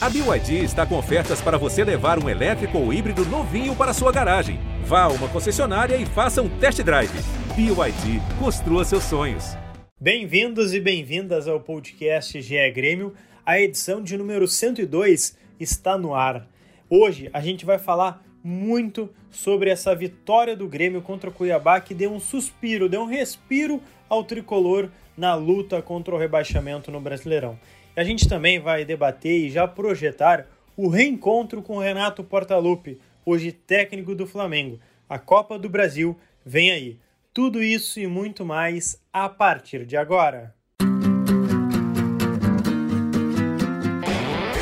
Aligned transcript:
A 0.00 0.08
BYD 0.08 0.62
está 0.62 0.86
com 0.86 0.96
ofertas 0.96 1.40
para 1.40 1.58
você 1.58 1.82
levar 1.82 2.22
um 2.22 2.28
elétrico 2.28 2.78
ou 2.78 2.92
híbrido 2.92 3.24
novinho 3.24 3.74
para 3.74 3.92
sua 3.92 4.12
garagem. 4.12 4.60
Vá 4.84 5.02
a 5.02 5.08
uma 5.08 5.28
concessionária 5.28 5.96
e 5.96 6.06
faça 6.06 6.40
um 6.40 6.48
test 6.60 6.80
drive. 6.84 7.10
BYD, 7.56 8.20
construa 8.38 8.84
seus 8.84 9.02
sonhos. 9.02 9.56
Bem-vindos 10.00 10.72
e 10.72 10.78
bem-vindas 10.78 11.48
ao 11.48 11.58
podcast 11.58 12.40
GE 12.40 12.70
Grêmio. 12.70 13.12
A 13.44 13.60
edição 13.60 14.00
de 14.00 14.16
número 14.16 14.46
102 14.46 15.36
está 15.58 15.98
no 15.98 16.14
ar. 16.14 16.46
Hoje 16.88 17.28
a 17.32 17.40
gente 17.40 17.66
vai 17.66 17.80
falar 17.80 18.22
muito 18.40 19.10
sobre 19.32 19.68
essa 19.68 19.96
vitória 19.96 20.54
do 20.54 20.68
Grêmio 20.68 21.02
contra 21.02 21.28
o 21.28 21.32
Cuiabá 21.32 21.80
que 21.80 21.92
deu 21.92 22.12
um 22.12 22.20
suspiro, 22.20 22.88
deu 22.88 23.00
um 23.02 23.06
respiro 23.06 23.82
ao 24.08 24.22
tricolor 24.22 24.90
na 25.16 25.34
luta 25.34 25.82
contra 25.82 26.14
o 26.14 26.18
rebaixamento 26.18 26.92
no 26.92 27.00
Brasileirão. 27.00 27.58
A 27.98 28.04
gente 28.04 28.28
também 28.28 28.60
vai 28.60 28.84
debater 28.84 29.40
e 29.40 29.50
já 29.50 29.66
projetar 29.66 30.46
o 30.76 30.88
reencontro 30.88 31.60
com 31.60 31.78
Renato 31.78 32.22
Portaluppi, 32.22 33.00
hoje 33.26 33.50
técnico 33.50 34.14
do 34.14 34.24
Flamengo. 34.24 34.78
A 35.08 35.18
Copa 35.18 35.58
do 35.58 35.68
Brasil 35.68 36.16
vem 36.46 36.70
aí. 36.70 36.96
Tudo 37.34 37.60
isso 37.60 37.98
e 37.98 38.06
muito 38.06 38.44
mais 38.44 39.02
a 39.12 39.28
partir 39.28 39.84
de 39.84 39.96
agora. 39.96 40.54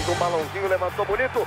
Um 0.08 0.18
balãozinho, 0.18 0.66
levantou 0.66 1.04
bonito. 1.04 1.46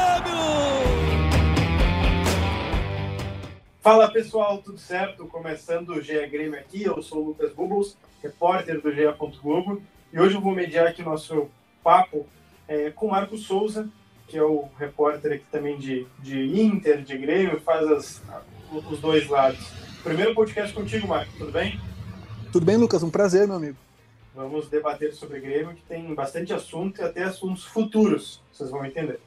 Fala 3.81 4.11
pessoal, 4.11 4.59
tudo 4.59 4.77
certo? 4.77 5.25
Começando 5.25 5.89
o 5.89 6.01
GE 6.01 6.27
Grêmio 6.27 6.53
aqui, 6.53 6.83
eu 6.83 7.01
sou 7.01 7.17
o 7.17 7.27
Lucas 7.29 7.51
Bubbles, 7.51 7.97
repórter 8.21 8.79
do 8.79 8.91
GE. 8.91 9.01
Globo, 9.41 9.81
e 10.13 10.19
hoje 10.19 10.35
eu 10.35 10.41
vou 10.41 10.53
mediar 10.53 10.85
aqui 10.85 11.01
nosso 11.01 11.49
papo 11.83 12.27
é, 12.67 12.91
com 12.91 13.07
o 13.07 13.09
Marco 13.09 13.35
Souza, 13.35 13.89
que 14.27 14.37
é 14.37 14.43
o 14.43 14.69
repórter 14.77 15.33
aqui 15.33 15.45
também 15.51 15.79
de, 15.79 16.05
de 16.19 16.61
Inter, 16.61 17.01
de 17.01 17.17
Grêmio, 17.17 17.59
faz 17.61 17.91
as, 17.91 18.21
os 18.71 18.99
dois 18.99 19.27
lados. 19.27 19.71
Primeiro 20.03 20.35
podcast 20.35 20.75
contigo, 20.75 21.07
Marco, 21.07 21.31
tudo 21.39 21.51
bem? 21.51 21.81
Tudo 22.51 22.63
bem, 22.63 22.77
Lucas? 22.77 23.01
Um 23.01 23.09
prazer, 23.09 23.47
meu 23.47 23.55
amigo. 23.55 23.77
Vamos 24.35 24.69
debater 24.69 25.11
sobre 25.11 25.39
Grêmio, 25.39 25.73
que 25.73 25.81
tem 25.81 26.13
bastante 26.13 26.53
assunto 26.53 27.01
e 27.01 27.03
até 27.03 27.23
assuntos 27.23 27.63
futuros, 27.63 28.43
vocês 28.53 28.69
vão 28.69 28.85
entender. 28.85 29.19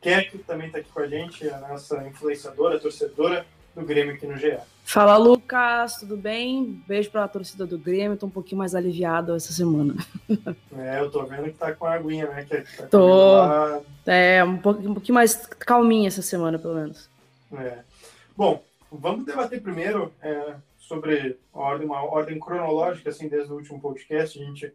Keck 0.00 0.38
também 0.44 0.68
está 0.68 0.78
aqui 0.78 0.90
com 0.90 1.00
a 1.00 1.08
gente, 1.08 1.48
a 1.48 1.58
nossa 1.58 2.06
influenciadora, 2.06 2.78
torcedora, 2.78 3.44
do 3.76 3.84
Grêmio 3.84 4.14
aqui 4.14 4.26
no 4.26 4.38
GE. 4.38 4.58
Fala, 4.82 5.18
Lucas, 5.18 5.96
tudo 5.96 6.16
bem? 6.16 6.82
Beijo 6.88 7.10
para 7.10 7.24
a 7.24 7.28
torcida 7.28 7.66
do 7.66 7.78
Grêmio, 7.78 8.16
tô 8.16 8.24
um 8.24 8.30
pouquinho 8.30 8.58
mais 8.58 8.74
aliviado 8.74 9.36
essa 9.36 9.52
semana. 9.52 9.94
É, 10.78 11.00
eu 11.00 11.10
tô 11.10 11.24
vendo 11.24 11.44
que 11.44 11.56
tá 11.56 11.72
com 11.72 11.86
a 11.86 11.94
aguinha, 11.94 12.26
né? 12.26 12.44
Que 12.44 12.60
tá 12.76 12.86
tô. 12.88 13.38
É, 14.04 14.44
um 14.44 14.58
pouquinho, 14.58 14.90
um 14.90 14.94
pouquinho 14.94 15.14
mais 15.14 15.34
calminha 15.46 16.06
essa 16.06 16.20
semana, 16.20 16.58
pelo 16.58 16.74
menos. 16.74 17.08
É. 17.50 17.78
Bom, 18.36 18.62
vamos 18.92 19.24
debater 19.24 19.62
primeiro 19.62 20.12
é, 20.20 20.56
sobre 20.76 21.38
ordem, 21.50 21.86
uma 21.86 22.02
ordem 22.02 22.38
cronológica, 22.38 23.08
assim, 23.08 23.26
desde 23.26 23.50
o 23.50 23.56
último 23.56 23.80
podcast. 23.80 24.38
A 24.38 24.44
gente 24.44 24.70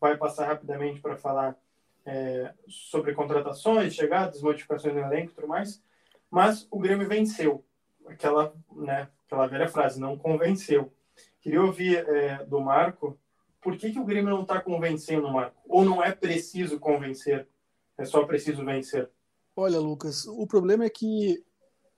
vai 0.00 0.16
passar 0.16 0.48
rapidamente 0.48 1.00
para 1.00 1.16
falar 1.16 1.56
é, 2.04 2.52
sobre 2.66 3.14
contratações, 3.14 3.94
chegadas, 3.94 4.42
modificações 4.42 4.92
no 4.92 5.02
elenco 5.02 5.30
e 5.30 5.34
tudo 5.36 5.46
mais. 5.46 5.80
Mas 6.28 6.66
o 6.68 6.80
Grêmio 6.80 7.06
venceu 7.06 7.64
aquela, 8.06 8.54
né, 8.72 9.08
aquela 9.26 9.46
velha 9.46 9.68
frase, 9.68 10.00
não 10.00 10.16
convenceu. 10.16 10.92
Queria 11.40 11.62
ouvir 11.62 12.08
é, 12.08 12.44
do 12.44 12.60
Marco 12.60 13.18
por 13.64 13.78
que, 13.78 13.90
que 13.90 13.98
o 13.98 14.04
Grêmio 14.04 14.30
não 14.30 14.42
está 14.42 14.60
convencendo 14.60 15.32
Marco? 15.32 15.56
Ou 15.66 15.82
não 15.82 16.04
é 16.04 16.12
preciso 16.12 16.78
convencer? 16.78 17.48
É 17.96 18.04
só 18.04 18.22
preciso 18.24 18.62
vencer? 18.62 19.10
Olha, 19.56 19.80
Lucas, 19.80 20.26
o 20.26 20.46
problema 20.46 20.84
é 20.84 20.90
que 20.90 21.42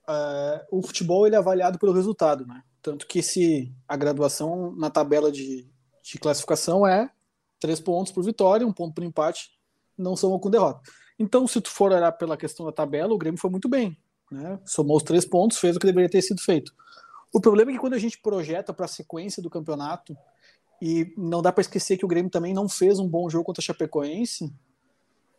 uh, 0.08 0.78
o 0.78 0.80
futebol 0.80 1.26
ele 1.26 1.34
é 1.34 1.38
avaliado 1.38 1.76
pelo 1.76 1.92
resultado, 1.92 2.46
né? 2.46 2.62
Tanto 2.80 3.04
que 3.08 3.20
se 3.20 3.74
a 3.88 3.96
graduação 3.96 4.76
na 4.76 4.88
tabela 4.90 5.32
de, 5.32 5.68
de 6.02 6.18
classificação 6.20 6.86
é 6.86 7.10
três 7.58 7.80
pontos 7.80 8.12
por 8.12 8.22
vitória, 8.22 8.66
um 8.66 8.72
ponto 8.72 8.94
por 8.94 9.02
empate, 9.02 9.50
não 9.98 10.14
são 10.14 10.38
com 10.38 10.50
derrota. 10.50 10.80
Então, 11.18 11.48
se 11.48 11.60
tu 11.60 11.70
for 11.70 11.90
olhar 11.90 12.12
pela 12.12 12.36
questão 12.36 12.64
da 12.64 12.70
tabela, 12.70 13.12
o 13.12 13.18
Grêmio 13.18 13.40
foi 13.40 13.50
muito 13.50 13.68
bem. 13.68 13.98
Né? 14.30 14.58
Somou 14.64 14.96
os 14.96 15.02
três 15.02 15.24
pontos, 15.24 15.58
fez 15.58 15.76
o 15.76 15.78
que 15.78 15.86
deveria 15.86 16.10
ter 16.10 16.22
sido 16.22 16.40
feito. 16.40 16.72
O 17.32 17.40
problema 17.40 17.70
é 17.70 17.74
que 17.74 17.80
quando 17.80 17.94
a 17.94 17.98
gente 17.98 18.18
projeta 18.20 18.72
para 18.72 18.86
a 18.86 18.88
sequência 18.88 19.42
do 19.42 19.50
campeonato, 19.50 20.16
e 20.80 21.12
não 21.16 21.40
dá 21.40 21.52
para 21.52 21.62
esquecer 21.62 21.96
que 21.96 22.04
o 22.04 22.08
Grêmio 22.08 22.30
também 22.30 22.52
não 22.52 22.68
fez 22.68 22.98
um 22.98 23.08
bom 23.08 23.28
jogo 23.28 23.44
contra 23.44 23.62
a 23.62 23.64
Chapecoense, 23.64 24.52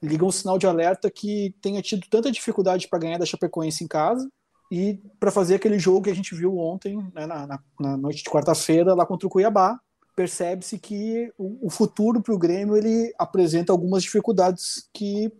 liga 0.01 0.25
um 0.25 0.31
sinal 0.31 0.57
de 0.57 0.67
alerta 0.67 1.09
que 1.09 1.55
tenha 1.61 1.81
tido 1.81 2.07
tanta 2.09 2.31
dificuldade 2.31 2.87
para 2.87 2.99
ganhar 2.99 3.17
da 3.17 3.25
Chapecoense 3.25 3.83
em 3.83 3.87
casa 3.87 4.29
e 4.71 4.99
para 5.19 5.31
fazer 5.31 5.55
aquele 5.55 5.79
jogo 5.79 6.03
que 6.03 6.09
a 6.09 6.15
gente 6.15 6.35
viu 6.35 6.57
ontem, 6.57 6.97
né, 7.13 7.25
na, 7.25 7.47
na, 7.47 7.59
na, 7.79 7.97
noite 7.97 8.23
de 8.23 8.29
quarta-feira, 8.29 8.93
lá 8.93 9.05
contra 9.05 9.27
o 9.27 9.29
Cuiabá. 9.29 9.79
Percebe-se 10.15 10.79
que 10.79 11.31
o, 11.37 11.67
o 11.67 11.69
futuro 11.69 12.21
para 12.21 12.33
o 12.33 12.39
Grêmio 12.39 12.75
ele 12.75 13.13
apresenta 13.17 13.71
algumas 13.71 14.03
dificuldades 14.03 14.89
que 14.93 15.31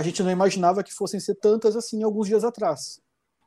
a 0.00 0.02
gente 0.02 0.22
não 0.22 0.30
imaginava 0.30 0.82
que 0.82 0.94
fossem 0.94 1.20
ser 1.20 1.34
tantas 1.34 1.76
assim 1.76 2.02
alguns 2.02 2.26
dias 2.26 2.42
atrás. 2.42 3.02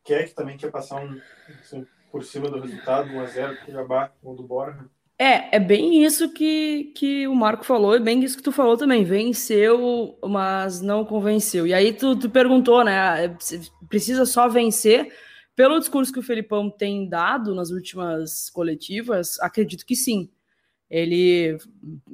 Quer 0.05 0.27
que 0.27 0.35
também 0.35 0.55
quer 0.55 0.69
passar 0.69 1.03
um 1.03 1.19
assim, 1.59 1.83
por 2.11 2.23
cima 2.23 2.47
do 2.47 2.59
resultado, 2.59 3.09
1x0 3.09 3.59
do 3.59 3.65
Cuiabá 3.65 4.11
ou 4.21 4.35
do 4.35 4.43
Borja? 4.43 4.85
É, 5.17 5.55
é 5.55 5.59
bem 5.59 6.03
isso 6.03 6.31
que, 6.31 6.91
que 6.95 7.27
o 7.27 7.33
Marco 7.33 7.65
falou, 7.65 7.95
é 7.95 7.99
bem 7.99 8.23
isso 8.23 8.37
que 8.37 8.43
tu 8.43 8.51
falou 8.51 8.77
também. 8.77 9.03
Venceu, 9.03 10.15
mas 10.23 10.79
não 10.79 11.03
convenceu. 11.03 11.65
E 11.65 11.73
aí 11.73 11.91
tu, 11.91 12.15
tu 12.15 12.29
perguntou, 12.29 12.83
né? 12.83 13.35
Precisa 13.89 14.23
só 14.23 14.47
vencer. 14.47 15.11
Pelo 15.55 15.79
discurso 15.79 16.13
que 16.13 16.19
o 16.19 16.23
Felipão 16.23 16.69
tem 16.69 17.09
dado 17.09 17.55
nas 17.55 17.71
últimas 17.71 18.49
coletivas, 18.51 19.39
acredito 19.39 19.85
que 19.87 19.95
sim. 19.95 20.29
Ele 20.87 21.57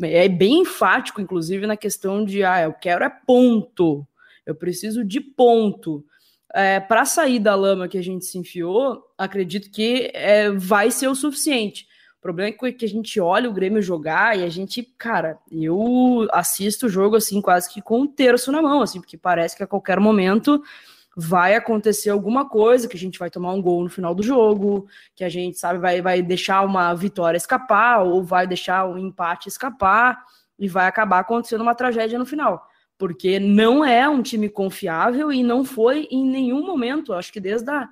é 0.02 0.30
bem 0.30 0.62
enfático, 0.62 1.20
inclusive, 1.20 1.68
na 1.68 1.76
questão 1.76 2.24
de 2.24 2.46
ah, 2.46 2.62
eu 2.62 2.74
quero 2.74 3.04
é 3.04 3.10
ponto 3.10 4.08
eu 4.50 4.56
preciso 4.56 5.06
de 5.06 5.22
ponto. 5.22 6.04
É, 6.52 6.80
para 6.80 7.06
sair 7.06 7.38
da 7.38 7.54
lama 7.54 7.88
que 7.88 7.98
a 7.98 8.04
gente 8.04 8.26
se 8.26 8.38
enfiou, 8.38 9.04
acredito 9.16 9.70
que 9.70 10.10
é, 10.14 10.50
vai 10.50 10.90
ser 10.90 11.08
o 11.08 11.14
suficiente. 11.14 11.88
O 12.18 12.22
problema 12.22 12.50
é 12.64 12.72
que 12.72 12.84
a 12.84 12.90
gente 12.90 13.20
olha 13.20 13.48
o 13.48 13.54
Grêmio 13.54 13.82
jogar 13.82 14.38
e 14.38 14.44
a 14.44 14.50
gente, 14.50 14.84
cara, 14.98 15.38
eu 15.52 16.28
assisto 16.34 16.88
o 16.88 16.90
jogo 16.90 17.16
assim, 17.16 17.40
quase 17.42 17.72
que 17.72 17.82
com 17.82 18.02
um 18.02 18.08
terço 18.08 18.52
na 18.52 18.62
mão, 18.62 18.82
assim, 18.82 19.00
porque 19.00 19.18
parece 19.18 19.56
que 19.56 19.64
a 19.64 19.68
qualquer 19.68 20.00
momento 20.00 20.62
vai 21.16 21.54
acontecer 21.54 22.10
alguma 22.10 22.50
coisa, 22.50 22.88
que 22.88 22.98
a 22.98 23.00
gente 23.00 23.20
vai 23.20 23.30
tomar 23.30 23.54
um 23.54 23.62
gol 23.62 23.84
no 23.84 23.90
final 23.90 24.16
do 24.16 24.24
jogo, 24.24 24.88
que 25.16 25.24
a 25.24 25.30
gente, 25.30 25.60
sabe, 25.60 25.80
vai, 25.80 26.02
vai 26.02 26.22
deixar 26.22 26.66
uma 26.66 26.94
vitória 26.94 27.38
escapar, 27.38 28.04
ou 28.04 28.24
vai 28.24 28.48
deixar 28.48 28.88
um 28.88 28.98
empate 28.98 29.48
escapar, 29.48 30.24
e 30.58 30.68
vai 30.68 30.88
acabar 30.88 31.20
acontecendo 31.20 31.62
uma 31.62 31.76
tragédia 31.76 32.18
no 32.18 32.26
final 32.26 32.68
porque 33.00 33.40
não 33.40 33.84
é 33.84 34.08
um 34.10 34.22
time 34.22 34.50
confiável 34.50 35.32
e 35.32 35.42
não 35.42 35.64
foi 35.64 36.06
em 36.12 36.24
nenhum 36.30 36.66
momento, 36.66 37.14
acho 37.14 37.32
que 37.32 37.40
desde 37.40 37.72
a, 37.72 37.88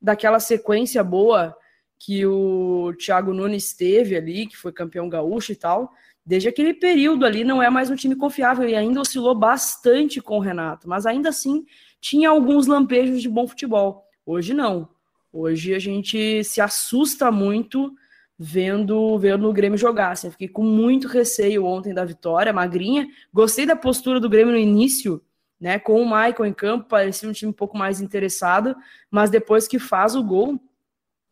daquela 0.00 0.38
sequência 0.38 1.02
boa 1.02 1.56
que 1.98 2.26
o 2.26 2.92
Thiago 2.98 3.32
Nunes 3.32 3.72
teve 3.72 4.16
ali, 4.16 4.46
que 4.46 4.56
foi 4.56 4.70
campeão 4.70 5.08
gaúcho 5.08 5.52
e 5.52 5.56
tal, 5.56 5.90
desde 6.24 6.46
aquele 6.46 6.74
período 6.74 7.24
ali 7.24 7.42
não 7.42 7.62
é 7.62 7.70
mais 7.70 7.90
um 7.90 7.96
time 7.96 8.14
confiável 8.14 8.68
e 8.68 8.74
ainda 8.74 9.00
oscilou 9.00 9.34
bastante 9.34 10.20
com 10.20 10.36
o 10.36 10.40
Renato, 10.40 10.86
mas 10.86 11.06
ainda 11.06 11.30
assim 11.30 11.64
tinha 11.98 12.28
alguns 12.28 12.66
lampejos 12.66 13.22
de 13.22 13.30
bom 13.30 13.48
futebol. 13.48 14.04
Hoje 14.26 14.52
não. 14.52 14.90
Hoje 15.32 15.74
a 15.74 15.78
gente 15.78 16.44
se 16.44 16.60
assusta 16.60 17.32
muito 17.32 17.94
vendo, 18.42 19.18
vendo 19.18 19.46
o 19.46 19.52
Grêmio 19.52 19.76
jogar. 19.76 20.12
Assim, 20.12 20.28
eu 20.28 20.30
fiquei 20.30 20.48
com 20.48 20.62
muito 20.62 21.06
receio 21.06 21.66
ontem 21.66 21.92
da 21.92 22.06
vitória, 22.06 22.54
magrinha. 22.54 23.06
Gostei 23.30 23.66
da 23.66 23.76
postura 23.76 24.18
do 24.18 24.30
Grêmio 24.30 24.54
no 24.54 24.58
início, 24.58 25.22
né? 25.60 25.78
Com 25.78 26.00
o 26.00 26.06
Michael 26.06 26.46
em 26.46 26.54
campo, 26.54 26.88
parecia 26.88 27.28
um 27.28 27.32
time 27.32 27.50
um 27.50 27.54
pouco 27.54 27.76
mais 27.76 28.00
interessado, 28.00 28.74
mas 29.10 29.28
depois 29.28 29.68
que 29.68 29.78
faz 29.78 30.16
o 30.16 30.24
gol, 30.24 30.58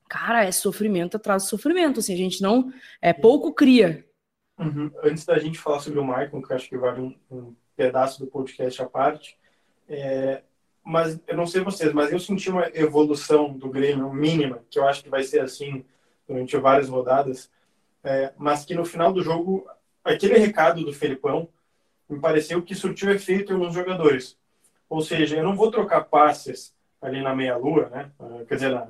cara, 0.06 0.44
é 0.44 0.52
sofrimento 0.52 1.16
atrás 1.16 1.44
de 1.44 1.48
sofrimento. 1.48 2.00
Assim, 2.00 2.12
a 2.12 2.18
gente 2.18 2.42
não. 2.42 2.70
É 3.00 3.14
pouco 3.14 3.54
cria. 3.54 4.04
Uhum. 4.58 4.90
Antes 5.02 5.24
da 5.24 5.38
gente 5.38 5.58
falar 5.58 5.80
sobre 5.80 5.98
o 6.00 6.04
Michael, 6.04 6.42
que 6.42 6.52
acho 6.52 6.68
que 6.68 6.76
vale 6.76 7.00
um, 7.00 7.16
um 7.30 7.54
pedaço 7.74 8.20
do 8.20 8.26
podcast 8.26 8.82
à 8.82 8.86
parte, 8.86 9.38
É, 9.88 10.42
mas 10.84 11.18
eu 11.26 11.34
não 11.34 11.46
sei 11.46 11.62
vocês, 11.62 11.90
mas 11.94 12.12
eu 12.12 12.18
senti 12.18 12.50
uma 12.50 12.68
evolução 12.74 13.50
do 13.52 13.70
Grêmio 13.70 14.12
mínima, 14.12 14.62
que 14.68 14.78
eu 14.78 14.86
acho 14.86 15.02
que 15.02 15.08
vai 15.08 15.22
ser 15.22 15.40
assim 15.40 15.84
durante 16.28 16.56
várias 16.58 16.88
rodadas, 16.88 17.50
é, 18.04 18.32
mas 18.36 18.64
que 18.64 18.74
no 18.74 18.84
final 18.84 19.12
do 19.12 19.22
jogo, 19.22 19.66
aquele 20.04 20.38
recado 20.38 20.84
do 20.84 20.92
Felipão 20.92 21.48
me 22.08 22.20
pareceu 22.20 22.62
que 22.62 22.74
surtiu 22.74 23.10
efeito 23.10 23.52
em 23.52 23.56
alguns 23.56 23.74
jogadores. 23.74 24.36
Ou 24.88 25.00
seja, 25.00 25.36
eu 25.36 25.42
não 25.42 25.56
vou 25.56 25.70
trocar 25.70 26.04
passes 26.04 26.74
ali 27.00 27.22
na 27.22 27.34
meia-lua, 27.34 27.88
né? 27.88 28.10
quer 28.46 28.54
dizer, 28.54 28.70
na, 28.70 28.88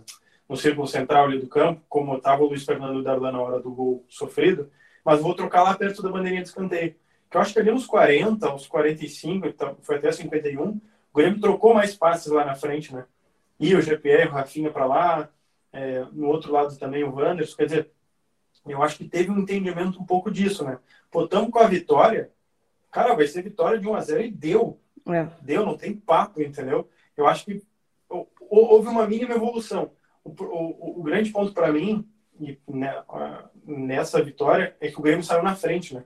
no 0.49 0.57
círculo 0.57 0.87
central 0.87 1.27
ali 1.27 1.39
do 1.39 1.47
campo, 1.47 1.83
como 1.89 2.17
estava 2.17 2.43
o 2.43 2.47
Luiz 2.47 2.65
Fernando 2.65 3.03
Darlan 3.03 3.33
na 3.33 3.41
hora 3.41 3.61
do 3.61 3.71
gol 3.71 4.05
sofrido, 4.09 4.71
mas 5.05 5.21
vou 5.21 5.35
trocar 5.35 5.63
lá 5.63 5.75
perto 5.75 6.03
da 6.03 6.11
bandeirinha 6.11 6.43
de 6.43 6.49
escanteio. 6.49 6.95
Que 7.31 7.37
eu 7.37 7.41
acho 7.41 7.53
que 7.53 7.59
ali 7.59 7.71
nos 7.71 7.87
40, 7.87 8.55
uns 8.55 8.67
45, 8.67 9.47
então, 9.47 9.77
foi 9.83 9.97
até 9.97 10.11
51, 10.11 10.69
o 10.69 10.81
Grêmio 11.15 11.41
trocou 11.41 11.75
mais 11.75 11.95
passes 11.95 12.33
lá 12.33 12.45
na 12.45 12.55
frente, 12.55 12.95
né? 12.95 13.05
E 13.61 13.75
o 13.75 13.83
GPR, 13.83 14.29
o 14.29 14.33
Rafinha 14.33 14.71
para 14.71 14.87
lá, 14.87 15.29
é, 15.79 16.05
no 16.13 16.27
outro 16.27 16.53
lado 16.53 16.77
também 16.77 17.05
o 17.05 17.15
Wanderson, 17.15 17.57
quer 17.57 17.67
dizer, 17.67 17.91
eu 18.67 18.83
acho 18.83 18.97
que 18.99 19.09
teve 19.09 19.31
um 19.31 19.39
entendimento 19.39 20.01
um 20.01 20.05
pouco 20.05 20.29
disso, 20.31 20.65
né? 20.65 20.79
Pô, 21.09 21.27
tamo 21.27 21.51
com 21.51 21.61
a 21.61 21.69
vitória, 21.69 22.33
cara, 22.91 23.15
vai 23.15 23.27
ser 23.29 23.43
vitória 23.43 23.79
de 23.79 23.87
1 23.87 23.95
a 23.95 24.01
0 24.01 24.23
e 24.23 24.31
deu. 24.31 24.81
É. 25.07 25.29
Deu, 25.41 25.65
não 25.65 25.77
tem 25.77 25.95
papo, 25.95 26.43
entendeu? 26.43 26.89
Eu 27.17 27.27
acho 27.27 27.45
que 27.45 27.63
houve 28.41 28.89
uma 28.89 29.07
mínima 29.07 29.35
evolução. 29.35 29.93
O, 30.25 30.31
o, 30.31 31.01
o 31.01 31.03
grande 31.03 31.31
ponto 31.31 31.53
para 31.53 31.73
mim, 31.73 32.07
e, 32.41 32.59
né, 32.69 33.03
nessa 33.65 34.23
vitória, 34.23 34.77
é 34.81 34.91
que 34.91 34.99
o 34.99 35.03
Grêmio 35.03 35.25
saiu 35.25 35.43
na 35.43 35.55
frente, 35.55 35.95
né? 35.95 36.05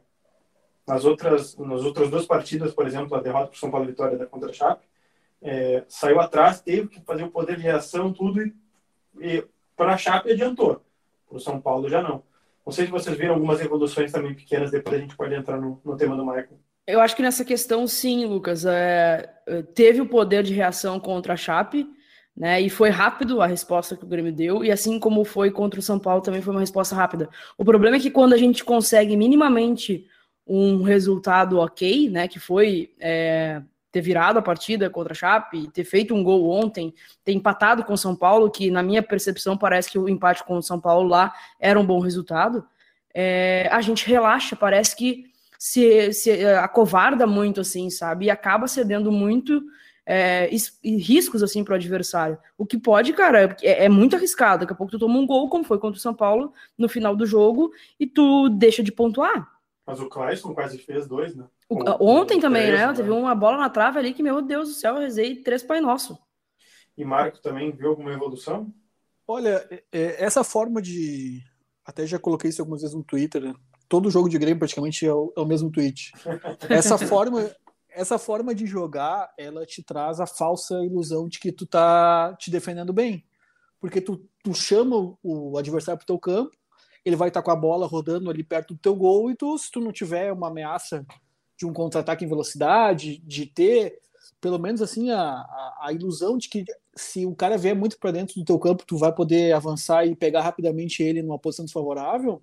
Nas 0.86 1.04
outras, 1.04 1.56
nas 1.56 1.82
outras 1.82 2.10
duas 2.10 2.26
partidas, 2.26 2.74
por 2.74 2.86
exemplo, 2.86 3.16
a 3.16 3.22
derrota 3.22 3.48
para 3.48 3.58
São 3.58 3.70
Paulo 3.70 3.86
Vitória 3.86 4.18
da 4.18 4.26
contra 4.26 4.50
a 4.50 4.52
Chape, 4.52 4.84
é, 5.40 5.84
saiu 5.88 6.20
atrás, 6.20 6.60
teve 6.60 6.88
que 6.88 7.00
fazer 7.00 7.24
o 7.24 7.30
poder 7.30 7.56
de 7.56 7.62
reação, 7.62 8.12
tudo, 8.12 8.42
e, 8.42 8.54
e 9.20 9.44
para 9.76 9.94
a 9.94 9.98
Chape 9.98 10.32
adiantou. 10.32 10.82
Para 11.28 11.36
o 11.36 11.40
São 11.40 11.60
Paulo 11.60 11.88
já 11.88 12.02
não. 12.02 12.22
Não 12.64 12.72
sei 12.72 12.86
se 12.86 12.90
vocês 12.92 13.16
viram 13.16 13.34
algumas 13.34 13.60
evoluções 13.60 14.12
também 14.12 14.34
pequenas, 14.34 14.70
depois 14.70 14.96
a 14.96 15.00
gente 15.00 15.16
pode 15.16 15.34
entrar 15.34 15.60
no, 15.60 15.80
no 15.84 15.96
tema 15.96 16.16
do 16.16 16.24
Michael. 16.24 16.60
Eu 16.86 17.00
acho 17.00 17.14
que 17.14 17.22
nessa 17.22 17.44
questão, 17.44 17.86
sim, 17.86 18.24
Lucas. 18.26 18.64
É, 18.64 19.32
é, 19.46 19.62
teve 19.62 20.00
o 20.00 20.06
poder 20.06 20.42
de 20.42 20.54
reação 20.54 20.98
contra 20.98 21.34
a 21.34 21.36
Chape, 21.36 21.86
né? 22.36 22.60
E 22.60 22.68
foi 22.68 22.90
rápido 22.90 23.40
a 23.40 23.46
resposta 23.46 23.96
que 23.96 24.04
o 24.04 24.08
Grêmio 24.08 24.32
deu, 24.32 24.64
e 24.64 24.70
assim 24.70 24.98
como 24.98 25.24
foi 25.24 25.50
contra 25.50 25.78
o 25.80 25.82
São 25.82 25.98
Paulo, 25.98 26.22
também 26.22 26.42
foi 26.42 26.52
uma 26.52 26.60
resposta 26.60 26.94
rápida. 26.94 27.28
O 27.56 27.64
problema 27.64 27.96
é 27.96 28.00
que 28.00 28.10
quando 28.10 28.32
a 28.32 28.38
gente 28.38 28.64
consegue 28.64 29.16
minimamente 29.16 30.06
um 30.46 30.82
resultado 30.82 31.58
ok, 31.58 32.10
né? 32.10 32.26
Que 32.26 32.40
foi 32.40 32.94
é, 33.00 33.62
ter 33.92 34.00
virado 34.00 34.38
a 34.38 34.42
partida 34.42 34.88
contra 34.88 35.12
a 35.12 35.14
Chape, 35.14 35.70
ter 35.70 35.84
feito 35.84 36.14
um 36.14 36.24
gol 36.24 36.50
ontem, 36.50 36.94
ter 37.22 37.32
empatado 37.32 37.84
com 37.84 37.92
o 37.92 37.98
São 37.98 38.16
Paulo, 38.16 38.50
que 38.50 38.70
na 38.70 38.82
minha 38.82 39.02
percepção 39.02 39.56
parece 39.56 39.90
que 39.90 39.98
o 39.98 40.08
empate 40.08 40.42
com 40.42 40.56
o 40.56 40.62
São 40.62 40.80
Paulo 40.80 41.08
lá 41.08 41.32
era 41.60 41.78
um 41.78 41.84
bom 41.84 42.00
resultado, 42.00 42.64
é, 43.14 43.68
a 43.70 43.80
gente 43.82 44.08
relaxa, 44.08 44.56
parece 44.56 44.96
que 44.96 45.30
se, 45.58 46.12
se 46.12 46.30
é, 46.30 46.56
acovarda 46.56 47.26
muito, 47.26 47.60
assim, 47.60 47.90
sabe? 47.90 48.24
E 48.24 48.30
acaba 48.30 48.66
cedendo 48.66 49.12
muito 49.12 49.62
é, 50.04 50.50
riscos, 50.82 51.42
assim, 51.42 51.62
para 51.62 51.72
o 51.72 51.76
adversário. 51.76 52.38
O 52.56 52.66
que 52.66 52.78
pode, 52.78 53.12
cara, 53.12 53.56
é, 53.62 53.84
é, 53.84 53.88
muito 53.88 54.16
arriscado. 54.16 54.60
Daqui 54.60 54.72
a 54.72 54.76
pouco 54.76 54.90
tu 54.90 54.98
toma 54.98 55.18
um 55.18 55.26
gol, 55.26 55.48
como 55.48 55.64
foi 55.64 55.78
contra 55.78 55.98
o 55.98 56.02
São 56.02 56.14
Paulo, 56.14 56.52
no 56.76 56.88
final 56.88 57.14
do 57.14 57.26
jogo, 57.26 57.70
e 58.00 58.06
tu 58.06 58.48
deixa 58.48 58.82
de 58.82 58.90
pontuar. 58.90 59.48
Mas 59.86 60.00
o 60.00 60.08
Clayson 60.08 60.54
quase 60.54 60.78
fez 60.78 61.06
dois, 61.06 61.34
né? 61.34 61.46
Ontem 62.00 62.38
também, 62.38 62.66
três, 62.66 62.80
né? 62.80 62.92
Teve 62.94 63.10
uma 63.10 63.34
bola 63.34 63.56
na 63.56 63.70
trave 63.70 63.98
ali 63.98 64.14
que, 64.14 64.22
meu 64.22 64.40
Deus 64.40 64.68
do 64.68 64.74
céu, 64.74 64.94
eu 64.94 65.00
rezei 65.00 65.36
três 65.36 65.62
Pai 65.62 65.80
Nosso. 65.80 66.18
E 66.96 67.04
Marco 67.04 67.40
também 67.40 67.72
viu 67.72 67.90
alguma 67.90 68.12
evolução? 68.12 68.72
Olha, 69.26 69.66
essa 69.90 70.44
forma 70.44 70.80
de. 70.80 71.42
Até 71.84 72.06
já 72.06 72.18
coloquei 72.18 72.50
isso 72.50 72.62
algumas 72.62 72.82
vezes 72.82 72.94
no 72.94 73.02
Twitter, 73.02 73.42
né? 73.42 73.54
Todo 73.88 74.10
jogo 74.10 74.28
de 74.28 74.38
Grêmio 74.38 74.58
praticamente 74.58 75.04
é 75.04 75.12
o, 75.12 75.32
é 75.36 75.40
o 75.40 75.46
mesmo 75.46 75.70
tweet. 75.70 76.12
Essa 76.68 76.96
forma, 76.96 77.50
essa 77.90 78.18
forma 78.18 78.54
de 78.54 78.66
jogar, 78.66 79.32
ela 79.36 79.66
te 79.66 79.82
traz 79.82 80.18
a 80.18 80.26
falsa 80.26 80.82
ilusão 80.84 81.28
de 81.28 81.38
que 81.38 81.52
tu 81.52 81.66
tá 81.66 82.34
te 82.38 82.50
defendendo 82.50 82.92
bem. 82.92 83.24
Porque 83.78 84.00
tu, 84.00 84.26
tu 84.42 84.54
chama 84.54 85.16
o 85.22 85.58
adversário 85.58 85.98
pro 85.98 86.06
teu 86.06 86.18
campo, 86.18 86.56
ele 87.04 87.16
vai 87.16 87.28
estar 87.28 87.42
com 87.42 87.50
a 87.50 87.56
bola 87.56 87.86
rodando 87.86 88.30
ali 88.30 88.42
perto 88.42 88.74
do 88.74 88.80
teu 88.80 88.94
gol, 88.94 89.30
e 89.30 89.34
tu, 89.34 89.56
se 89.58 89.70
tu 89.70 89.80
não 89.80 89.92
tiver 89.92 90.32
uma 90.32 90.48
ameaça 90.48 91.04
de 91.56 91.66
um 91.66 91.72
contra-ataque 91.72 92.24
em 92.24 92.28
velocidade, 92.28 93.18
de 93.18 93.46
ter 93.46 94.00
pelo 94.40 94.58
menos 94.58 94.82
assim 94.82 95.10
a, 95.10 95.20
a, 95.20 95.78
a, 95.82 95.92
ilusão 95.92 96.36
de 96.36 96.48
que 96.48 96.64
se 96.96 97.24
o 97.24 97.34
cara 97.34 97.56
vier 97.56 97.74
muito 97.74 97.98
para 97.98 98.10
dentro 98.10 98.34
do 98.34 98.44
teu 98.44 98.58
campo, 98.58 98.84
tu 98.84 98.96
vai 98.96 99.12
poder 99.12 99.52
avançar 99.52 100.04
e 100.06 100.16
pegar 100.16 100.42
rapidamente 100.42 101.02
ele 101.02 101.22
numa 101.22 101.38
posição 101.38 101.64
desfavorável. 101.64 102.42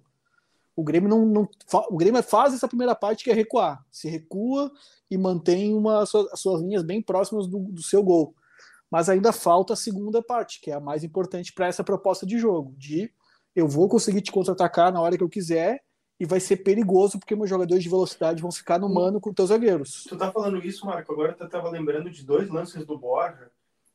O 0.76 0.84
Grêmio 0.84 1.10
não, 1.10 1.26
não 1.26 1.50
o 1.90 1.98
Grêmio 1.98 2.24
faz 2.24 2.54
essa 2.54 2.68
primeira 2.68 2.96
parte 2.96 3.24
que 3.24 3.32
é 3.32 3.34
recuar, 3.34 3.84
se 3.92 4.10
recua 4.10 4.72
e 5.12 5.18
mantém 5.18 5.74
uma 5.74 6.04
as 6.04 6.10
suas 6.10 6.62
linhas 6.62 6.84
bem 6.84 7.02
próximas 7.02 7.48
do, 7.48 7.60
do 7.60 7.84
seu 7.84 8.02
gol. 8.02 8.34
Mas 8.90 9.10
ainda 9.10 9.34
falta 9.34 9.74
a 9.74 9.78
segunda 9.78 10.22
parte, 10.24 10.62
que 10.62 10.72
é 10.72 10.76
a 10.76 10.80
mais 10.80 11.04
importante 11.04 11.54
para 11.54 11.68
essa 11.68 11.84
proposta 11.84 12.26
de 12.26 12.40
jogo, 12.40 12.74
de 12.78 13.12
eu 13.56 13.68
vou 13.68 13.88
conseguir 13.88 14.22
te 14.22 14.32
contra-atacar 14.32 14.92
na 14.92 15.02
hora 15.02 15.18
que 15.18 15.24
eu 15.24 15.30
quiser 15.30 15.82
e 16.20 16.26
vai 16.26 16.40
ser 16.40 16.58
perigoso 16.58 17.18
porque 17.18 17.36
meus 17.36 17.50
jogadores 17.50 17.84
de 17.84 17.90
velocidade 17.90 18.42
vão 18.42 18.52
ficar 18.52 18.78
no 18.78 18.88
hum. 18.88 18.94
mano 18.94 19.22
com 19.22 19.34
teus 19.34 19.50
zagueiros. 19.50 20.04
Tu 20.04 20.18
tá 20.18 20.32
falando 20.32 20.58
isso, 20.58 20.86
Marco, 20.86 21.12
agora 21.14 21.36
eu 21.40 21.50
tava 21.50 21.70
lembrando 21.70 22.10
de 22.10 22.26
dois 22.26 22.50
lances 22.50 22.86
do 22.86 22.98
Borja, 22.98 23.50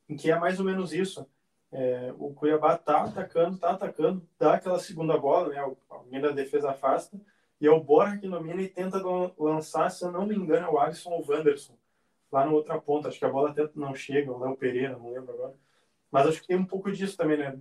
em 0.08 0.16
que 0.16 0.30
é 0.30 0.38
mais 0.38 0.58
ou 0.58 0.64
menos 0.64 0.92
isso. 0.92 1.26
É, 1.70 2.14
o 2.18 2.32
Cuiabá 2.32 2.78
tá 2.78 3.02
atacando, 3.02 3.58
tá 3.58 3.70
atacando, 3.70 4.26
dá 4.38 4.54
aquela 4.54 4.78
segunda 4.78 5.18
bola, 5.18 5.48
né? 5.48 5.58
Alguém 5.88 6.20
da 6.20 6.30
defesa 6.30 6.70
afasta, 6.70 7.20
e 7.60 7.66
é 7.66 7.70
o 7.70 7.82
Borja 7.82 8.16
que 8.16 8.28
domina 8.28 8.62
e 8.62 8.68
tenta 8.68 9.02
lançar, 9.38 9.90
se 9.90 10.04
eu 10.04 10.12
não 10.12 10.26
me 10.26 10.36
engano, 10.36 10.66
é 10.66 10.70
o 10.70 10.78
Alisson 10.78 11.10
ou 11.10 11.24
o 11.24 11.30
Wanderson, 11.30 11.74
lá 12.30 12.44
na 12.46 12.52
outra 12.52 12.80
ponta. 12.80 13.08
Acho 13.08 13.18
que 13.18 13.24
a 13.24 13.28
bola 13.28 13.50
até 13.50 13.68
não 13.74 13.94
chega, 13.94 14.30
o 14.30 14.56
Pereira, 14.56 14.96
não 14.96 15.12
lembro 15.12 15.34
agora. 15.34 15.54
Mas 16.14 16.28
acho 16.28 16.40
que 16.42 16.46
tem 16.46 16.56
um 16.56 16.64
pouco 16.64 16.92
disso 16.92 17.16
também, 17.16 17.36
né? 17.36 17.58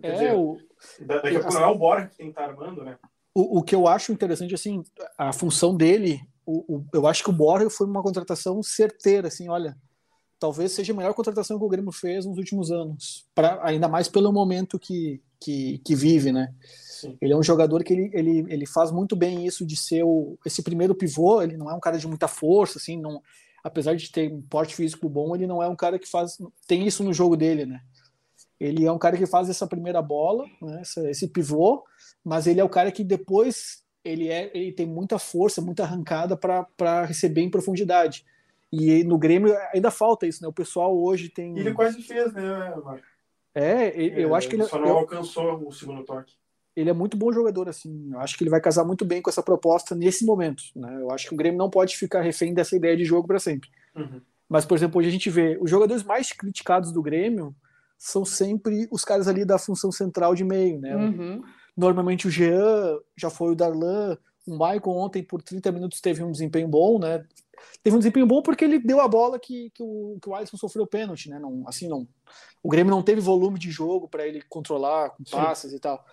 Quer 0.00 0.06
é, 0.06 0.12
dizer, 0.12 0.34
o... 0.36 0.56
daqui 1.00 1.34
a 1.34 1.40
pouco 1.40 1.52
não 1.52 1.64
é 1.64 1.66
o 1.66 1.74
Borja 1.76 2.06
que 2.06 2.16
tem 2.16 2.26
que 2.26 2.30
estar 2.30 2.44
tá 2.44 2.48
armando, 2.48 2.84
né? 2.84 2.96
O, 3.34 3.58
o 3.58 3.62
que 3.64 3.74
eu 3.74 3.88
acho 3.88 4.12
interessante, 4.12 4.54
assim, 4.54 4.84
a 5.18 5.32
função 5.32 5.76
dele, 5.76 6.20
o, 6.46 6.76
o, 6.76 6.86
eu 6.94 7.08
acho 7.08 7.24
que 7.24 7.30
o 7.30 7.32
Borja 7.32 7.68
foi 7.68 7.88
uma 7.88 8.00
contratação 8.00 8.62
certeira, 8.62 9.26
assim, 9.26 9.48
olha, 9.48 9.76
talvez 10.38 10.70
seja 10.70 10.92
a 10.92 10.96
melhor 10.96 11.12
contratação 11.12 11.58
que 11.58 11.64
o 11.64 11.68
Grêmio 11.68 11.90
fez 11.90 12.24
nos 12.24 12.38
últimos 12.38 12.70
anos, 12.70 13.26
pra, 13.34 13.58
ainda 13.64 13.88
mais 13.88 14.06
pelo 14.06 14.32
momento 14.32 14.78
que, 14.78 15.20
que, 15.40 15.78
que 15.78 15.96
vive, 15.96 16.30
né? 16.30 16.54
Sim. 16.62 17.18
Ele 17.20 17.32
é 17.32 17.36
um 17.36 17.42
jogador 17.42 17.82
que 17.82 17.92
ele, 17.92 18.10
ele, 18.14 18.46
ele 18.48 18.66
faz 18.66 18.92
muito 18.92 19.16
bem 19.16 19.44
isso 19.44 19.66
de 19.66 19.74
ser 19.74 20.04
o, 20.04 20.38
esse 20.46 20.62
primeiro 20.62 20.94
pivô, 20.94 21.42
ele 21.42 21.56
não 21.56 21.68
é 21.68 21.74
um 21.74 21.80
cara 21.80 21.98
de 21.98 22.06
muita 22.06 22.28
força, 22.28 22.78
assim, 22.78 22.96
não, 22.96 23.20
apesar 23.62 23.94
de 23.94 24.10
ter 24.10 24.32
um 24.32 24.42
porte 24.42 24.74
físico 24.74 25.08
bom, 25.08 25.34
ele 25.34 25.46
não 25.46 25.62
é 25.62 25.68
um 25.68 25.76
cara 25.76 25.98
que 25.98 26.08
faz, 26.08 26.38
tem 26.66 26.86
isso 26.86 27.02
no 27.02 27.12
jogo 27.12 27.36
dele, 27.36 27.66
né? 27.66 27.80
Ele 28.58 28.84
é 28.84 28.92
um 28.92 28.98
cara 28.98 29.16
que 29.16 29.26
faz 29.26 29.48
essa 29.48 29.66
primeira 29.66 30.02
bola, 30.02 30.44
né, 30.60 30.82
esse 31.08 31.28
pivô, 31.28 31.84
mas 32.24 32.46
ele 32.46 32.60
é 32.60 32.64
o 32.64 32.68
cara 32.68 32.90
que 32.90 33.04
depois 33.04 33.84
ele, 34.04 34.28
é, 34.28 34.50
ele 34.54 34.72
tem 34.72 34.86
muita 34.86 35.18
força, 35.18 35.60
muita 35.60 35.84
arrancada 35.84 36.36
para 36.36 37.04
receber 37.04 37.42
em 37.42 37.50
profundidade. 37.50 38.24
E 38.72 39.02
no 39.04 39.16
Grêmio 39.16 39.56
ainda 39.72 39.90
falta 39.90 40.26
isso, 40.26 40.42
né? 40.42 40.48
O 40.48 40.52
pessoal 40.52 40.96
hoje 40.96 41.28
tem. 41.28 41.58
Ele 41.58 41.72
quase 41.72 42.02
fez, 42.02 42.32
né, 42.32 42.74
Marco? 42.84 43.06
É, 43.54 43.88
eu 44.20 44.34
é, 44.34 44.38
acho 44.38 44.48
que 44.48 44.56
ele. 44.56 44.64
Só 44.64 44.78
não 44.78 44.88
eu, 44.88 44.98
alcançou 44.98 45.66
o 45.66 45.72
segundo 45.72 46.04
toque. 46.04 46.34
Ele 46.78 46.90
é 46.90 46.92
muito 46.92 47.16
bom 47.16 47.32
jogador, 47.32 47.68
assim. 47.68 48.10
Eu 48.12 48.20
acho 48.20 48.36
que 48.36 48.44
ele 48.44 48.50
vai 48.50 48.60
casar 48.60 48.84
muito 48.84 49.04
bem 49.04 49.20
com 49.20 49.28
essa 49.28 49.42
proposta 49.42 49.94
nesse 49.94 50.24
momento. 50.24 50.62
Né? 50.76 50.98
Eu 51.00 51.10
acho 51.10 51.28
que 51.28 51.34
o 51.34 51.36
Grêmio 51.36 51.58
não 51.58 51.68
pode 51.68 51.96
ficar 51.96 52.20
refém 52.20 52.54
dessa 52.54 52.76
ideia 52.76 52.96
de 52.96 53.04
jogo 53.04 53.26
para 53.26 53.38
sempre. 53.38 53.68
Uhum. 53.96 54.20
Mas, 54.48 54.64
por 54.64 54.76
exemplo, 54.76 54.98
hoje 54.98 55.08
a 55.08 55.12
gente 55.12 55.28
vê 55.28 55.58
os 55.60 55.68
jogadores 55.68 56.04
mais 56.04 56.32
criticados 56.32 56.92
do 56.92 57.02
Grêmio 57.02 57.54
são 57.98 58.24
sempre 58.24 58.86
os 58.92 59.04
caras 59.04 59.26
ali 59.26 59.44
da 59.44 59.58
função 59.58 59.90
central 59.90 60.34
de 60.34 60.44
meio, 60.44 60.78
né? 60.78 60.94
Uhum. 60.94 61.42
Normalmente 61.76 62.28
o 62.28 62.30
Jean, 62.30 62.98
já 63.16 63.28
foi 63.28 63.52
o 63.52 63.56
Darlan, 63.56 64.16
o 64.46 64.52
Michael 64.52 64.82
ontem 64.86 65.22
por 65.22 65.42
30 65.42 65.72
minutos 65.72 66.00
teve 66.00 66.22
um 66.22 66.30
desempenho 66.30 66.68
bom, 66.68 66.98
né? 66.98 67.24
Teve 67.82 67.96
um 67.96 67.98
desempenho 67.98 68.26
bom 68.26 68.40
porque 68.40 68.64
ele 68.64 68.78
deu 68.78 69.00
a 69.00 69.08
bola 69.08 69.38
que, 69.38 69.70
que, 69.70 69.82
o, 69.82 70.16
que 70.22 70.28
o 70.28 70.34
Alisson 70.34 70.56
sofreu 70.56 70.86
pênalti, 70.86 71.28
né? 71.28 71.40
Não, 71.40 71.64
assim, 71.66 71.88
não. 71.88 72.06
O 72.62 72.68
Grêmio 72.68 72.90
não 72.90 73.02
teve 73.02 73.20
volume 73.20 73.58
de 73.58 73.70
jogo 73.70 74.08
para 74.08 74.26
ele 74.26 74.42
controlar 74.48 75.10
com 75.10 75.24
passes 75.24 75.70
Sim. 75.70 75.76
e 75.76 75.80
tal. 75.80 76.04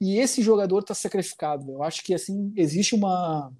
E 0.00 0.18
esse 0.18 0.42
jogador 0.42 0.80
está 0.80 0.94
sacrificado. 0.94 1.70
Eu 1.70 1.82
acho 1.82 2.04
que 2.04 2.14
assim 2.14 2.52
existe 2.56 2.94
uma, 2.94 3.52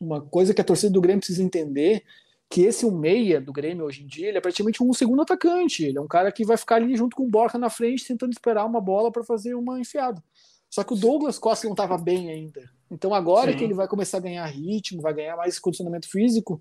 uma 0.00 0.20
coisa 0.20 0.52
que 0.52 0.60
a 0.60 0.64
torcida 0.64 0.92
do 0.92 1.00
Grêmio 1.00 1.20
precisa 1.20 1.42
entender 1.42 2.04
que 2.50 2.62
esse 2.62 2.84
um 2.84 2.96
meia 2.96 3.40
do 3.40 3.52
Grêmio 3.52 3.84
hoje 3.84 4.02
em 4.02 4.06
dia, 4.06 4.28
ele 4.28 4.38
é 4.38 4.40
praticamente 4.40 4.82
um 4.82 4.92
segundo 4.92 5.22
atacante. 5.22 5.84
Ele 5.84 5.98
é 5.98 6.00
um 6.00 6.06
cara 6.06 6.30
que 6.30 6.44
vai 6.44 6.56
ficar 6.56 6.76
ali 6.76 6.96
junto 6.96 7.16
com 7.16 7.24
o 7.24 7.30
Borja 7.30 7.58
na 7.58 7.70
frente, 7.70 8.06
tentando 8.06 8.32
esperar 8.32 8.64
uma 8.64 8.80
bola 8.80 9.10
para 9.10 9.24
fazer 9.24 9.54
uma 9.54 9.80
enfiada. 9.80 10.22
Só 10.70 10.82
que 10.82 10.92
o 10.92 10.96
Douglas 10.96 11.38
Costa 11.38 11.66
não 11.66 11.72
estava 11.72 11.96
bem 11.96 12.30
ainda. 12.30 12.68
Então 12.90 13.14
agora 13.14 13.52
Sim. 13.52 13.58
que 13.58 13.64
ele 13.64 13.74
vai 13.74 13.88
começar 13.88 14.18
a 14.18 14.20
ganhar 14.20 14.44
ritmo, 14.46 15.02
vai 15.02 15.14
ganhar 15.14 15.36
mais 15.36 15.58
condicionamento 15.58 16.08
físico, 16.08 16.60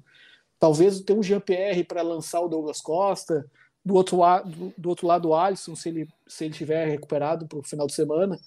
talvez 0.60 1.00
ter 1.02 1.14
um 1.14 1.24
Jean-Pierre 1.24 1.84
para 1.84 2.02
lançar 2.02 2.40
o 2.42 2.48
Douglas 2.48 2.80
Costa, 2.80 3.46
do 3.84 3.96
outro, 3.96 4.18
lado, 4.18 4.74
do 4.78 4.90
outro 4.90 5.08
lado 5.08 5.30
o 5.30 5.36
Alisson, 5.36 5.76
se 5.76 5.90
ele, 5.90 6.08
se 6.28 6.46
ele 6.46 6.54
tiver 6.54 6.88
recuperado 6.88 7.48
para 7.48 7.60
o 7.60 7.64
final 7.64 7.86
de 7.86 7.94
semana. 7.94 8.40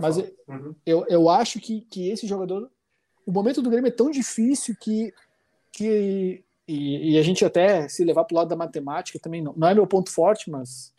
Mas 0.00 0.18
eu, 0.18 0.34
uhum. 0.48 0.74
eu, 0.86 1.06
eu 1.08 1.28
acho 1.28 1.60
que, 1.60 1.82
que 1.82 2.08
esse 2.08 2.26
jogador. 2.26 2.70
O 3.24 3.32
momento 3.32 3.62
do 3.62 3.70
Grêmio 3.70 3.88
é 3.88 3.92
tão 3.92 4.10
difícil 4.10 4.74
que. 4.80 5.12
que 5.70 6.44
e, 6.66 7.14
e 7.14 7.18
a 7.18 7.22
gente 7.22 7.44
até 7.44 7.88
se 7.88 8.04
levar 8.04 8.24
para 8.24 8.34
o 8.34 8.38
lado 8.38 8.48
da 8.48 8.56
matemática 8.56 9.18
também 9.18 9.42
não, 9.42 9.52
não 9.56 9.68
é 9.68 9.74
meu 9.74 9.86
ponto 9.86 10.10
forte, 10.12 10.48
mas 10.48 10.94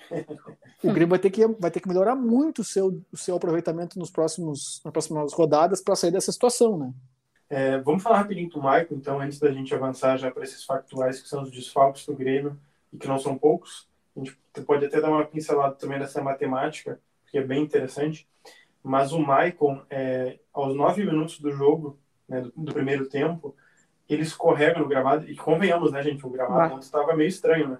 o 0.83 0.91
Grêmio 0.91 1.07
vai 1.07 1.19
ter 1.19 1.31
que, 1.31 1.48
vai 1.48 1.72
ter 1.72 1.79
que 1.79 1.88
melhorar 1.88 2.15
muito 2.15 2.60
o 2.60 2.63
seu, 2.63 3.01
o 3.12 3.17
seu 3.17 3.38
aproveitamento 3.38 3.98
nos 3.98 4.12
próximos, 4.12 4.81
nas 4.83 4.91
próximas 4.91 5.33
rodadas 5.33 5.81
para 5.81 5.95
sair 5.95 6.12
dessa 6.12 6.31
situação, 6.31 6.77
né? 6.77 6.93
É, 7.50 7.77
vamos 7.79 8.03
falar 8.03 8.17
rapidinho 8.17 8.50
do 8.50 8.57
Michael, 8.57 8.88
então, 8.91 9.19
antes 9.19 9.39
da 9.39 9.51
gente 9.51 9.74
avançar 9.74 10.17
já 10.17 10.31
para 10.31 10.43
esses 10.43 10.63
factuais 10.63 11.22
que 11.22 11.29
são 11.29 11.43
os 11.43 11.51
desfalques 11.51 12.05
do 12.05 12.15
Grêmio 12.15 12.60
e 12.91 12.98
que 12.98 13.07
não 13.07 13.19
são 13.19 13.38
poucos. 13.38 13.88
A 14.15 14.19
gente 14.19 14.36
pode 14.65 14.86
até 14.86 15.00
dar 15.00 15.10
uma 15.10 15.25
pincelada 15.25 15.75
também 15.75 16.00
nessa 16.00 16.22
matemática, 16.22 17.00
que 17.34 17.40
é 17.40 17.44
bem 17.44 17.63
interessante. 17.63 18.28
Mas 18.84 19.12
o 19.12 19.20
Maicon, 19.20 19.82
é, 19.90 20.38
aos 20.54 20.75
nove 20.75 21.04
minutos 21.04 21.40
do 21.40 21.52
jogo, 21.52 21.98
né, 22.30 22.42
do, 22.42 22.54
do, 22.56 22.72
primeiro 22.72 23.10
tempo, 23.10 23.56
ele 24.08 24.22
escorrega 24.22 24.80
no 24.80 24.88
gramado. 24.88 25.28
E 25.28 25.36
convenhamos, 25.36 25.92
né, 25.92 26.04
gente? 26.04 26.24
O 26.24 26.30
gramado 26.30 26.78
estava 26.80 27.16
meio 27.16 27.28
estranho, 27.28 27.70
né? 27.70 27.78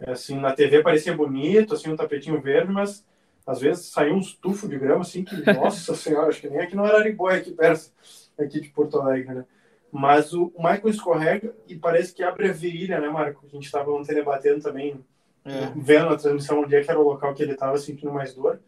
É, 0.00 0.10
assim, 0.10 0.36
na 0.40 0.52
TV 0.52 0.82
parecia 0.82 1.16
bonito, 1.16 1.74
assim, 1.74 1.92
um 1.92 1.96
tapetinho 1.96 2.40
verde, 2.40 2.72
mas 2.72 3.06
às 3.46 3.60
vezes 3.60 3.86
saiu 3.86 4.14
um 4.14 4.18
estufo 4.18 4.68
de 4.68 4.76
grama, 4.76 5.02
assim, 5.02 5.22
que, 5.22 5.36
nossa 5.54 5.94
senhora, 5.94 6.28
acho 6.28 6.40
que 6.40 6.48
nem 6.48 6.60
aqui 6.60 6.74
no 6.74 6.84
Araribóia, 6.84 7.38
aqui 7.38 7.52
perto, 7.52 7.92
aqui 8.36 8.60
de 8.60 8.68
Porto 8.70 9.00
Alegre, 9.00 9.32
né? 9.32 9.44
Mas 9.92 10.32
o, 10.32 10.52
o 10.56 10.62
Michael 10.62 10.88
escorrega 10.88 11.54
e 11.68 11.76
parece 11.76 12.12
que 12.12 12.24
abre 12.24 12.48
a 12.48 12.52
virilha, 12.52 13.00
né, 13.00 13.08
Marco? 13.08 13.46
A 13.46 13.48
gente 13.48 13.64
estava 13.64 13.92
ontem 13.92 14.14
debatendo 14.14 14.60
também, 14.60 15.00
é. 15.44 15.72
vendo 15.76 16.08
a 16.08 16.16
transmissão 16.16 16.62
onde 16.62 16.74
é 16.74 16.82
que 16.82 16.90
era 16.90 16.98
o 16.98 17.04
local 17.04 17.32
que 17.32 17.42
ele 17.42 17.52
estava 17.52 17.78
sentindo 17.78 18.12
mais 18.12 18.34
dor. 18.34 18.60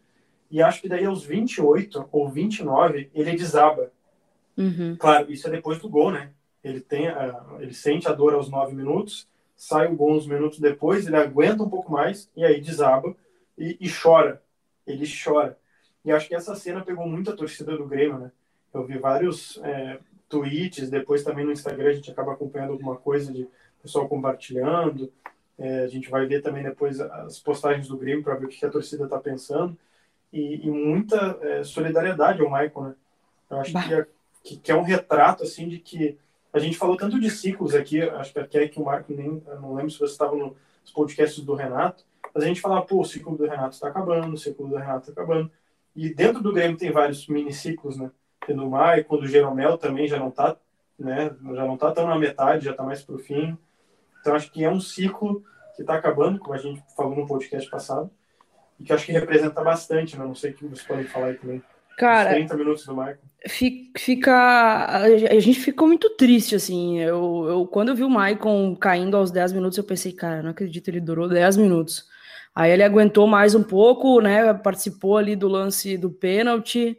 E 0.51 0.61
acho 0.61 0.81
que 0.81 0.89
daí 0.89 1.05
aos 1.05 1.23
28 1.23 2.09
ou 2.11 2.29
29 2.29 3.09
ele 3.13 3.31
desaba. 3.31 3.91
Uhum. 4.57 4.95
Claro, 4.99 5.31
isso 5.31 5.47
é 5.47 5.51
depois 5.51 5.79
do 5.79 5.89
gol, 5.89 6.11
né? 6.11 6.31
Ele, 6.63 6.81
tem 6.81 7.07
a, 7.07 7.43
ele 7.59 7.73
sente 7.73 8.07
a 8.07 8.11
dor 8.11 8.33
aos 8.33 8.49
9 8.49 8.75
minutos, 8.75 9.27
sai 9.55 9.87
o 9.87 9.95
gol 9.95 10.13
uns 10.13 10.27
minutos 10.27 10.59
depois, 10.59 11.07
ele 11.07 11.15
aguenta 11.15 11.63
um 11.63 11.69
pouco 11.69 11.91
mais 11.91 12.29
e 12.35 12.43
aí 12.43 12.59
desaba 12.59 13.15
e, 13.57 13.77
e 13.79 13.89
chora. 13.89 14.41
Ele 14.85 15.05
chora. 15.07 15.57
E 16.03 16.11
acho 16.11 16.27
que 16.27 16.35
essa 16.35 16.55
cena 16.55 16.83
pegou 16.83 17.07
muito 17.07 17.31
a 17.31 17.35
torcida 17.35 17.77
do 17.77 17.87
Grêmio, 17.87 18.19
né? 18.19 18.31
Eu 18.73 18.85
vi 18.85 18.97
vários 18.97 19.59
é, 19.63 19.99
tweets, 20.27 20.89
depois 20.89 21.23
também 21.23 21.45
no 21.45 21.51
Instagram 21.51 21.89
a 21.89 21.93
gente 21.93 22.11
acaba 22.11 22.33
acompanhando 22.33 22.73
alguma 22.73 22.95
coisa 22.95 23.31
de 23.31 23.47
pessoal 23.81 24.07
compartilhando. 24.07 25.11
É, 25.57 25.83
a 25.83 25.87
gente 25.87 26.09
vai 26.09 26.25
ver 26.25 26.41
também 26.41 26.63
depois 26.63 26.99
as 26.99 27.39
postagens 27.39 27.87
do 27.87 27.97
Grêmio 27.97 28.23
para 28.23 28.35
ver 28.35 28.45
o 28.45 28.49
que 28.49 28.65
a 28.65 28.69
torcida 28.69 29.05
está 29.05 29.19
pensando. 29.19 29.77
E, 30.31 30.65
e 30.65 30.69
muita 30.69 31.37
é, 31.41 31.63
solidariedade 31.63 32.41
ao 32.41 32.49
Michael, 32.49 32.81
né? 32.81 32.95
Eu 33.49 33.57
acho 33.57 33.71
que 33.71 33.93
é, 33.93 34.07
que, 34.43 34.57
que, 34.57 34.71
é 34.71 34.75
um 34.75 34.83
retrato, 34.83 35.43
assim, 35.43 35.67
de 35.67 35.77
que 35.77 36.17
a 36.53 36.59
gente 36.59 36.77
falou 36.77 36.95
tanto 36.95 37.19
de 37.19 37.29
ciclos 37.29 37.75
aqui, 37.75 38.01
acho 38.01 38.31
que 38.31 38.39
aqui 38.39 38.57
é 38.57 38.67
que 38.67 38.79
o 38.79 38.85
Marco 38.85 39.13
nem, 39.13 39.43
não 39.59 39.73
lembro 39.73 39.91
se 39.91 39.99
você 39.99 40.13
estava 40.13 40.35
nos 40.35 40.91
podcasts 40.93 41.43
do 41.43 41.53
Renato, 41.53 42.05
mas 42.33 42.43
a 42.43 42.47
gente 42.47 42.61
falava, 42.61 42.85
pô, 42.85 43.01
o 43.01 43.05
ciclo 43.05 43.37
do 43.37 43.45
Renato 43.45 43.75
está 43.75 43.89
acabando, 43.89 44.33
o 44.33 44.37
ciclo 44.37 44.67
do 44.67 44.77
Renato 44.77 45.09
está 45.09 45.21
acabando. 45.21 45.51
E 45.93 46.13
dentro 46.13 46.41
do 46.41 46.53
Grêmio 46.53 46.77
tem 46.77 46.91
vários 46.91 47.27
miniciclos, 47.27 47.97
né? 47.97 48.09
no 48.49 48.69
Mai, 48.69 49.03
quando 49.03 49.23
o 49.23 49.27
Jeromel 49.27 49.77
também 49.77 50.07
já 50.07 50.17
não 50.17 50.29
está 50.29 50.57
né, 51.01 51.35
já 51.53 51.65
não 51.65 51.77
tá 51.77 51.91
tão 51.91 52.07
na 52.07 52.17
metade, 52.17 52.65
já 52.65 52.71
está 52.71 52.83
mais 52.83 53.03
para 53.03 53.15
o 53.15 53.19
fim. 53.19 53.57
Então 54.19 54.35
acho 54.35 54.51
que 54.51 54.63
é 54.63 54.69
um 54.69 54.79
ciclo 54.79 55.43
que 55.75 55.81
está 55.81 55.95
acabando, 55.95 56.39
como 56.39 56.53
a 56.53 56.57
gente 56.57 56.83
falou 56.95 57.15
no 57.15 57.27
podcast 57.27 57.69
passado, 57.69 58.11
e 58.81 58.83
que 58.83 58.91
acho 58.91 59.05
que 59.05 59.11
representa 59.11 59.61
bastante, 59.61 60.17
né? 60.17 60.25
Não 60.25 60.33
sei 60.33 60.51
o 60.51 60.53
que 60.55 60.65
vocês 60.65 60.81
podem 60.81 61.05
falar 61.05 61.27
aí 61.27 61.35
também. 61.35 61.61
Cara, 61.97 62.29
Os 62.29 62.35
30 62.35 62.57
minutos 62.57 62.85
do 62.85 62.95
Michael. 62.95 63.17
Fica. 63.47 65.01
A 65.03 65.39
gente 65.39 65.59
ficou 65.59 65.87
muito 65.87 66.09
triste, 66.11 66.55
assim. 66.55 66.99
Eu, 66.99 67.45
eu, 67.47 67.67
quando 67.67 67.89
eu 67.89 67.95
vi 67.95 68.03
o 68.03 68.09
Maicon 68.09 68.75
caindo 68.75 69.15
aos 69.15 69.29
10 69.29 69.53
minutos, 69.53 69.77
eu 69.77 69.83
pensei, 69.83 70.11
cara, 70.11 70.41
não 70.41 70.49
acredito, 70.49 70.87
ele 70.87 70.99
durou 70.99 71.29
10 71.29 71.57
minutos. 71.57 72.05
Aí 72.55 72.71
ele 72.71 72.83
aguentou 72.83 73.27
mais 73.27 73.53
um 73.53 73.63
pouco, 73.63 74.19
né? 74.19 74.53
Participou 74.53 75.17
ali 75.17 75.35
do 75.35 75.47
lance 75.47 75.97
do 75.97 76.09
pênalti. 76.09 76.97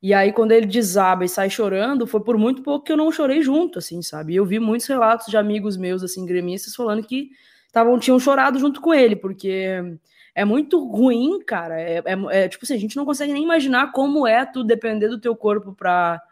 E 0.00 0.14
aí, 0.14 0.32
quando 0.32 0.52
ele 0.52 0.66
desaba 0.66 1.24
e 1.24 1.28
sai 1.28 1.50
chorando, 1.50 2.06
foi 2.06 2.22
por 2.22 2.38
muito 2.38 2.62
pouco 2.62 2.84
que 2.84 2.92
eu 2.92 2.96
não 2.96 3.10
chorei 3.10 3.42
junto, 3.42 3.78
assim, 3.78 4.02
sabe? 4.02 4.34
E 4.34 4.36
eu 4.36 4.44
vi 4.44 4.58
muitos 4.60 4.86
relatos 4.86 5.26
de 5.26 5.36
amigos 5.36 5.76
meus, 5.76 6.02
assim, 6.02 6.26
gremistas, 6.26 6.74
falando 6.74 7.02
que 7.02 7.30
tavam, 7.72 7.98
tinham 7.98 8.20
chorado 8.20 8.58
junto 8.58 8.80
com 8.80 8.94
ele, 8.94 9.16
porque 9.16 9.96
é 10.34 10.44
muito 10.44 10.84
ruim, 10.84 11.40
cara. 11.44 11.80
É, 11.80 12.02
é, 12.04 12.44
é, 12.44 12.48
tipo 12.48 12.64
assim, 12.64 12.74
a 12.74 12.78
gente 12.78 12.96
não 12.96 13.04
consegue 13.04 13.32
nem 13.32 13.42
imaginar 13.42 13.92
como 13.92 14.26
é 14.26 14.44
tu 14.44 14.64
depender 14.64 15.08
do 15.08 15.20
teu 15.20 15.34
corpo 15.36 15.72
para 15.72 16.22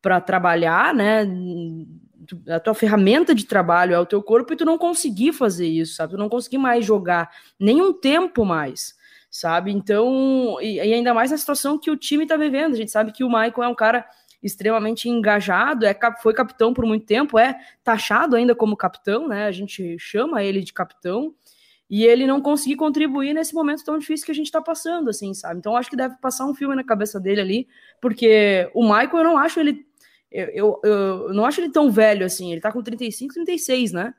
para 0.00 0.20
trabalhar, 0.20 0.94
né? 0.94 1.26
A 2.48 2.60
tua 2.60 2.72
ferramenta 2.72 3.34
de 3.34 3.46
trabalho 3.46 3.94
é 3.94 3.98
o 3.98 4.06
teu 4.06 4.22
corpo 4.22 4.52
e 4.52 4.56
tu 4.56 4.64
não 4.64 4.78
conseguir 4.78 5.32
fazer 5.32 5.66
isso, 5.66 5.96
sabe? 5.96 6.12
Tu 6.12 6.18
não 6.18 6.28
conseguir 6.28 6.58
mais 6.58 6.84
jogar 6.84 7.28
nem 7.58 7.82
um 7.82 7.92
tempo 7.92 8.44
mais 8.44 8.96
sabe? 9.30 9.70
Então, 9.70 10.58
e, 10.60 10.76
e, 10.76 10.94
ainda 10.94 11.12
mais 11.12 11.30
na 11.30 11.36
situação 11.36 11.78
que 11.78 11.90
o 11.90 11.96
time 11.96 12.24
está 12.24 12.36
vivendo. 12.36 12.74
A 12.74 12.76
gente 12.76 12.90
sabe 12.90 13.12
que 13.12 13.24
o 13.24 13.28
Michael 13.28 13.62
é 13.62 13.68
um 13.68 13.74
cara 13.74 14.06
extremamente 14.42 15.08
engajado, 15.08 15.84
é 15.84 15.96
foi 16.22 16.32
capitão 16.32 16.72
por 16.72 16.86
muito 16.86 17.04
tempo, 17.04 17.38
é 17.38 17.58
taxado 17.82 18.36
ainda 18.36 18.54
como 18.54 18.76
capitão, 18.76 19.26
né? 19.28 19.46
A 19.46 19.52
gente 19.52 19.98
chama 19.98 20.42
ele 20.42 20.62
de 20.62 20.72
capitão. 20.72 21.34
E 21.90 22.04
ele 22.04 22.26
não 22.26 22.40
conseguir 22.40 22.76
contribuir 22.76 23.32
nesse 23.32 23.54
momento 23.54 23.84
tão 23.84 23.98
difícil 23.98 24.26
que 24.26 24.32
a 24.32 24.34
gente 24.34 24.46
está 24.46 24.60
passando, 24.60 25.08
assim, 25.08 25.32
sabe? 25.32 25.58
Então, 25.58 25.74
acho 25.74 25.88
que 25.88 25.96
deve 25.96 26.16
passar 26.16 26.44
um 26.46 26.54
filme 26.54 26.74
na 26.74 26.84
cabeça 26.84 27.18
dele 27.18 27.40
ali, 27.40 27.68
porque 28.00 28.70
o 28.74 28.82
Michael, 28.82 29.16
eu 29.16 29.24
não 29.24 29.38
acho 29.38 29.58
ele. 29.58 29.86
Eu, 30.30 30.48
eu, 30.52 30.80
eu 30.84 31.34
não 31.34 31.46
acho 31.46 31.60
ele 31.60 31.70
tão 31.70 31.90
velho 31.90 32.26
assim. 32.26 32.52
Ele 32.52 32.60
tá 32.60 32.70
com 32.70 32.82
35, 32.82 33.32
36, 33.32 33.92
né? 33.92 34.14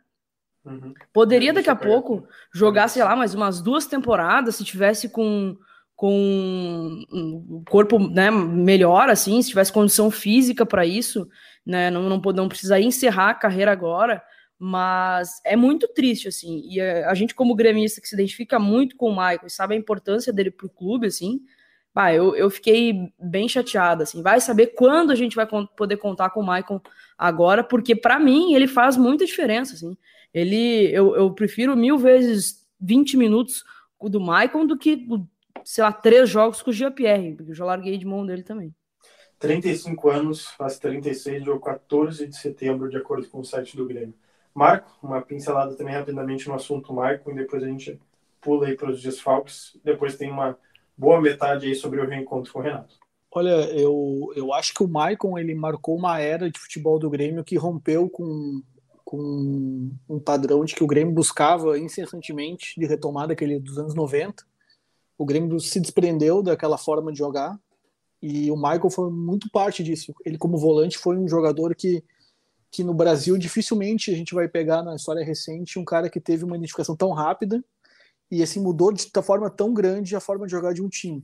Uhum. 0.66 0.94
Poderia 1.14 1.54
daqui 1.54 1.70
a 1.70 1.76
pouco 1.76 2.28
jogar, 2.52 2.88
sei 2.88 3.04
lá, 3.04 3.16
mais 3.16 3.36
umas 3.36 3.62
duas 3.62 3.86
temporadas, 3.86 4.56
se 4.56 4.64
tivesse 4.64 5.10
com 5.10 5.56
com 6.00 7.04
um 7.12 7.62
corpo 7.68 8.00
né, 8.00 8.32
melhor, 8.32 9.10
assim, 9.10 9.42
se 9.42 9.50
tivesse 9.50 9.74
condição 9.74 10.10
física 10.10 10.66
para 10.66 10.86
isso, 10.86 11.28
né, 11.66 11.92
não, 11.92 12.04
não, 12.04 12.22
não 12.32 12.48
precisaria 12.48 12.88
encerrar 12.88 13.32
a 13.32 13.34
carreira 13.34 13.70
agora, 13.74 14.24
mas 14.62 15.42
é 15.46 15.56
muito 15.56 15.88
triste, 15.88 16.28
assim, 16.28 16.62
e 16.66 16.82
a, 16.82 17.14
gente 17.14 17.34
como 17.34 17.56
gremista 17.56 18.02
que 18.02 18.10
se 18.10 18.14
identifica 18.14 18.60
muito 18.60 18.98
com 18.98 19.10
o 19.10 19.16
Michael 19.16 19.48
e 19.48 19.50
sabe 19.50 19.74
a 19.74 19.78
importância 19.78 20.34
dele 20.34 20.52
para 20.52 20.68
o 20.68 20.70
clube, 20.70 21.08
assim, 21.08 21.40
bah, 21.96 22.14
eu, 22.14 22.36
eu 22.36 22.50
fiquei 22.50 23.10
bem 23.18 23.48
chateada, 23.48 24.04
assim, 24.04 24.22
vai 24.22 24.42
saber 24.42 24.68
quando 24.68 25.12
a 25.12 25.16
gente 25.16 25.34
vai 25.34 25.48
poder 25.48 25.96
contar 25.96 26.32
com 26.32 26.42
o 26.42 26.46
Michael 26.46 26.82
agora, 27.18 27.64
porque 27.64 27.96
para 27.96 28.20
mim 28.20 28.54
ele 28.54 28.68
faz 28.68 28.98
muita 28.98 29.26
diferença, 29.26 29.76
assim, 29.76 29.96
ele, 30.34 30.92
eu, 30.92 31.16
eu 31.16 31.34
prefiro 31.34 31.74
mil 31.78 31.98
vezes 31.98 32.68
20 32.82 33.16
minutos 33.16 33.64
do 34.02 34.20
Maicon 34.20 34.66
do 34.66 34.78
que, 34.78 35.08
sei 35.64 35.86
lá, 35.86 35.94
três 35.94 36.30
jogos 36.30 36.62
com 36.62 36.70
o 36.70 36.74
Jean-Pierre, 36.74 37.36
porque 37.36 37.52
eu 37.52 37.56
já 37.56 37.64
larguei 37.64 37.98
de 37.98 38.06
mão 38.06 38.26
dele 38.26 38.44
também. 38.44 38.76
35 39.40 40.10
anos, 40.10 40.48
faz 40.48 40.78
36, 40.80 41.44
dia 41.46 41.58
14 41.58 42.28
de 42.28 42.38
setembro, 42.38 42.90
de 42.90 42.98
acordo 42.98 43.28
com 43.30 43.40
o 43.40 43.46
site 43.46 43.78
do 43.78 43.86
Grêmio. 43.86 44.14
Marco, 44.54 44.92
uma 45.02 45.22
pincelada 45.22 45.76
também 45.76 45.94
rapidamente 45.94 46.48
no 46.48 46.56
assunto 46.56 46.94
Marco, 46.94 47.32
e 47.32 47.36
depois 47.36 47.64
a 47.64 47.68
gente 47.68 48.00
pula 48.42 48.68
aí 48.68 48.76
para 48.76 48.90
os 48.90 49.02
desfalques. 49.02 49.78
Depois 49.84 50.18
tem 50.18 50.32
uma 50.32 50.58
boa 50.98 51.22
metade 51.22 51.68
aí 51.68 51.76
sobre 51.76 52.02
o 52.02 52.08
reencontro 52.08 52.52
com 52.52 52.60
o 52.60 52.62
Renato. 52.62 52.96
Olha, 53.32 53.70
eu, 53.80 54.34
eu 54.36 54.54
acho 54.54 54.74
que 54.74 54.84
o 54.84 54.88
Maicon 54.88 55.38
ele 55.38 55.54
marcou 55.54 55.96
uma 55.96 56.20
era 56.20 56.50
de 56.50 56.60
futebol 56.60 56.98
do 56.98 57.10
Grêmio 57.10 57.44
que 57.44 57.58
rompeu 57.58 58.10
com 58.10 58.62
com 59.10 59.90
um 60.08 60.20
padrão 60.20 60.64
de 60.64 60.76
que 60.76 60.84
o 60.84 60.88
Grêmio 60.88 61.12
buscava 61.12 61.80
incessantemente 61.80 62.80
de 62.80 62.86
retomada 62.86 63.34
aquele 63.34 63.60
dos 63.60 63.80
anos 63.80 63.96
90. 63.96 64.46
O 65.18 65.26
Grêmio 65.26 65.60
se 65.60 65.80
desprendeu 65.80 66.44
daquela 66.44 66.78
forma 66.78 67.12
de 67.12 67.18
jogar 67.18 67.60
e 68.22 68.52
o 68.52 68.56
Michael 68.56 68.92
foi 68.92 69.10
muito 69.10 69.50
parte 69.50 69.84
disso. 69.84 70.14
Ele 70.24 70.38
como 70.38 70.60
volante 70.60 70.96
foi 70.96 71.18
um 71.18 71.28
jogador 71.28 71.74
que 71.74 72.04
que 72.72 72.84
no 72.84 72.94
Brasil 72.94 73.38
dificilmente 73.38 74.12
a 74.12 74.16
gente 74.16 74.34
vai 74.34 74.48
pegar 74.48 74.84
na 74.84 74.96
história 74.96 75.24
recente 75.24 75.80
um 75.80 75.86
cara 75.86 76.10
que 76.10 76.20
teve 76.20 76.44
uma 76.44 76.56
identificação 76.56 76.96
tão 76.96 77.12
rápida 77.12 77.64
e 78.30 78.44
assim 78.44 78.62
mudou 78.62 78.92
de 78.92 79.10
forma 79.24 79.50
tão 79.50 79.74
grande 79.74 80.16
a 80.16 80.20
forma 80.20 80.46
de 80.46 80.52
jogar 80.52 80.74
de 80.74 80.82
um 80.82 80.90
time. 80.90 81.24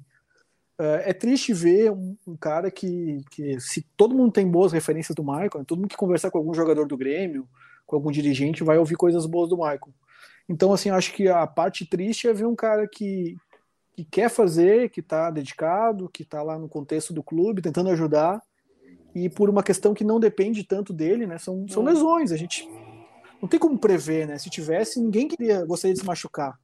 É, 0.77 1.11
é 1.11 1.13
triste 1.13 1.53
ver 1.53 1.91
um, 1.91 2.17
um, 2.27 2.35
cara 2.35 2.69
que, 2.69 3.23
que, 3.31 3.59
se 3.59 3.85
todo 3.95 4.15
mundo 4.15 4.31
tem 4.31 4.49
boas 4.49 4.71
referências 4.73 5.15
do 5.15 5.23
Michael, 5.23 5.65
todo 5.65 5.79
mundo 5.79 5.89
que 5.89 5.95
conversar 5.95 6.31
com 6.31 6.37
algum 6.37 6.53
jogador 6.53 6.87
do 6.87 6.97
Grêmio, 6.97 7.47
com 7.85 7.95
algum 7.95 8.11
dirigente, 8.11 8.63
vai 8.63 8.77
ouvir 8.77 8.95
coisas 8.95 9.25
boas 9.25 9.49
do 9.49 9.57
Michael. 9.57 9.93
Então, 10.49 10.73
assim, 10.73 10.89
acho 10.89 11.13
que 11.13 11.27
a 11.27 11.45
parte 11.47 11.85
triste 11.85 12.27
é 12.27 12.33
ver 12.33 12.45
um 12.45 12.55
cara 12.55 12.87
que, 12.87 13.35
que 13.95 14.03
quer 14.03 14.29
fazer, 14.29 14.89
que 14.89 14.99
está 14.99 15.31
dedicado, 15.31 16.09
que 16.09 16.23
está 16.23 16.43
lá 16.43 16.57
no 16.59 16.67
contexto 16.67 17.13
do 17.13 17.23
clube, 17.23 17.61
tentando 17.61 17.89
ajudar, 17.89 18.41
e 19.15 19.29
por 19.29 19.49
uma 19.49 19.63
questão 19.63 19.93
que 19.93 20.03
não 20.03 20.19
depende 20.19 20.65
tanto 20.65 20.91
dele, 20.91 21.25
né? 21.25 21.37
São, 21.37 21.65
são 21.69 21.81
lesões. 21.81 22.33
A 22.33 22.37
gente, 22.37 22.69
não 23.41 23.47
tem 23.47 23.57
como 23.57 23.79
prever, 23.79 24.27
né? 24.27 24.37
Se 24.37 24.49
tivesse, 24.49 24.99
ninguém 24.99 25.29
queria 25.29 25.63
gostaria 25.65 25.93
de 25.93 26.01
se 26.01 26.05
machucar. 26.05 26.59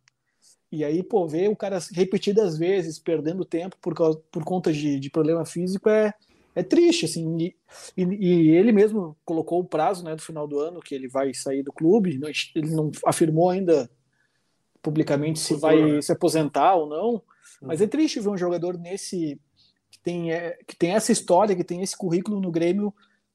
E 0.70 0.84
aí, 0.84 1.01
pô, 1.01 1.25
ver 1.25 1.50
o 1.50 1.55
cara 1.55 1.79
repetidas 1.93 2.58
vezes 2.58 3.00
perdendo 3.00 3.46
tempo 3.46 3.77
por, 3.81 3.96
causa, 3.96 4.22
por 4.29 4.43
conta 4.43 4.72
de, 4.72 5.00
de 5.00 5.10
problema 5.10 5.46
físico 5.46 5.89
é, 5.89 6.13
é 6.53 6.62
triste, 6.62 7.05
assim. 7.05 7.38
E, 7.38 7.55
e, 7.96 8.03
e, 8.03 8.50
ele 8.51 8.74
mesmo 8.74 9.17
colocou 9.24 9.62
o 9.62 9.65
prazo 9.65 10.03
né, 10.03 10.13
do 10.13 10.22
final 10.22 10.46
do 10.46 10.60
ano 10.60 10.81
que 10.81 10.93
ele 10.93 11.08
vai 11.08 11.34
sair 11.34 11.63
do 11.63 11.72
clube. 11.72 12.20
Ele 12.53 12.70
não 12.70 12.91
afirmou 13.05 13.50
ainda 13.50 13.89
publicamente 14.81 15.39
se 15.39 15.55
vai 15.55 16.01
se 16.01 16.12
aposentar 16.12 16.75
ou 16.75 16.88
não. 16.88 17.22
Mas 17.62 17.79
é 17.79 17.88
triste 17.88 18.20
ver 18.20 18.29
um 18.29 18.38
jogador 18.38 18.77
nesse 18.77 19.39
tem, 20.03 20.31
é, 20.31 20.58
que 20.67 20.75
tem 20.75 20.91
essa 20.91 21.12
história, 21.12 21.55
que 21.55 21.63
tem 21.63 21.81
esse 21.81 21.96
currículo 21.96 22.39
no 22.39 22.51
Grêmio, 22.51 22.93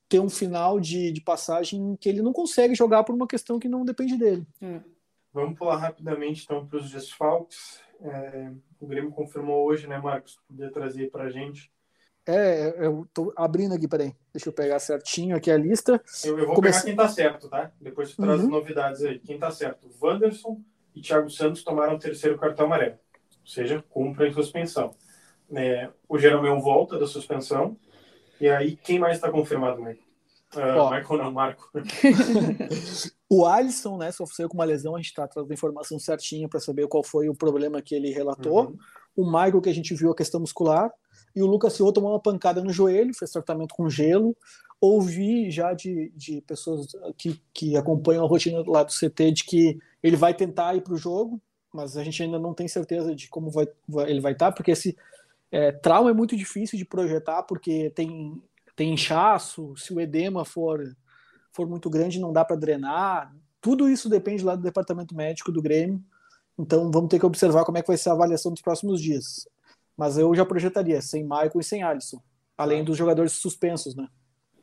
ter 0.08 0.20
um 0.20 0.28
final 0.28 0.78
de, 0.78 1.12
de 1.12 1.20
passagem 1.20 1.96
que 2.00 2.08
ele 2.08 2.22
não 2.22 2.32
consegue 2.32 2.74
jogar 2.74 3.04
por 3.04 3.14
uma 3.14 3.26
questão 3.26 3.58
que 3.58 3.68
não 3.68 3.84
depende 3.84 4.16
dele. 4.16 4.46
Hum. 4.62 4.80
Vamos 5.32 5.58
pular 5.58 5.76
rapidamente 5.76 6.44
então 6.44 6.66
para 6.66 6.78
os 6.78 6.90
desfalques. 6.90 7.80
É, 8.00 8.50
o 8.80 8.86
Grêmio 8.86 9.10
confirmou 9.10 9.66
hoje, 9.66 9.86
né, 9.86 9.98
Marcos? 9.98 10.38
Podia 10.48 10.70
trazer 10.70 11.10
para 11.10 11.24
a 11.24 11.30
gente. 11.30 11.70
É, 12.26 12.74
eu 12.84 13.06
tô 13.14 13.32
abrindo 13.36 13.74
aqui, 13.74 13.86
peraí. 13.86 14.14
Deixa 14.32 14.48
eu 14.48 14.52
pegar 14.52 14.78
certinho 14.80 15.36
aqui 15.36 15.50
a 15.50 15.56
lista. 15.56 16.02
Eu, 16.24 16.38
eu 16.38 16.46
vou 16.46 16.56
Comece... 16.56 16.80
pegar 16.80 16.86
quem 16.86 16.96
tá 16.96 17.08
certo, 17.08 17.48
tá? 17.48 17.70
Depois 17.80 18.10
tu 18.10 18.22
traz 18.22 18.42
uhum. 18.42 18.48
novidades 18.48 19.04
aí. 19.04 19.18
Quem 19.20 19.38
tá 19.38 19.50
certo? 19.50 19.88
Wanderson 20.02 20.60
e 20.94 21.00
Thiago 21.00 21.30
Santos 21.30 21.62
tomaram 21.62 21.94
o 21.94 21.98
terceiro 21.98 22.38
cartão 22.38 22.66
amarelo. 22.66 22.98
Ou 23.40 23.46
seja, 23.46 23.84
cumprem 23.90 24.32
suspensão. 24.32 24.94
É, 25.54 25.88
o 26.08 26.18
Jeromel 26.18 26.60
volta 26.60 26.98
da 26.98 27.06
suspensão. 27.06 27.76
E 28.40 28.48
aí, 28.48 28.76
quem 28.76 28.98
mais 28.98 29.16
está 29.16 29.30
confirmado, 29.30 29.78
Michael? 29.78 30.06
Uh, 30.54 30.90
Michael 30.90 31.22
não, 31.22 31.32
Marco. 31.32 31.70
o 33.28 33.46
Alisson, 33.46 33.98
né, 33.98 34.12
sofreu 34.12 34.48
com 34.48 34.54
uma 34.54 34.64
lesão, 34.64 34.94
a 34.94 34.98
gente 34.98 35.08
está 35.08 35.26
trazendo 35.26 35.52
informação 35.52 35.98
certinha 35.98 36.48
para 36.48 36.60
saber 36.60 36.86
qual 36.86 37.02
foi 37.02 37.28
o 37.28 37.34
problema 37.34 37.82
que 37.82 37.94
ele 37.94 38.10
relatou. 38.10 38.68
Uhum. 38.68 38.76
O 39.16 39.24
Michael, 39.24 39.60
que 39.60 39.70
a 39.70 39.74
gente 39.74 39.94
viu 39.94 40.10
a 40.10 40.16
questão 40.16 40.40
muscular. 40.40 40.90
E 41.34 41.42
o 41.42 41.46
Lucas 41.46 41.74
Silva 41.74 41.92
tomou 41.92 42.12
uma 42.12 42.20
pancada 42.20 42.62
no 42.62 42.72
joelho, 42.72 43.14
fez 43.14 43.30
tratamento 43.30 43.74
com 43.74 43.90
gelo. 43.90 44.36
Ouvi 44.80 45.50
já 45.50 45.72
de, 45.72 46.12
de 46.14 46.40
pessoas 46.42 46.86
que, 47.16 47.40
que 47.52 47.76
acompanham 47.76 48.24
a 48.24 48.28
rotina 48.28 48.62
lá 48.66 48.82
do 48.82 48.92
CT 48.92 49.32
de 49.32 49.44
que 49.44 49.78
ele 50.02 50.16
vai 50.16 50.34
tentar 50.34 50.74
ir 50.74 50.82
para 50.82 50.94
o 50.94 50.98
jogo, 50.98 51.40
mas 51.72 51.96
a 51.96 52.04
gente 52.04 52.22
ainda 52.22 52.38
não 52.38 52.54
tem 52.54 52.68
certeza 52.68 53.14
de 53.14 53.28
como 53.28 53.50
vai, 53.50 53.66
vai 53.88 54.10
ele 54.10 54.20
vai 54.20 54.32
estar, 54.32 54.46
tá, 54.46 54.52
porque 54.52 54.70
esse 54.70 54.96
é, 55.50 55.72
trauma 55.72 56.10
é 56.10 56.14
muito 56.14 56.36
difícil 56.36 56.78
de 56.78 56.84
projetar, 56.84 57.42
porque 57.44 57.90
tem, 57.90 58.42
tem 58.74 58.92
inchaço, 58.92 59.76
se 59.76 59.92
o 59.92 60.00
edema 60.00 60.44
for, 60.44 60.82
for 61.52 61.68
muito 61.68 61.88
grande, 61.88 62.20
não 62.20 62.32
dá 62.32 62.44
para 62.44 62.56
drenar. 62.56 63.34
Tudo 63.60 63.88
isso 63.88 64.08
depende 64.08 64.44
lá 64.44 64.54
do 64.54 64.62
departamento 64.62 65.14
médico 65.14 65.52
do 65.52 65.62
Grêmio. 65.62 66.02
Então 66.58 66.90
vamos 66.90 67.08
ter 67.08 67.18
que 67.18 67.26
observar 67.26 67.64
como 67.64 67.78
é 67.78 67.82
que 67.82 67.88
vai 67.88 67.96
ser 67.96 68.10
a 68.10 68.12
avaliação 68.12 68.52
dos 68.52 68.62
próximos 68.62 69.00
dias. 69.00 69.48
Mas 69.96 70.18
eu 70.18 70.34
já 70.34 70.44
projetaria 70.44 71.00
sem 71.00 71.22
Michael 71.22 71.60
e 71.60 71.64
sem 71.64 71.82
Alisson, 71.82 72.20
além 72.56 72.84
dos 72.84 72.96
jogadores 72.96 73.32
suspensos, 73.32 73.94
né? 73.94 74.08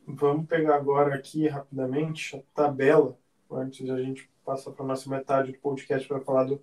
Vamos 0.05 0.47
pegar 0.47 0.75
agora 0.75 1.15
aqui 1.15 1.47
rapidamente 1.47 2.35
a 2.35 2.41
tabela, 2.53 3.17
antes 3.49 3.89
a 3.89 3.97
gente 4.01 4.29
passar 4.45 4.71
para 4.71 4.83
a 4.83 4.87
nossa 4.87 5.09
metade 5.09 5.53
do 5.53 5.57
podcast 5.59 6.07
para 6.07 6.19
falar 6.19 6.43
do 6.43 6.61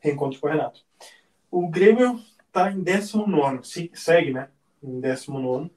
reencontro 0.00 0.40
com 0.40 0.46
o 0.48 0.50
Renato. 0.50 0.80
O 1.50 1.68
Grêmio 1.68 2.20
está 2.50 2.70
em 2.70 2.82
19, 2.82 3.60
segue, 3.94 4.32
né? 4.32 4.48
Em 4.82 5.00
19, 5.00 5.70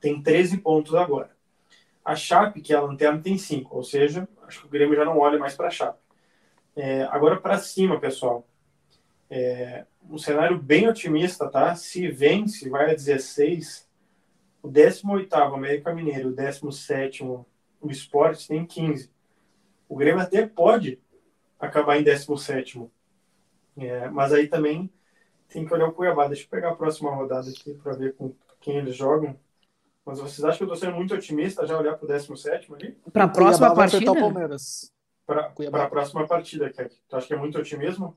tem 0.00 0.22
13 0.22 0.58
pontos 0.58 0.94
agora. 0.94 1.30
A 2.04 2.14
Chape, 2.14 2.60
que 2.60 2.72
é 2.72 2.76
a 2.76 2.80
lanterna, 2.80 3.20
tem 3.20 3.36
5, 3.36 3.76
ou 3.76 3.82
seja, 3.82 4.26
acho 4.46 4.60
que 4.60 4.66
o 4.66 4.70
Grêmio 4.70 4.96
já 4.96 5.04
não 5.04 5.18
olha 5.18 5.38
mais 5.38 5.54
para 5.54 5.66
a 5.66 5.70
Chape. 5.70 5.98
É, 6.74 7.02
agora 7.04 7.38
para 7.38 7.58
cima, 7.58 8.00
pessoal. 8.00 8.46
É, 9.28 9.84
um 10.08 10.16
cenário 10.18 10.58
bem 10.58 10.88
otimista, 10.88 11.48
tá? 11.48 11.74
Se 11.74 12.08
vence, 12.08 12.68
vai 12.68 12.90
a 12.90 12.94
16, 12.94 13.88
o 14.62 14.68
18 14.68 15.34
América 15.34 15.94
Mineiro, 15.94 16.30
o 16.30 16.32
17 16.32 17.22
o 17.24 17.90
Esporte 17.90 18.46
tem 18.46 18.64
15. 18.64 19.10
O 19.88 19.96
Grêmio 19.96 20.20
até 20.20 20.46
pode 20.46 21.00
acabar 21.58 21.98
em 21.98 22.02
17. 22.02 22.86
É, 23.76 24.08
mas 24.08 24.32
aí 24.32 24.48
também 24.48 24.90
tem 25.50 25.64
que 25.64 25.74
olhar 25.74 25.88
o 25.88 25.92
Cuiabá. 25.92 26.26
Deixa 26.26 26.44
eu 26.44 26.48
pegar 26.48 26.70
a 26.70 26.74
próxima 26.74 27.14
rodada 27.14 27.48
aqui 27.50 27.74
para 27.74 27.92
ver 27.92 28.14
com 28.14 28.32
quem 28.60 28.76
eles 28.76 28.96
jogam. 28.96 29.36
Mas 30.04 30.18
vocês 30.18 30.44
acham 30.44 30.58
que 30.58 30.64
eu 30.64 30.74
estou 30.74 30.88
sendo 30.88 30.96
muito 30.96 31.14
otimista 31.14 31.66
já 31.66 31.78
olhar 31.78 31.94
para 31.94 32.04
o 32.04 32.08
17 32.08 32.72
ali? 32.72 32.96
Para 33.12 33.24
a 33.24 33.28
próxima 33.28 33.74
partida? 33.74 34.12
Para 35.26 35.84
a 35.84 35.88
próxima 35.88 36.26
partida, 36.26 36.70
Kek. 36.70 36.96
Tu 37.08 37.16
acha 37.16 37.26
que 37.26 37.34
é 37.34 37.36
muito 37.36 37.58
otimismo? 37.58 38.16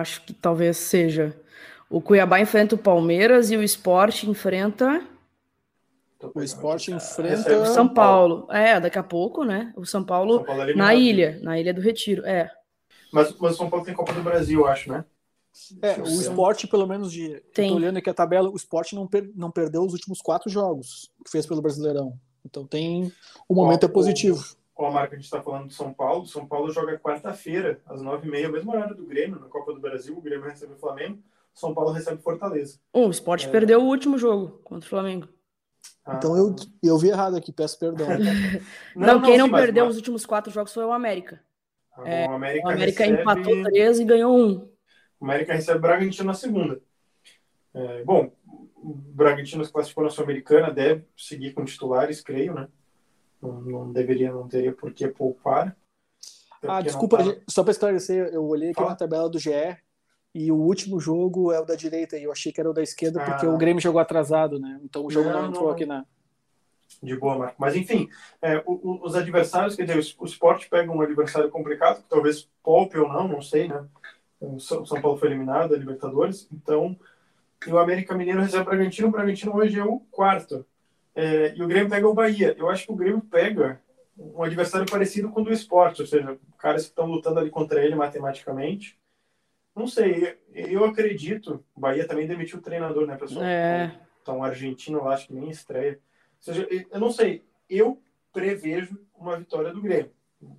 Acho 0.00 0.22
que 0.24 0.34
talvez 0.34 0.76
seja. 0.76 1.34
O 1.88 2.00
Cuiabá 2.00 2.40
enfrenta 2.40 2.74
o 2.74 2.78
Palmeiras 2.78 3.50
e 3.50 3.56
o 3.56 3.62
Esporte 3.62 4.28
enfrenta. 4.28 5.02
O 6.34 6.42
Esporte 6.42 6.92
enfrenta 6.92 7.62
o 7.62 7.66
São 7.66 7.88
Paulo. 7.88 8.46
É, 8.50 8.78
daqui 8.78 8.98
a 8.98 9.02
pouco, 9.02 9.44
né? 9.44 9.72
O 9.76 9.86
São 9.86 10.04
Paulo, 10.04 10.36
São 10.36 10.44
Paulo 10.44 10.62
é 10.62 10.74
na 10.74 10.94
ilha, 10.94 11.40
na 11.42 11.58
Ilha 11.58 11.72
do 11.72 11.80
Retiro. 11.80 12.26
É. 12.26 12.50
Mas, 13.10 13.34
mas 13.38 13.54
o 13.54 13.56
São 13.56 13.70
Paulo 13.70 13.84
tem 13.84 13.94
Copa 13.94 14.12
do 14.12 14.22
Brasil, 14.22 14.66
acho, 14.66 14.92
né? 14.92 15.04
É, 15.82 16.00
o 16.00 16.06
esporte, 16.06 16.66
pelo 16.66 16.86
menos, 16.86 17.12
de. 17.12 17.40
Tem. 17.52 17.70
Tô 17.70 17.76
olhando 17.76 17.96
aqui 17.96 18.08
a 18.08 18.14
tabela, 18.14 18.48
o 18.48 18.56
esporte 18.56 18.94
não, 18.94 19.06
per, 19.06 19.30
não 19.34 19.50
perdeu 19.50 19.82
os 19.82 19.92
últimos 19.92 20.20
quatro 20.20 20.48
jogos 20.48 21.10
que 21.24 21.30
fez 21.30 21.46
pelo 21.46 21.62
Brasileirão. 21.62 22.18
Então 22.44 22.66
tem. 22.66 23.12
O 23.48 23.54
momento 23.54 23.86
é 23.86 23.88
positivo. 23.88 24.42
Qual 24.74 24.90
a 24.90 24.94
marca 24.94 25.14
a 25.14 25.16
gente 25.16 25.26
está 25.26 25.42
falando 25.42 25.68
de 25.68 25.74
São 25.74 25.92
Paulo? 25.92 26.26
São 26.26 26.46
Paulo 26.46 26.70
joga 26.70 26.98
quarta-feira, 26.98 27.80
às 27.84 28.00
nove 28.00 28.26
e 28.26 28.30
meia, 28.30 28.48
o 28.48 28.52
mesmo 28.52 28.72
horário 28.72 28.96
do 28.96 29.04
Grêmio, 29.04 29.38
na 29.38 29.46
Copa 29.46 29.74
do 29.74 29.80
Brasil. 29.80 30.16
O 30.16 30.22
Grêmio 30.22 30.48
recebe 30.48 30.72
o 30.72 30.78
Flamengo, 30.78 31.18
São 31.52 31.74
Paulo 31.74 31.90
recebe 31.90 32.22
Fortaleza. 32.22 32.78
o 32.92 33.10
esporte 33.10 33.46
é... 33.46 33.50
perdeu 33.50 33.82
o 33.82 33.86
último 33.86 34.16
jogo 34.16 34.60
contra 34.64 34.86
o 34.86 34.88
Flamengo. 34.88 35.28
Ah, 36.04 36.14
então 36.16 36.34
eu, 36.34 36.56
eu 36.82 36.96
vi 36.96 37.08
errado 37.08 37.36
aqui, 37.36 37.52
peço 37.52 37.78
perdão. 37.78 38.06
não, 38.96 39.18
não, 39.18 39.22
quem 39.22 39.36
não, 39.36 39.46
sim, 39.46 39.52
perdeu 39.52 39.84
mas... 39.84 39.92
os 39.92 39.96
últimos 39.98 40.24
quatro 40.24 40.50
jogos 40.50 40.72
foi 40.72 40.84
o 40.84 40.92
América. 40.92 41.42
Ah, 41.94 42.08
é, 42.08 42.26
o 42.26 42.32
América, 42.32 42.66
o 42.66 42.70
América 42.70 43.04
recebe... 43.04 43.20
empatou 43.20 43.62
três 43.64 44.00
e 44.00 44.04
ganhou 44.04 44.34
um. 44.34 44.69
O 45.20 45.24
América 45.24 45.52
recebe 45.52 45.78
o 45.78 45.82
Bragantino 45.82 46.26
na 46.26 46.34
segunda. 46.34 46.80
É, 47.74 48.02
bom, 48.02 48.32
o 48.76 48.94
Bragantino 48.94 49.64
se 49.64 49.72
classificou 49.72 50.04
na 50.04 50.10
Sul-Americana, 50.10 50.72
deve 50.72 51.04
seguir 51.16 51.52
com 51.52 51.64
titulares, 51.64 52.22
creio, 52.22 52.54
né? 52.54 52.68
Não, 53.40 53.60
não 53.60 53.92
deveria, 53.92 54.32
não 54.32 54.48
teria 54.48 54.72
por 54.72 54.92
que 54.92 55.06
poupar. 55.08 55.76
Ah, 56.62 56.80
desculpa, 56.80 57.18
tá... 57.18 57.40
só 57.48 57.62
para 57.62 57.70
esclarecer, 57.70 58.30
eu 58.32 58.44
olhei 58.44 58.70
aqui 58.70 58.76
Fala. 58.76 58.90
na 58.90 58.96
tabela 58.96 59.28
do 59.28 59.38
GE 59.38 59.76
e 60.34 60.52
o 60.52 60.56
último 60.56 61.00
jogo 61.00 61.52
é 61.52 61.60
o 61.60 61.64
da 61.64 61.74
direita 61.74 62.16
e 62.18 62.24
eu 62.24 62.32
achei 62.32 62.52
que 62.52 62.60
era 62.60 62.70
o 62.70 62.74
da 62.74 62.82
esquerda 62.82 63.22
ah. 63.22 63.24
porque 63.24 63.46
o 63.46 63.56
Grêmio 63.56 63.80
jogou 63.80 64.00
atrasado, 64.00 64.58
né? 64.58 64.80
Então 64.82 65.04
o 65.06 65.10
jogo 65.10 65.30
não, 65.30 65.42
não 65.42 65.48
entrou 65.48 65.64
não. 65.66 65.70
aqui 65.70 65.86
na. 65.86 66.04
De 67.02 67.16
boa, 67.16 67.38
Marco. 67.38 67.56
Mas 67.58 67.76
enfim, 67.76 68.08
é, 68.42 68.62
os 68.66 69.14
adversários, 69.14 69.74
quer 69.74 69.86
dizer, 69.86 70.16
o, 70.18 70.22
o 70.22 70.26
esporte 70.26 70.68
pega 70.68 70.90
um 70.90 71.00
adversário 71.00 71.48
complicado, 71.48 72.02
que 72.02 72.08
talvez 72.08 72.48
poupe 72.62 72.98
ou 72.98 73.08
não, 73.08 73.26
não 73.26 73.40
sei, 73.40 73.68
né? 73.68 73.86
O 74.40 74.58
São 74.58 75.00
Paulo 75.02 75.18
foi 75.18 75.28
eliminado 75.28 75.70
da 75.70 75.76
Libertadores, 75.76 76.48
então. 76.50 76.98
E 77.66 77.70
o 77.70 77.78
América 77.78 78.14
Mineiro 78.14 78.40
recebe 78.40 78.62
o 78.62 78.64
Bragantino, 78.64 79.08
o 79.08 79.10
Bragantino 79.10 79.54
hoje 79.54 79.78
é 79.78 79.84
o 79.84 80.00
quarto. 80.10 80.64
É, 81.14 81.54
e 81.54 81.62
o 81.62 81.68
Grêmio 81.68 81.90
pega 81.90 82.08
o 82.08 82.14
Bahia. 82.14 82.54
Eu 82.56 82.70
acho 82.70 82.86
que 82.86 82.92
o 82.92 82.96
Grêmio 82.96 83.20
pega 83.20 83.80
um 84.16 84.42
adversário 84.42 84.90
parecido 84.90 85.30
com 85.30 85.42
o 85.42 85.44
do 85.44 85.52
esporte, 85.52 86.00
ou 86.00 86.08
seja, 86.08 86.38
caras 86.58 86.84
que 86.84 86.88
estão 86.88 87.06
lutando 87.06 87.38
ali 87.38 87.50
contra 87.50 87.84
ele 87.84 87.94
matematicamente. 87.94 88.98
Não 89.74 89.86
sei, 89.86 90.38
eu 90.52 90.84
acredito. 90.84 91.64
O 91.74 91.80
Bahia 91.80 92.06
também 92.06 92.26
demitiu 92.26 92.58
o 92.58 92.62
treinador, 92.62 93.06
né, 93.06 93.16
pessoal? 93.16 93.44
É. 93.44 93.94
Então, 94.22 94.38
um 94.38 94.44
argentino 94.44 95.04
lá, 95.04 95.14
acho 95.14 95.26
que 95.26 95.34
nem 95.34 95.50
estreia. 95.50 95.92
Ou 95.92 96.42
seja, 96.42 96.68
eu 96.70 97.00
não 97.00 97.10
sei, 97.10 97.44
eu 97.68 98.02
prevejo 98.32 98.98
uma 99.14 99.36
vitória 99.36 99.72
do 99.72 99.82
Grêmio. 99.82 100.12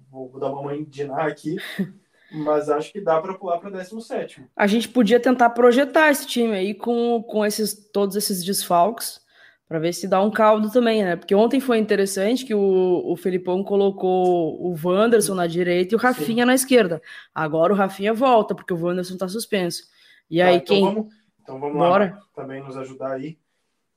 Vou, 0.10 0.30
vou 0.30 0.40
dar 0.40 0.52
uma 0.52 0.64
mãe 0.64 0.84
de 0.84 1.04
Ná 1.04 1.24
aqui. 1.26 1.58
mas 2.32 2.70
acho 2.70 2.92
que 2.92 3.02
dá 3.02 3.20
para 3.20 3.34
pular 3.34 3.60
para 3.60 3.70
17. 3.70 4.44
A 4.56 4.68
gente 4.68 4.88
podia 4.88 5.20
tentar 5.20 5.50
projetar 5.52 6.10
esse 6.10 6.26
time 6.26 6.56
aí 6.56 6.74
com, 6.74 7.22
com 7.24 7.46
esses 7.46 7.74
todos 7.92 8.16
esses 8.16 8.44
desfalques 8.44 9.22
para 9.68 9.80
ver 9.80 9.94
se 9.94 10.08
dá 10.08 10.22
um 10.22 10.30
caldo 10.30 10.70
também, 10.70 11.04
né? 11.04 11.16
Porque 11.16 11.34
ontem 11.34 11.60
foi 11.62 11.78
interessante 11.78 12.46
que 12.46 12.54
o, 12.54 13.04
o 13.06 13.16
Felipão 13.16 13.64
colocou 13.64 14.62
o 14.62 14.76
Wanderson 14.84 15.34
na 15.34 15.48
direita 15.48 15.94
e 15.94 15.98
o 15.98 16.00
Rafinha 16.00 16.44
Sim. 16.44 16.48
na 16.48 16.54
esquerda. 16.54 17.02
Agora 17.34 17.72
o 17.72 17.76
Rafinha 17.76 18.14
volta, 18.14 18.54
porque 18.54 18.74
o 18.74 18.82
Wanderson 18.82 19.14
está 19.14 19.30
suspenso. 19.30 19.84
E 20.30 20.40
tá, 20.40 20.48
aí 20.48 20.56
então 20.58 20.76
quem. 20.76 20.84
Vamos, 20.84 21.14
então 21.42 21.60
vamos 21.60 21.78
Bora. 21.78 22.18
lá 22.18 22.22
também 22.36 22.62
nos 22.62 22.76
ajudar 22.76 23.14
aí. 23.14 23.38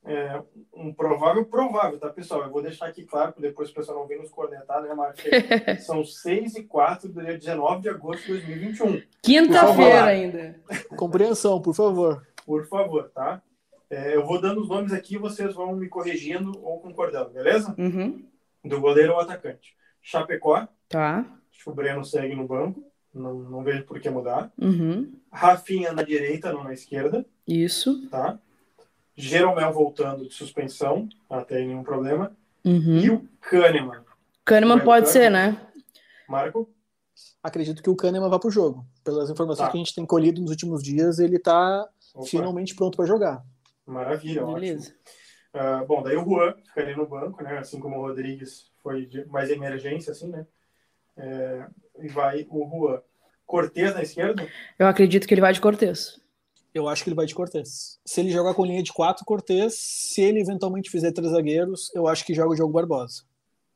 É, 0.07 0.39
um 0.71 0.93
provável, 0.93 1.43
provável, 1.45 1.99
tá, 1.99 2.09
pessoal? 2.09 2.43
Eu 2.43 2.51
vou 2.51 2.61
deixar 2.61 2.85
aqui 2.85 3.03
claro, 3.03 3.33
para 3.33 3.41
depois 3.41 3.71
o 3.71 3.73
pessoal 3.73 3.99
não 3.99 4.07
vir 4.07 4.19
nos 4.19 4.29
cornetar, 4.29 4.81
né, 4.83 4.93
Marcos? 4.93 5.23
São 5.83 6.05
6 6.05 6.55
e 6.55 6.63
4 6.63 7.09
do 7.09 7.23
dia 7.23 7.37
19 7.37 7.81
de 7.81 7.89
agosto 7.89 8.23
de 8.25 8.33
2021. 8.33 9.01
Quinta-feira 9.23 10.05
ainda. 10.05 10.59
Compreensão, 10.95 11.59
por 11.59 11.73
favor. 11.73 12.25
Por 12.45 12.67
favor, 12.67 13.09
tá? 13.09 13.41
É, 13.89 14.15
eu 14.15 14.25
vou 14.25 14.39
dando 14.39 14.61
os 14.61 14.69
nomes 14.69 14.93
aqui 14.93 15.15
e 15.15 15.19
vocês 15.19 15.55
vão 15.55 15.75
me 15.75 15.87
corrigindo 15.87 16.51
ou 16.63 16.79
concordando, 16.79 17.31
beleza? 17.31 17.73
Uhum. 17.77 18.23
Do 18.63 18.79
goleiro 18.79 19.13
ao 19.13 19.21
atacante. 19.21 19.75
Chapecó. 20.01 20.67
Tá. 20.87 21.25
Acho 21.51 21.63
que 21.63 21.69
o 21.69 21.73
Breno 21.73 22.05
segue 22.05 22.35
no 22.35 22.47
banco. 22.47 22.83
Não, 23.11 23.33
não 23.33 23.63
vejo 23.63 23.85
por 23.85 23.99
que 23.99 24.09
mudar. 24.09 24.51
Uhum. 24.59 25.13
Rafinha 25.31 25.93
na 25.93 26.03
direita, 26.03 26.51
não 26.51 26.63
na 26.63 26.73
esquerda. 26.73 27.25
Isso. 27.47 28.07
Tá? 28.09 28.37
Jeromel 29.15 29.71
voltando 29.71 30.27
de 30.27 30.33
suspensão, 30.33 31.07
até 31.29 31.55
nenhum 31.59 31.83
problema. 31.83 32.35
Uhum. 32.63 32.97
E 32.99 33.09
o 33.09 33.27
Kahneman. 33.41 34.03
Kahneman 34.43 34.77
Vai, 34.77 34.85
pode 34.85 35.07
o 35.07 35.09
ser, 35.09 35.31
Kahneman. 35.31 35.51
né? 35.53 35.67
Marco? 36.27 36.69
Acredito 37.41 37.81
que 37.81 37.89
o 37.89 37.95
Kahneman 37.95 38.29
vá 38.29 38.39
pro 38.39 38.49
jogo. 38.51 38.85
Pelas 39.03 39.29
informações 39.29 39.67
Tá. 39.67 39.71
que 39.71 39.77
a 39.77 39.83
gente 39.83 39.95
tem 39.95 40.05
colhido 40.05 40.41
nos 40.41 40.49
últimos 40.51 40.83
dias, 40.83 41.19
ele 41.19 41.39
tá 41.39 41.87
Opa, 42.13 42.25
finalmente 42.27 42.75
pronto 42.75 42.97
para 42.97 43.05
jogar. 43.05 43.43
Maravilha, 43.85 44.43
ótimo. 44.43 44.55
Beleza. 44.59 44.93
Ah, 45.53 45.85
bom, 45.87 46.01
daí 46.03 46.17
o 46.17 46.23
Juan 46.25 46.53
ficaria 46.65 46.97
no 46.97 47.05
banco, 47.07 47.41
né? 47.43 47.59
Assim 47.59 47.79
como 47.79 47.97
o 47.97 48.01
Rodrigues 48.01 48.71
foi 48.83 49.05
de 49.05 49.23
mais 49.27 49.49
emergência, 49.49 50.11
assim, 50.11 50.27
né? 50.29 50.45
É, 51.15 51.65
e 52.01 52.07
vai 52.09 52.45
o 52.49 52.67
Juan. 52.67 53.01
Cortez 53.45 53.93
na 53.93 54.01
esquerda? 54.01 54.45
Eu 54.77 54.87
acredito 54.87 55.27
que 55.27 55.33
ele 55.33 55.39
vai 55.41 55.53
de 55.53 55.61
Cortez. 55.61 56.19
Eu 56.75 56.89
acho 56.89 57.03
que 57.05 57.09
ele 57.09 57.15
vai 57.15 57.25
de 57.25 57.33
Cortez. 57.33 57.97
Se 58.05 58.19
ele 58.19 58.29
jogar 58.31 58.53
com 58.53 58.65
linha 58.65 58.83
de 58.83 58.91
quatro, 58.91 59.23
Cortez. 59.23 59.75
Se 59.75 60.21
ele 60.21 60.41
eventualmente 60.41 60.89
fizer 60.91 61.13
três 61.13 61.31
zagueiros, 61.31 61.89
eu 61.95 62.05
acho 62.05 62.25
que 62.25 62.33
joga 62.33 62.49
o 62.51 62.55
Diogo 62.55 62.73
Barbosa. 62.73 63.23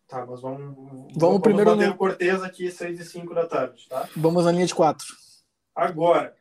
Tá, 0.05 0.25
mas 0.25 0.41
vamos. 0.41 1.07
Vamos 1.15 1.39
primeiro 1.39 1.71
manter 1.71 1.87
no- 1.87 1.93
o 1.93 1.97
Cortez 1.97 2.43
aqui 2.43 2.69
6 2.69 2.99
e 2.99 3.05
5 3.05 3.33
da 3.33 3.45
tarde, 3.47 3.87
tá? 3.87 4.09
Vamos 4.17 4.43
na 4.43 4.51
linha 4.51 4.65
de 4.65 4.75
quatro. 4.75 5.07
Agora, 5.73 6.35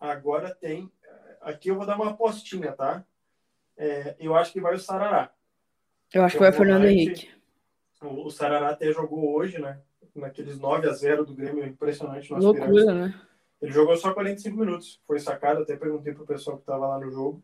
agora 0.00 0.54
tem. 0.58 0.90
Aqui 1.42 1.68
eu 1.68 1.76
vou 1.76 1.84
dar 1.84 1.96
uma 1.96 2.10
apostinha, 2.10 2.72
tá? 2.72 3.04
É, 3.76 4.16
eu 4.18 4.34
acho 4.34 4.52
que 4.52 4.60
vai 4.60 4.74
o 4.74 4.78
Sarará. 4.78 5.30
Eu 6.14 6.22
acho 6.24 6.34
que 6.36 6.40
vai 6.40 6.50
o 6.50 6.52
Fernando 6.54 6.86
Henrique. 6.86 7.28
O, 8.00 8.26
o 8.26 8.30
Sarará 8.30 8.70
até 8.70 8.90
jogou 8.92 9.34
hoje, 9.34 9.58
né? 9.58 9.78
Naqueles 10.14 10.58
9 10.58 10.88
a 10.88 10.92
0 10.92 11.26
do 11.26 11.34
Grêmio, 11.34 11.64
impressionante. 11.66 12.30
no. 12.30 12.38
Loucura, 12.38 12.94
né? 12.94 13.20
Ele 13.60 13.72
jogou 13.72 13.96
só 13.96 14.12
45 14.14 14.56
minutos. 14.56 15.00
Foi 15.06 15.18
sacado, 15.18 15.62
até 15.62 15.76
perguntei 15.76 16.14
pro 16.14 16.26
pessoal 16.26 16.56
que 16.56 16.62
estava 16.62 16.86
lá 16.86 16.98
no 16.98 17.10
jogo, 17.10 17.42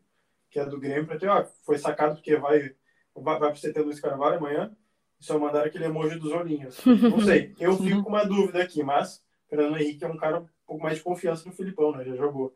que 0.49 0.59
é 0.59 0.65
do 0.65 0.79
Grêmio, 0.79 1.17
ter, 1.19 1.27
ó, 1.29 1.45
foi 1.63 1.77
sacado 1.77 2.15
porque 2.15 2.35
vai, 2.35 2.71
vai, 3.15 3.39
vai 3.39 3.51
pro 3.51 3.59
CT 3.59 3.79
Luiz 3.81 3.99
Carvalho 3.99 4.37
amanhã. 4.37 4.75
E 5.19 5.25
só 5.25 5.37
mandaram 5.39 5.67
aquele 5.67 5.85
emoji 5.85 6.19
dos 6.19 6.31
olhinhos. 6.31 6.79
Não 6.85 7.19
sei, 7.21 7.53
eu 7.59 7.75
fico 7.77 8.03
com 8.03 8.09
uma 8.09 8.23
dúvida 8.23 8.61
aqui, 8.61 8.83
mas 8.83 9.23
Fernando 9.49 9.77
Henrique 9.77 10.03
é 10.03 10.07
um 10.07 10.17
cara 10.17 10.41
um 10.41 10.47
pouco 10.65 10.83
mais 10.83 10.97
de 10.97 11.03
confiança 11.03 11.47
no 11.47 11.55
Filipão, 11.55 11.91
né? 11.91 12.03
Já 12.03 12.15
jogou. 12.15 12.55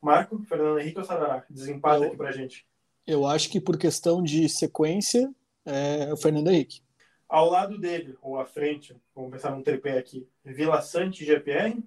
Marco, 0.00 0.38
Fernando 0.44 0.78
Henrique 0.78 0.98
ou 0.98 1.04
Sarará? 1.04 1.44
Desempata 1.50 1.96
Eu- 2.04 2.08
aqui 2.08 2.16
pra 2.16 2.32
gente. 2.32 2.66
Eu 3.06 3.24
acho 3.24 3.48
que 3.50 3.60
por 3.60 3.78
questão 3.78 4.20
de 4.22 4.48
sequência, 4.48 5.32
é 5.64 6.12
o 6.12 6.16
Fernando 6.16 6.48
Henrique. 6.48 6.80
Ao 7.28 7.48
lado 7.50 7.78
dele, 7.78 8.16
ou 8.20 8.38
à 8.38 8.44
frente, 8.44 8.96
vamos 9.14 9.30
pensar 9.32 9.50
num 9.50 9.62
tripé 9.62 9.98
aqui, 9.98 10.28
Vila 10.44 10.80
Sante 10.80 11.22
e 11.22 11.26
GPR. 11.26 11.82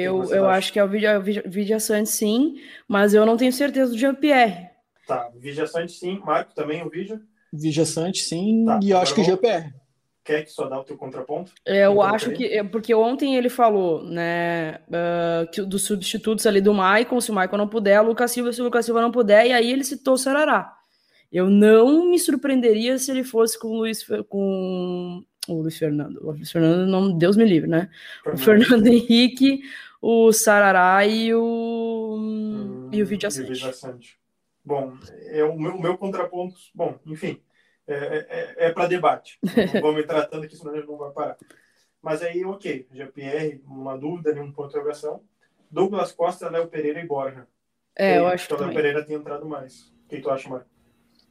Eu, 0.00 0.24
eu 0.30 0.48
acha? 0.48 0.58
acho 0.58 0.72
que 0.72 0.78
é 0.78 0.84
o 0.84 0.88
Vidia, 0.88 1.18
Vidia, 1.20 1.42
Vidia 1.46 1.80
Santos, 1.80 2.12
sim, 2.12 2.56
mas 2.88 3.14
eu 3.14 3.26
não 3.26 3.36
tenho 3.36 3.52
certeza 3.52 3.92
do 3.92 3.98
Jean-Pierre. 3.98 4.70
Tá, 5.06 5.30
Vigia 5.36 5.66
Sante 5.66 5.92
sim, 5.92 6.18
Marco 6.20 6.54
também 6.54 6.82
o 6.84 6.90
Vigia. 6.90 7.20
Vigia 7.52 7.84
Sante, 7.84 8.20
sim, 8.22 8.64
Tá, 8.64 8.80
e 8.82 8.90
eu 8.90 8.98
acho 8.98 9.14
que 9.14 9.20
agora 9.20 9.36
GPR. 9.36 9.74
Quer 10.24 10.44
que 10.44 10.50
só 10.52 10.68
dá 10.68 10.78
o 10.78 10.84
teu 10.84 10.96
contraponto? 10.96 11.52
Eu 11.66 12.00
Então, 12.00 12.02
acho 12.02 12.30
que. 12.32 12.46
é, 12.46 12.62
Porque 12.64 12.94
ontem 12.94 13.36
ele 13.36 13.48
falou, 13.48 14.04
né, 14.04 14.78
ah, 14.92 15.46
que 15.52 15.62
dos 15.62 15.84
substitutos 15.84 16.46
ali 16.46 16.60
do 16.60 16.72
Maicon, 16.72 17.20
se 17.20 17.30
o 17.30 17.34
Maicon 17.34 17.56
não 17.56 17.68
puder, 17.68 18.00
o 18.00 18.04
Lucas 18.06 18.30
Silva, 18.30 18.52
se 18.52 18.60
o 18.60 18.64
Lucas 18.64 18.84
Silva 18.84 19.00
não 19.02 19.10
puder, 19.12 19.46
e 19.46 19.52
aí 19.52 19.70
ele 19.72 19.84
citou 19.84 20.14
o 20.14 20.18
Sarará. 20.18 20.72
Eu 21.32 21.48
não 21.50 22.06
me 22.10 22.18
surpreenderia 22.18 22.98
se 22.98 23.10
ele 23.10 23.24
fosse 23.24 23.58
com 23.58 23.68
o 23.68 23.76
Luiz, 23.78 24.04
com 24.28 25.22
o 25.48 25.60
Luiz 25.62 25.76
Fernando. 25.78 26.18
O 26.22 26.30
Luiz 26.32 26.50
Fernando, 26.50 26.88
não, 26.88 27.16
Deus 27.16 27.36
me 27.36 27.44
livre, 27.44 27.68
né? 27.68 27.90
O 28.26 28.36
Fernando 28.36 28.86
Henrique, 28.88 29.62
o 30.00 30.32
Sarará 30.32 31.06
e 31.06 31.34
o, 31.34 32.16
Hum, 32.18 32.90
e 32.92 33.02
o 33.02 33.06
Vidia 33.06 33.26
E 33.26 33.28
o 33.28 33.32
Sante. 33.32 33.48
Vidia 33.52 33.72
Sante. 33.72 34.18
Bom, 34.64 34.96
é 35.26 35.42
o 35.44 35.58
meu, 35.58 35.78
meu 35.78 35.98
contraponto. 35.98 36.54
Bom, 36.74 36.98
enfim, 37.06 37.40
é, 37.86 38.66
é, 38.66 38.72
para 38.72 38.86
debate. 38.86 39.38
Não 39.74 39.82
vamos 39.82 40.02
entrar 40.02 40.26
tanto 40.26 40.46
que 40.48 40.56
senão 40.56 40.72
a 40.72 40.76
gente 40.76 40.86
não 40.86 40.96
vai 40.96 41.10
parar. 41.10 41.36
Mas 42.00 42.22
aí, 42.22 42.44
ok, 42.44 42.86
GPR, 42.92 43.60
uma 43.66 43.96
dúvida, 43.98 44.32
nenhum 44.32 44.52
ponto 44.52 44.68
de 44.68 44.74
interrogação. 44.76 45.20
Douglas 45.70 46.12
Costa, 46.12 46.48
Léo 46.50 46.68
Pereira 46.68 47.00
e 47.00 47.06
Borja. 47.06 47.46
É, 47.96 48.18
eu 48.18 48.24
E 48.24 48.26
acho 48.26 48.48
que 48.48 48.54
o 48.54 48.56
Léo 48.56 48.66
também. 48.66 48.76
Pereira 48.76 49.04
tem 49.04 49.16
entrado 49.16 49.46
mais. 49.48 49.92
O 50.04 50.08
que 50.08 50.20
tu 50.20 50.30
acha, 50.30 50.48
Marco? 50.48 50.66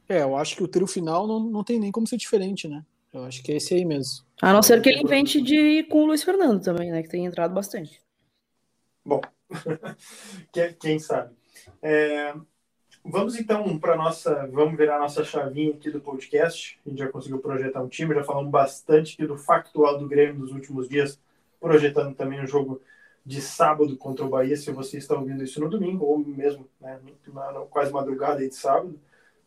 É, 0.08 0.22
eu 0.22 0.36
acho 0.36 0.56
que 0.56 0.62
o 0.62 0.68
trio 0.68 0.86
final 0.86 1.26
não, 1.26 1.40
não 1.40 1.64
tem 1.64 1.78
nem 1.78 1.92
como 1.92 2.06
ser 2.06 2.16
diferente, 2.16 2.68
né? 2.68 2.84
Eu 3.12 3.24
acho 3.24 3.42
que 3.42 3.52
é 3.52 3.56
esse 3.56 3.74
aí 3.74 3.84
mesmo. 3.84 4.24
A 4.40 4.52
não 4.52 4.62
ser 4.62 4.80
que 4.80 4.88
ele 4.88 5.02
invente 5.02 5.40
de 5.40 5.54
ir 5.54 5.88
com 5.88 6.02
o 6.02 6.06
Luiz 6.06 6.22
Fernando 6.22 6.62
também, 6.62 6.90
né? 6.90 7.02
Que 7.02 7.08
tem 7.08 7.26
entrado 7.26 7.52
bastante. 7.52 8.00
Bom, 9.04 9.20
quem, 10.80 10.98
sabe. 10.98 11.34
É, 11.82 12.34
vamos 13.04 13.36
então 13.36 13.78
para 13.78 13.96
nossa, 13.96 14.46
vamos 14.46 14.76
virar 14.76 14.96
a 14.96 15.00
nossa 15.00 15.22
chavinha 15.24 15.74
aqui 15.74 15.90
do 15.90 16.00
podcast. 16.00 16.78
A 16.86 16.88
gente 16.88 16.98
já 17.00 17.08
conseguiu 17.08 17.38
projetar 17.38 17.82
um 17.82 17.88
time, 17.88 18.14
já 18.14 18.24
falamos 18.24 18.50
bastante 18.50 19.14
aqui 19.14 19.26
do 19.26 19.36
factual 19.36 19.98
do 19.98 20.08
Grêmio 20.08 20.40
nos 20.40 20.52
últimos 20.52 20.88
dias, 20.88 21.20
projetando 21.60 22.14
também 22.14 22.42
o 22.42 22.46
jogo 22.46 22.80
de 23.24 23.40
sábado 23.40 23.96
contra 23.96 24.24
o 24.24 24.28
Bahia, 24.28 24.56
se 24.56 24.70
você 24.72 24.98
está 24.98 25.14
ouvindo 25.14 25.44
isso 25.44 25.60
no 25.60 25.68
domingo, 25.68 26.04
ou 26.04 26.18
mesmo 26.18 26.68
né, 26.80 26.98
na, 27.28 27.52
na 27.52 27.60
quase 27.60 27.92
madrugada 27.92 28.40
aí 28.40 28.48
de 28.48 28.56
sábado, 28.56 28.98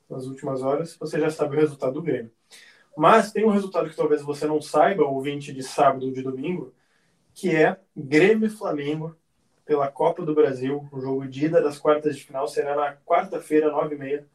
nas 0.09 0.25
últimas 0.27 0.61
horas, 0.61 0.95
você 0.95 1.19
já 1.19 1.29
sabe 1.29 1.57
o 1.57 1.59
resultado 1.59 1.93
do 1.93 2.01
Grêmio. 2.01 2.31
Mas 2.95 3.31
tem 3.31 3.45
um 3.45 3.49
resultado 3.49 3.89
que 3.89 3.95
talvez 3.95 4.21
você 4.21 4.47
não 4.47 4.61
saiba, 4.61 5.03
ouvinte 5.03 5.53
de 5.53 5.61
sábado 5.61 6.05
ou 6.05 6.11
de 6.13 6.21
domingo, 6.21 6.73
que 7.33 7.53
é 7.53 7.77
Grêmio 7.95 8.49
Flamengo 8.49 9.15
pela 9.65 9.89
Copa 9.89 10.23
do 10.23 10.33
Brasil. 10.33 10.87
O 10.91 11.01
jogo 11.01 11.27
de 11.27 11.45
ida 11.45 11.61
das 11.61 11.77
quartas 11.77 12.15
de 12.15 12.23
final 12.23 12.47
será 12.47 12.75
na 12.75 12.95
quarta-feira, 12.95 13.69
nove 13.69 13.95
e 13.95 13.97
meia 13.97 14.27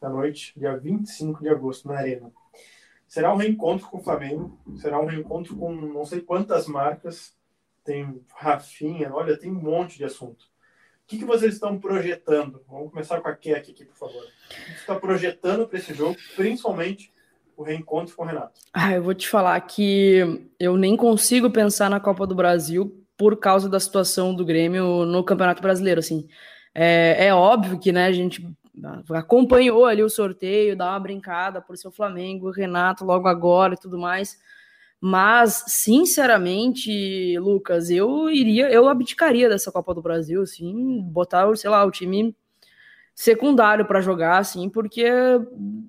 da 0.00 0.08
noite, 0.08 0.52
dia 0.56 0.76
25 0.76 1.42
de 1.42 1.48
agosto, 1.48 1.88
na 1.88 1.98
Arena. 1.98 2.32
Será 3.06 3.32
um 3.32 3.36
reencontro 3.36 3.86
com 3.88 3.98
o 3.98 4.02
Flamengo, 4.02 4.58
será 4.78 5.00
um 5.00 5.06
reencontro 5.06 5.56
com 5.56 5.72
não 5.74 6.04
sei 6.04 6.20
quantas 6.20 6.66
marcas. 6.66 7.36
Tem 7.84 8.20
Rafinha, 8.34 9.14
olha, 9.14 9.36
tem 9.36 9.50
um 9.50 9.60
monte 9.60 9.96
de 9.96 10.04
assunto. 10.04 10.44
O 10.44 11.06
que, 11.06 11.18
que 11.18 11.24
vocês 11.24 11.54
estão 11.54 11.78
projetando? 11.78 12.64
Vamos 12.66 12.90
começar 12.90 13.20
com 13.20 13.28
a 13.28 13.36
Keck 13.36 13.70
aqui, 13.70 13.84
por 13.84 13.94
favor. 13.94 14.24
O 14.24 14.28
que 14.28 14.72
você 14.72 14.72
está 14.72 14.96
projetando 14.96 15.68
para 15.68 15.78
esse 15.78 15.94
jogo, 15.94 16.16
principalmente 16.34 17.12
o 17.56 17.62
reencontro 17.62 18.14
com 18.14 18.22
o 18.22 18.26
Renato? 18.26 18.52
Ah, 18.72 18.94
eu 18.94 19.02
vou 19.02 19.14
te 19.14 19.28
falar 19.28 19.58
que 19.62 20.48
eu 20.60 20.76
nem 20.76 20.96
consigo 20.96 21.50
pensar 21.50 21.88
na 21.88 21.98
Copa 21.98 22.26
do 22.26 22.34
Brasil 22.34 23.02
por 23.16 23.38
causa 23.38 23.68
da 23.68 23.80
situação 23.80 24.34
do 24.34 24.44
Grêmio 24.44 25.06
no 25.06 25.24
Campeonato 25.24 25.62
Brasileiro, 25.62 26.00
assim. 26.00 26.28
É, 26.74 27.26
é 27.28 27.34
óbvio 27.34 27.78
que, 27.78 27.90
né, 27.90 28.06
a 28.06 28.12
gente 28.12 28.46
acompanhou 29.10 29.86
ali 29.86 30.02
o 30.02 30.10
sorteio, 30.10 30.76
dá 30.76 30.90
uma 30.90 31.00
brincada 31.00 31.62
por 31.62 31.76
ser 31.76 31.88
o 31.88 31.92
Flamengo, 31.92 32.50
Renato 32.50 33.04
logo 33.04 33.26
agora 33.26 33.74
e 33.74 33.80
tudo 33.80 33.98
mais. 33.98 34.36
Mas, 35.00 35.64
sinceramente, 35.68 37.38
Lucas, 37.38 37.90
eu 37.90 38.28
iria, 38.30 38.70
eu 38.70 38.88
abdicaria 38.88 39.48
dessa 39.48 39.72
Copa 39.72 39.94
do 39.94 40.02
Brasil, 40.02 40.42
assim, 40.42 41.00
botar, 41.02 41.54
sei 41.56 41.70
lá, 41.70 41.84
o 41.84 41.90
time 41.90 42.34
secundário 43.16 43.86
para 43.86 44.02
jogar, 44.02 44.38
assim, 44.38 44.68
porque 44.68 45.04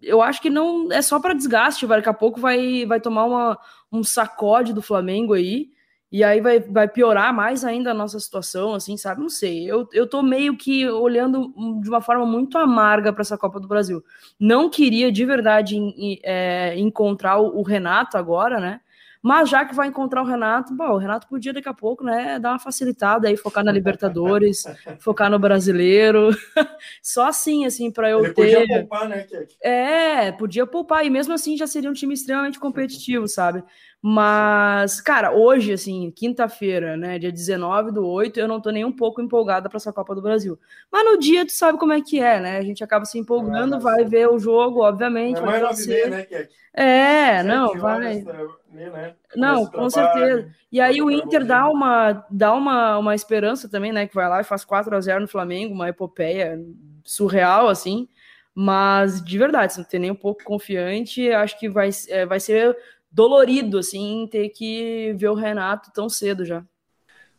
eu 0.01 0.21
acho 0.21 0.41
que 0.41 0.49
não 0.49 0.91
é 0.91 1.01
só 1.01 1.19
para 1.19 1.33
desgaste, 1.33 1.85
vai, 1.85 1.97
daqui 1.99 2.09
a 2.09 2.13
pouco 2.13 2.39
vai, 2.39 2.85
vai 2.85 2.99
tomar 3.01 3.25
uma, 3.25 3.59
um 3.91 4.03
sacode 4.03 4.73
do 4.73 4.81
Flamengo 4.81 5.33
aí, 5.33 5.69
e 6.09 6.23
aí 6.23 6.39
vai, 6.39 6.59
vai 6.61 6.87
piorar 6.87 7.33
mais 7.33 7.65
ainda 7.65 7.91
a 7.91 7.93
nossa 7.93 8.17
situação, 8.17 8.73
assim, 8.73 8.95
sabe? 8.95 9.19
Não 9.19 9.27
sei. 9.27 9.69
Eu, 9.69 9.89
eu 9.91 10.07
tô 10.07 10.23
meio 10.23 10.55
que 10.55 10.87
olhando 10.89 11.53
de 11.81 11.89
uma 11.89 11.99
forma 11.99 12.25
muito 12.25 12.57
amarga 12.57 13.11
para 13.11 13.21
essa 13.23 13.37
Copa 13.37 13.59
do 13.59 13.67
Brasil. 13.67 14.01
Não 14.39 14.69
queria 14.69 15.11
de 15.11 15.25
verdade 15.25 15.75
em- 15.75 16.17
é, 16.23 16.79
encontrar 16.79 17.39
o 17.39 17.61
Renato 17.61 18.17
agora, 18.17 18.57
né? 18.57 18.79
Mas 19.21 19.49
já 19.49 19.65
que 19.65 19.75
vai 19.75 19.87
encontrar 19.87 20.21
o 20.21 20.25
Renato, 20.25 20.73
bom, 20.75 20.91
o 20.91 20.97
Renato 20.97 21.27
podia 21.27 21.53
daqui 21.53 21.69
a 21.69 21.73
pouco, 21.73 22.03
né, 22.03 22.39
dar 22.39 22.51
uma 22.51 22.59
facilitada 22.59 23.27
aí, 23.27 23.35
focar 23.37 23.63
na 23.63 23.71
Libertadores, 23.71 24.63
focar 24.99 25.29
no 25.29 25.39
brasileiro. 25.39 26.29
Só 27.01 27.27
assim, 27.27 27.65
assim, 27.65 27.91
para 27.91 28.09
eu 28.09 28.23
Ele 28.23 28.33
ter. 28.33 28.55
podia 28.55 28.67
poupar, 28.67 29.09
né, 29.09 29.23
Keck? 29.23 29.55
É, 29.61 30.31
podia 30.31 30.65
poupar, 30.65 31.05
e 31.05 31.09
mesmo 31.09 31.33
assim 31.33 31.57
já 31.57 31.67
seria 31.67 31.89
um 31.89 31.93
time 31.93 32.13
extremamente 32.13 32.59
competitivo, 32.59 33.27
sabe? 33.27 33.63
Mas, 34.09 35.01
cara, 35.01 35.33
hoje, 35.33 35.73
assim, 35.73 36.09
quinta-feira, 36.11 36.95
né, 36.95 37.19
dia 37.19 37.29
19 37.29 37.91
do 37.91 38.07
8, 38.07 38.39
eu 38.39 38.47
não 38.47 38.61
tô 38.61 38.69
nem 38.69 38.85
um 38.85 38.91
pouco 38.91 39.21
empolgada 39.21 39.67
para 39.67 39.75
essa 39.75 39.91
Copa 39.91 40.15
do 40.15 40.21
Brasil. 40.21 40.57
Mas 40.89 41.03
no 41.03 41.19
dia, 41.19 41.45
tu 41.45 41.51
sabe 41.51 41.77
como 41.77 41.91
é 41.91 41.99
que 41.99 42.17
é, 42.21 42.39
né? 42.39 42.57
A 42.57 42.61
gente 42.61 42.81
acaba 42.81 43.03
se 43.03 43.19
empolgando, 43.19 43.75
É, 43.75 43.79
vai 43.79 44.05
ver 44.05 44.29
o 44.29 44.39
jogo, 44.39 44.81
obviamente. 44.81 45.39
É 45.39 45.41
vai 45.41 45.61
mais 45.61 45.61
torcer. 45.61 46.09
meia, 46.09 46.25
né? 46.29 46.47
É, 46.73 47.43
não, 47.43 47.73
vai. 47.77 48.23
né? 48.71 49.15
Não, 49.35 49.65
Começa 49.65 49.69
o 49.69 49.71
com 49.71 49.89
certeza. 49.89 50.55
E 50.71 50.79
aí 50.79 51.01
o 51.01 51.11
Inter 51.11 51.45
dá 51.45 51.67
uma, 51.67 52.25
dá 52.31 52.53
uma, 52.53 52.97
uma 52.99 53.13
esperança 53.13 53.67
também, 53.67 53.91
né? 53.91 54.07
Que 54.07 54.15
vai 54.15 54.29
lá 54.29 54.39
e 54.39 54.45
faz 54.45 54.63
4 54.63 54.95
a 54.95 55.01
0 55.01 55.19
no 55.19 55.27
Flamengo, 55.27 55.73
uma 55.73 55.89
epopeia 55.89 56.57
surreal, 57.03 57.67
assim. 57.67 58.07
Mas, 58.55 59.21
de 59.21 59.37
verdade, 59.37 59.73
se 59.73 59.79
não 59.79 59.85
tem 59.85 59.99
nem 59.99 60.11
um 60.11 60.15
pouco 60.15 60.43
confiante, 60.45 61.29
acho 61.29 61.59
que 61.59 61.67
vai, 61.69 61.89
é, 62.07 62.25
vai 62.25 62.39
ser 62.39 62.75
dolorido, 63.11 63.77
assim, 63.77 64.27
ter 64.31 64.49
que 64.49 65.13
ver 65.17 65.29
o 65.29 65.35
Renato 65.35 65.91
tão 65.93 66.09
cedo 66.09 66.45
já. 66.45 66.65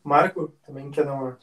Marco, 0.02 0.52
também 0.66 0.90
quer 0.90 1.04
dar 1.04 1.14
uma 1.14 1.38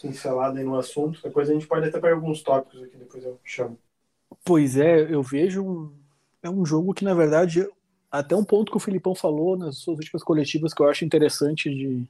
pincelada 0.00 0.58
aí 0.58 0.64
no 0.64 0.76
assunto. 0.76 1.20
Depois 1.22 1.48
a 1.48 1.52
gente 1.52 1.66
pode 1.66 1.88
até 1.88 1.98
pegar 1.98 2.14
alguns 2.14 2.42
tópicos 2.42 2.82
aqui, 2.82 2.96
depois 2.96 3.24
eu 3.24 3.38
chamo. 3.44 3.78
Pois 4.44 4.76
é, 4.76 5.12
eu 5.12 5.22
vejo 5.22 5.62
um, 5.62 5.92
é 6.42 6.50
um 6.50 6.64
jogo 6.64 6.94
que, 6.94 7.04
na 7.04 7.14
verdade, 7.14 7.66
até 8.10 8.34
um 8.34 8.44
ponto 8.44 8.70
que 8.70 8.76
o 8.76 8.80
Filipão 8.80 9.14
falou 9.14 9.56
nas 9.56 9.78
suas 9.78 9.98
últimas 9.98 10.22
coletivas 10.22 10.74
que 10.74 10.82
eu 10.82 10.88
acho 10.88 11.04
interessante 11.04 11.70
de, 11.70 12.08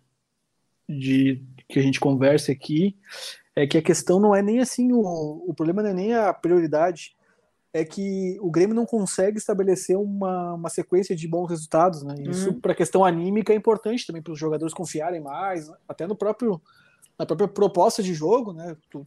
de 0.88 1.42
que 1.68 1.78
a 1.78 1.82
gente 1.82 2.00
converse 2.00 2.50
aqui, 2.50 2.96
é 3.54 3.66
que 3.66 3.78
a 3.78 3.82
questão 3.82 4.18
não 4.18 4.34
é 4.34 4.42
nem 4.42 4.60
assim, 4.60 4.92
o, 4.92 5.44
o 5.46 5.54
problema 5.54 5.82
não 5.82 5.90
é 5.90 5.94
nem 5.94 6.14
a 6.14 6.32
prioridade, 6.32 7.14
é 7.72 7.84
que 7.84 8.36
o 8.40 8.50
Grêmio 8.50 8.74
não 8.74 8.84
consegue 8.84 9.38
estabelecer 9.38 9.96
uma, 9.96 10.54
uma 10.54 10.68
sequência 10.68 11.14
de 11.14 11.28
bons 11.28 11.46
resultados, 11.48 12.02
né? 12.02 12.14
Isso 12.18 12.50
Uhum. 12.50 12.60
para 12.60 12.72
a 12.72 12.74
questão 12.74 13.04
anímica 13.04 13.52
é 13.52 13.56
importante 13.56 14.06
também 14.06 14.20
para 14.22 14.32
os 14.32 14.38
jogadores 14.38 14.74
confiarem 14.74 15.20
mais, 15.20 15.70
até 15.88 16.06
no 16.06 16.16
próprio 16.16 16.60
na 17.18 17.26
própria 17.26 17.46
proposta 17.48 18.02
de 18.02 18.14
jogo, 18.14 18.52
né? 18.52 18.76
Tu- 18.90 19.06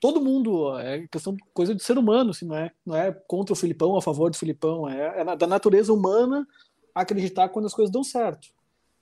todo 0.00 0.20
mundo 0.20 0.78
é 0.78 1.06
questão 1.08 1.34
coisa 1.54 1.74
de 1.74 1.82
ser 1.82 1.96
humano, 1.96 2.30
assim, 2.30 2.44
não 2.44 2.56
é 2.56 2.70
não 2.84 2.96
é 2.96 3.12
contra 3.12 3.52
o 3.52 3.56
Filipão, 3.56 3.96
a 3.96 4.02
favor 4.02 4.30
do 4.30 4.36
Filipão, 4.36 4.88
é, 4.88 5.20
é 5.20 5.36
da 5.36 5.46
natureza 5.46 5.92
humana 5.92 6.46
acreditar 6.94 7.48
quando 7.48 7.66
as 7.66 7.74
coisas 7.74 7.90
dão 7.92 8.04
certo. 8.04 8.48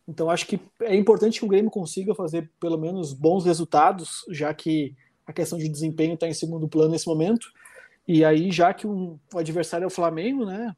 Então 0.06 0.28
acho 0.30 0.46
que 0.46 0.60
é 0.82 0.94
importante 0.94 1.40
que 1.40 1.46
o 1.46 1.48
Grêmio 1.48 1.70
consiga 1.70 2.14
fazer 2.14 2.50
pelo 2.60 2.78
menos 2.78 3.12
bons 3.12 3.44
resultados, 3.44 4.24
já 4.28 4.52
que 4.54 4.94
a 5.26 5.32
questão 5.32 5.58
de 5.58 5.68
desempenho 5.68 6.14
está 6.14 6.28
em 6.28 6.34
segundo 6.34 6.68
plano 6.68 6.92
nesse 6.92 7.06
momento. 7.08 7.50
E 8.06 8.24
aí, 8.24 8.50
já 8.52 8.72
que 8.74 8.86
um, 8.86 9.18
o 9.32 9.38
adversário 9.38 9.84
é 9.84 9.86
o 9.86 9.90
Flamengo, 9.90 10.44
né? 10.44 10.74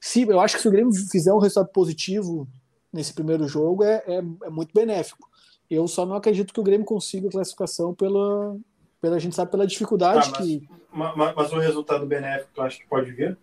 Se, 0.00 0.22
eu 0.22 0.40
acho 0.40 0.56
que 0.56 0.62
se 0.62 0.68
o 0.68 0.70
Grêmio 0.70 0.92
fizer 1.10 1.32
um 1.32 1.38
resultado 1.38 1.72
positivo 1.72 2.48
nesse 2.92 3.12
primeiro 3.12 3.46
jogo, 3.46 3.84
é, 3.84 4.02
é, 4.06 4.18
é 4.18 4.50
muito 4.50 4.72
benéfico. 4.72 5.28
Eu 5.70 5.86
só 5.86 6.06
não 6.06 6.16
acredito 6.16 6.52
que 6.54 6.60
o 6.60 6.62
Grêmio 6.62 6.86
consiga 6.86 7.28
a 7.28 7.30
classificação 7.30 7.94
pela, 7.94 8.56
pela 9.00 9.16
a 9.16 9.18
gente 9.18 9.34
sabe 9.36 9.50
pela 9.50 9.66
dificuldade 9.66 10.32
Tá, 10.32 10.38
mas- 10.40 10.48
que. 10.48 10.68
Ma- 10.90 11.14
ma- 11.14 11.34
Mas, 11.36 11.52
o 11.52 11.58
resultado 11.58 12.06
benéfico, 12.06 12.50
tu 12.54 12.62
acha 12.62 12.78
que 12.78 12.86
pode 12.86 13.12
vir? 13.12 13.36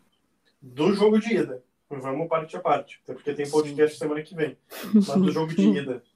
Do 0.62 0.94
jogo 0.94 1.20
de 1.20 1.36
ida. 1.36 1.62
Vamos 1.88 2.28
parte 2.28 2.58
a 2.58 2.60
parte. 2.60 3.00
Até 3.04 3.14
porque 3.14 3.34
tem 3.34 3.48
podcast 3.48 3.98
semana 4.00 4.24
que 4.24 4.34
vem. 4.36 4.58
Mas 4.94 5.06
do 5.08 5.32
jogo 5.32 5.54
de 5.54 5.62
ida. 5.70 6.04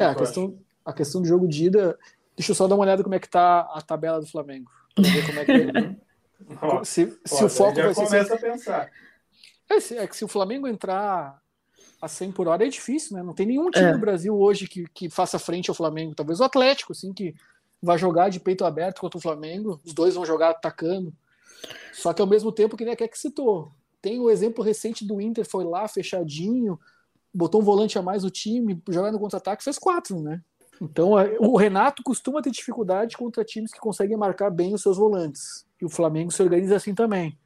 É, 0.00 0.04
a 0.04 0.14
questão, 0.14 0.56
a 0.84 0.92
questão 0.92 1.20
do 1.20 1.26
jogo 1.26 1.48
de 1.48 1.64
ida. 1.66 1.98
Deixa 2.36 2.52
eu 2.52 2.54
só 2.54 2.68
dar 2.68 2.76
uma 2.76 2.84
olhada 2.84 3.02
como 3.02 3.16
é 3.16 3.18
que 3.18 3.28
tá 3.28 3.62
a 3.62 3.82
tabela 3.82 4.20
do 4.20 4.28
Flamengo. 4.28 4.70
Pra 5.02 5.10
ver 5.10 5.26
como 5.26 5.38
é 5.40 5.44
que. 5.44 6.08
Ó, 6.62 6.84
se 6.84 7.18
se 7.24 7.42
ó, 7.42 7.46
o 7.46 7.48
foco 7.48 7.76
já 7.76 7.84
vai 7.86 7.94
ser. 7.94 8.04
começa 8.06 8.34
a 8.34 8.38
pensar. 8.38 8.90
É, 9.70 9.94
é 9.96 10.06
que 10.06 10.16
se 10.16 10.24
o 10.24 10.28
Flamengo 10.28 10.66
entrar 10.66 11.42
a 12.00 12.08
100 12.08 12.32
por 12.32 12.48
hora 12.48 12.64
é 12.64 12.68
difícil, 12.68 13.16
né? 13.16 13.22
Não 13.22 13.34
tem 13.34 13.44
nenhum 13.46 13.70
time 13.70 13.84
É. 13.86 13.92
no 13.92 13.98
Brasil 13.98 14.34
hoje 14.38 14.66
que, 14.66 14.86
que 14.94 15.10
faça 15.10 15.38
frente 15.38 15.68
ao 15.68 15.74
Flamengo. 15.74 16.14
Talvez 16.14 16.40
o 16.40 16.44
Atlético, 16.44 16.92
assim, 16.92 17.12
que 17.12 17.34
vai 17.82 17.98
jogar 17.98 18.28
de 18.28 18.40
peito 18.40 18.64
aberto 18.64 19.00
contra 19.00 19.18
o 19.18 19.20
Flamengo. 19.20 19.80
Os 19.84 19.92
dois 19.92 20.14
vão 20.14 20.24
jogar 20.24 20.50
atacando. 20.50 21.12
Só 21.92 22.12
que 22.12 22.22
ao 22.22 22.28
mesmo 22.28 22.52
tempo, 22.52 22.76
que 22.76 22.84
nem 22.84 22.94
a 22.94 22.96
que 22.96 23.18
citou. 23.18 23.70
Tem 24.00 24.20
o 24.20 24.30
exemplo 24.30 24.62
recente 24.62 25.04
do 25.04 25.20
Inter, 25.20 25.44
foi 25.44 25.64
lá 25.64 25.88
fechadinho, 25.88 26.78
botou 27.34 27.60
um 27.60 27.64
volante 27.64 27.98
a 27.98 28.02
mais 28.02 28.22
no 28.22 28.30
time, 28.30 28.80
jogando 28.88 29.18
contra-ataque, 29.18 29.64
fez 29.64 29.76
quatro, 29.76 30.20
né? 30.22 30.40
Então, 30.80 31.18
é, 31.18 31.36
o 31.40 31.56
Renato 31.56 32.02
costuma 32.02 32.40
ter 32.40 32.50
dificuldade 32.50 33.16
contra 33.16 33.44
times 33.44 33.72
que 33.72 33.80
conseguem 33.80 34.16
marcar 34.16 34.50
bem 34.50 34.72
os 34.74 34.82
seus 34.82 34.96
volantes. 34.96 35.66
E 35.80 35.84
o 35.84 35.88
Flamengo 35.88 36.30
se 36.30 36.42
organiza 36.42 36.76
assim 36.76 36.94
também. 36.94 37.36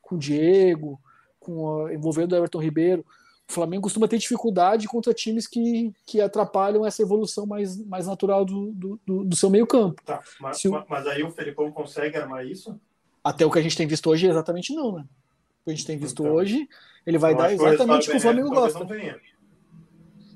Com 0.00 0.16
o 0.16 0.18
Diego, 0.18 1.00
com 1.40 1.86
a, 1.86 1.94
envolvendo 1.94 2.32
o 2.32 2.36
Everton 2.36 2.58
Ribeiro. 2.60 3.04
O 3.48 3.52
Flamengo 3.52 3.82
costuma 3.82 4.06
ter 4.08 4.18
dificuldade 4.18 4.86
contra 4.88 5.12
times 5.12 5.46
que, 5.46 5.92
que 6.06 6.20
atrapalham 6.20 6.86
essa 6.86 7.02
evolução 7.02 7.44
mais, 7.46 7.76
mais 7.86 8.06
natural 8.06 8.44
do, 8.44 8.72
do, 8.72 9.00
do- 9.06 9.24
do 9.24 9.36
seu 9.36 9.50
meio-campo. 9.50 10.00
Tá, 10.04 10.20
mas, 10.40 10.64
o- 10.64 10.70
ma- 10.72 10.86
mas 10.88 11.06
aí 11.06 11.22
o 11.22 11.30
Felipão 11.30 11.70
consegue 11.72 12.16
armar 12.16 12.46
isso? 12.46 12.78
Até 13.24 13.44
o 13.46 13.50
que 13.50 13.58
a 13.58 13.62
gente 13.62 13.76
tem 13.76 13.86
visto 13.86 14.08
hoje, 14.10 14.26
exatamente 14.26 14.74
não, 14.74 14.92
né? 14.92 15.02
O 15.02 15.64
que 15.64 15.70
a 15.70 15.74
gente 15.74 15.86
tem 15.86 15.96
visto 15.98 16.22
Então, 16.22 16.34
hoje, 16.34 16.68
ele 17.06 17.18
vai 17.18 17.34
dar 17.34 17.52
exatamente 17.52 18.08
o 18.08 18.10
que 18.10 18.10
o 18.10 18.12
resultado 18.14 18.20
Flamengo 18.20 18.48
gosta. 18.54 18.78
não. 18.80 19.31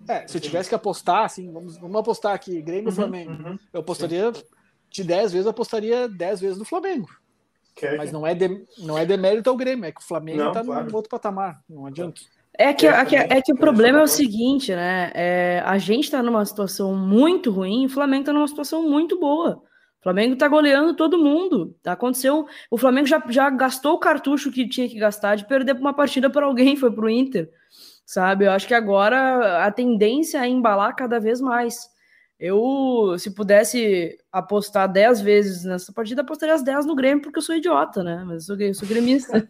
É, 0.08 0.26
se 0.26 0.36
eu 0.36 0.40
tivesse 0.40 0.68
que 0.68 0.74
apostar, 0.74 1.24
assim, 1.24 1.52
vamos, 1.52 1.76
vamos 1.78 1.96
apostar 1.96 2.32
aqui, 2.34 2.60
Grêmio 2.62 2.90
e 2.90 2.92
Flamengo. 2.92 3.30
Uhum. 3.32 3.58
Eu 3.72 3.80
apostaria 3.80 4.32
de 4.90 5.04
10 5.04 5.32
vezes, 5.32 5.44
eu 5.46 5.50
apostaria 5.50 6.08
10 6.08 6.40
vezes 6.40 6.58
no 6.58 6.64
Flamengo. 6.64 7.08
Quer- 7.74 7.96
Mas 7.98 8.10
não 8.10 8.26
é, 8.26 8.34
de, 8.34 8.64
não 8.78 8.96
é 8.96 9.04
demérito 9.04 9.50
ao 9.50 9.56
Grêmio, 9.56 9.84
é 9.84 9.92
que 9.92 10.00
o 10.00 10.04
Flamengo 10.04 10.38
Não, 10.38 10.52
tá 10.52 10.64
claro. 10.64 10.88
num 10.88 10.94
outro 10.96 11.10
patamar. 11.10 11.60
Não 11.68 11.86
adianta. 11.86 12.20
É 12.58 12.72
que, 12.72 12.86
É, 12.86 13.04
que, 13.04 13.16
é 13.16 13.42
que 13.42 13.52
o 13.52 13.56
problema 13.56 13.98
é 13.98 14.02
o 14.02 14.06
seguinte, 14.06 14.74
né? 14.74 15.12
É, 15.14 15.62
a 15.66 15.76
gente 15.76 16.10
tá 16.10 16.22
numa 16.22 16.42
situação 16.46 16.94
muito 16.96 17.50
ruim, 17.50 17.84
o 17.84 17.90
Flamengo 17.90 18.24
tá 18.24 18.32
numa 18.32 18.48
situação 18.48 18.88
muito 18.88 19.20
boa. 19.20 19.62
O 20.00 20.02
Flamengo 20.02 20.36
tá 20.36 20.48
goleando 20.48 20.94
todo 20.94 21.18
mundo. 21.18 21.76
Aconteceu. 21.84 22.46
O 22.70 22.78
Flamengo 22.78 23.06
já, 23.08 23.22
já 23.28 23.50
gastou 23.50 23.94
o 23.94 23.98
cartucho 23.98 24.50
que 24.50 24.66
tinha 24.66 24.88
que 24.88 24.98
gastar 24.98 25.34
de 25.36 25.46
perder 25.46 25.74
uma 25.76 25.92
partida 25.92 26.30
para 26.30 26.46
alguém, 26.46 26.76
foi 26.76 26.90
pro 26.90 27.10
Inter. 27.10 27.50
Sabe? 28.06 28.46
Eu 28.46 28.52
acho 28.52 28.68
que 28.68 28.74
agora 28.74 29.66
a 29.66 29.70
tendência 29.72 30.38
é 30.38 30.48
embalar 30.48 30.94
cada 30.94 31.18
vez 31.18 31.40
mais. 31.40 31.90
Eu, 32.38 33.16
se 33.18 33.34
pudesse 33.34 34.16
apostar 34.30 34.92
10 34.92 35.22
vezes 35.22 35.64
nessa 35.64 35.90
partida, 35.90 36.20
apostaria 36.20 36.54
as 36.54 36.62
10 36.62 36.84
no 36.84 36.94
Grêmio, 36.94 37.22
porque 37.22 37.38
eu 37.38 37.42
sou 37.42 37.56
idiota, 37.56 38.04
né? 38.04 38.22
Mas 38.26 38.46
eu 38.46 38.56
sou, 38.56 38.66
eu 38.66 38.74
sou 38.74 38.86
gremista. 38.86 39.48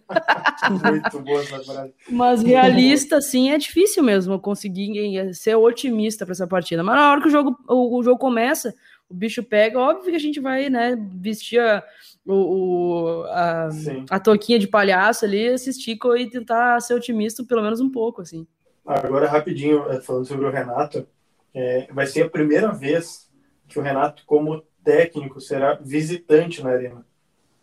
Muito 0.70 1.20
boa 1.20 1.40
essa 1.42 1.58
frase. 1.64 1.92
Mas 2.08 2.42
realista, 2.42 3.20
sim, 3.20 3.50
é 3.50 3.58
difícil 3.58 4.04
mesmo 4.04 4.38
conseguir 4.38 5.34
ser 5.34 5.56
otimista 5.56 6.24
para 6.24 6.32
essa 6.32 6.46
partida. 6.46 6.84
Mas 6.84 6.94
na 6.94 7.10
hora 7.10 7.20
que 7.20 7.26
o 7.26 7.30
jogo, 7.30 7.58
o, 7.68 7.98
o 7.98 8.02
jogo 8.04 8.20
começa, 8.20 8.72
o 9.08 9.14
bicho 9.14 9.42
pega, 9.42 9.80
óbvio 9.80 10.10
que 10.10 10.16
a 10.16 10.20
gente 10.20 10.38
vai, 10.38 10.70
né, 10.70 10.96
vestir 11.16 11.60
a, 11.60 11.82
o, 12.26 12.34
o- 12.34 13.24
a, 13.24 13.68
a 14.10 14.20
touquinha 14.20 14.58
de 14.58 14.66
palhaço 14.66 15.24
ali, 15.24 15.48
assistir 15.48 15.98
e 16.18 16.30
tentar 16.30 16.80
ser 16.80 16.94
otimista 16.94 17.44
pelo 17.44 17.62
menos 17.62 17.80
um 17.80 17.90
pouco, 17.90 18.22
assim. 18.22 18.46
Agora, 18.84 19.28
rapidinho, 19.28 19.90
eh, 19.90 20.00
falando 20.00 20.26
sobre 20.26 20.46
o 20.46 20.50
Renato, 20.50 21.06
eh, 21.54 21.88
vai 21.92 22.06
ser 22.06 22.22
a 22.22 22.28
primeira 22.30 22.72
vez 22.72 23.28
que 23.68 23.78
o 23.78 23.82
Renato, 23.82 24.22
como 24.26 24.62
técnico, 24.84 25.40
será 25.40 25.74
visitante 25.74 26.62
na 26.62 26.70
Arena. 26.70 27.04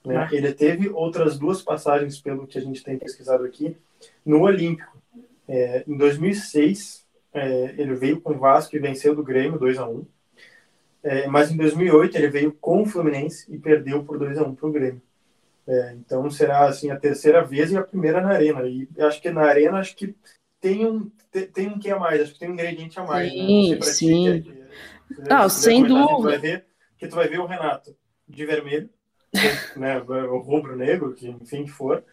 né? 0.05 0.17
Ah. 0.17 0.29
Ele 0.33 0.51
teve 0.51 0.89
outras 0.89 1.39
duas 1.39 1.61
passagens, 1.61 2.19
pelo 2.19 2.45
que 2.45 2.57
a 2.57 2.61
gente 2.61 2.83
tem 2.83 2.97
pesquisado 2.97 3.45
aqui, 3.45 3.77
no 4.25 4.41
Olímpico. 4.41 4.97
Eh, 5.47 5.83
em 5.87 5.95
2006, 5.97 7.05
eh, 7.33 7.73
ele 7.77 7.95
veio 7.95 8.19
com 8.19 8.33
o 8.33 8.37
Vasco 8.37 8.75
e 8.75 8.79
venceu 8.79 9.15
do 9.15 9.23
Grêmio 9.23 9.57
2 9.57 9.77
a 9.77 9.87
1 9.87 10.05
Eh, 11.03 11.27
mas 11.27 11.51
em 11.51 11.57
2008 11.57 12.17
ele 12.17 12.29
veio 12.29 12.53
com 12.53 12.81
o 12.81 12.85
Fluminense 12.85 13.53
e 13.53 13.57
perdeu 13.57 14.03
por 14.03 14.17
2 14.17 14.37
a 14.37 14.43
1 14.43 14.55
para 14.55 14.67
o 14.67 14.71
Grêmio. 14.71 15.01
Eh, 15.67 15.95
então 15.99 16.29
será 16.31 16.65
assim 16.67 16.91
a 16.91 16.99
terceira 16.99 17.43
vez 17.43 17.71
e 17.71 17.77
a 17.77 17.83
primeira 17.83 18.21
na 18.21 18.29
Arena. 18.29 18.65
E 18.67 18.87
acho 18.99 19.21
que 19.21 19.29
na 19.29 19.41
Arena 19.43 19.79
acho 19.79 19.95
que 19.95 20.15
tem 20.61 20.85
um 20.85 21.11
tem, 21.53 21.67
um 21.67 21.79
que 21.79 21.89
a 21.89 21.97
mais, 21.97 22.21
acho 22.21 22.33
que 22.33 22.39
tem 22.39 22.49
um 22.49 22.53
ingrediente 22.53 22.99
a 22.99 23.03
mais. 23.03 23.27
né? 23.33 23.39
Sim, 23.39 23.79
ti, 23.79 23.83
sim. 23.85 24.23
que 24.23 24.29
é- 24.29 24.39
que- 24.39 25.29
Não, 25.29 25.49
sem 25.49 25.83
dúvida. 25.83 26.37
Ver 26.39 26.65
que 26.97 27.07
tu 27.07 27.15
vai 27.15 27.27
ver 27.27 27.39
o 27.39 27.45
Renato 27.45 27.95
de 28.27 28.45
vermelho, 28.45 28.89
né, 29.75 29.99
o 29.99 30.37
rubro-negro, 30.37 31.13
que 31.13 31.27
enfim 31.27 31.65
que 31.65 31.71
for, 31.71 32.03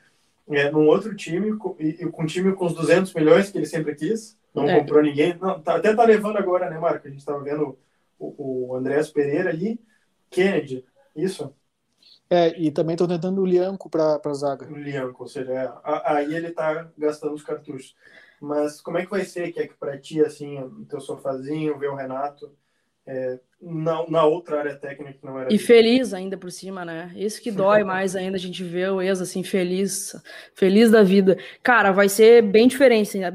é, 0.50 0.70
num 0.70 0.86
outro 0.88 1.14
time 1.14 1.56
e, 1.78 1.88
e 1.88 2.06
com 2.06 2.22
um 2.22 2.26
time 2.26 2.52
com 2.54 2.66
os 2.66 2.74
200 2.74 3.14
milhões 3.14 3.50
que 3.50 3.58
ele 3.58 3.66
sempre 3.66 3.94
quis, 3.94 4.36
não 4.54 4.68
É. 4.68 4.80
comprou 4.80 5.02
ninguém, 5.02 5.36
não, 5.40 5.60
tá- 5.60 5.76
até 5.76 5.94
tá 5.94 6.02
levando 6.04 6.38
agora, 6.38 6.68
né, 6.68 6.78
Marco? 6.78 7.06
A 7.06 7.10
gente 7.10 7.24
tava 7.24 7.40
vendo 7.44 7.78
o, 8.20 8.70
o 8.72 8.76
Andrés 8.76 9.10
Pereira 9.10 9.50
ali, 9.50 9.80
Kennedy, 10.30 10.86
isso, 11.16 11.54
É, 12.28 12.58
e 12.60 12.70
também 12.72 12.96
tô 12.96 13.06
tentando 13.06 13.40
o 13.40 13.46
Lianco 13.46 13.88
pra, 13.90 14.18
pra 14.18 14.32
zaga. 14.34 14.68
o 14.68 14.76
Lianco, 14.76 15.22
ou 15.22 15.28
seja, 15.28 15.52
é, 15.52 15.66
a- 15.84 16.14
aí 16.16 16.34
ele 16.34 16.52
tá 16.52 16.90
gastando 16.96 17.34
os 17.34 17.42
cartuchos. 17.42 17.96
Mas 18.40 18.80
como 18.80 18.98
é 18.98 19.04
que 19.04 19.10
vai 19.10 19.24
ser, 19.24 19.52
que 19.52 19.60
é 19.60 19.68
que 19.68 19.74
pra 19.74 19.98
ti, 19.98 20.20
assim, 20.20 20.58
no 20.60 20.84
teu 20.86 21.00
sofazinho, 21.00 21.78
ver 21.78 21.88
o 21.90 21.94
Renato 21.96 22.56
é, 23.06 23.40
na, 23.60 24.08
na 24.10 24.24
outra 24.26 24.60
área 24.60 24.76
técnica 24.78 25.18
que 25.18 25.26
não 25.26 25.38
era 25.40 25.52
E 25.52 25.58
feliz 25.58 26.14
ainda 26.14 26.36
por 26.38 26.50
cima, 26.52 26.84
né? 26.84 27.12
Isso 27.16 27.42
que 27.42 27.50
dói 27.50 27.82
mais 27.82 28.14
ainda, 28.14 28.36
a 28.36 28.40
gente 28.40 28.62
vê 28.62 28.88
o 28.88 29.02
ex 29.02 29.20
assim, 29.20 29.42
feliz, 29.42 30.14
feliz 30.54 30.90
da 30.92 31.02
vida. 31.02 31.36
Cara, 31.62 31.90
vai 31.90 32.08
ser 32.08 32.40
bem 32.42 32.68
diferente, 32.68 33.18
né? 33.18 33.30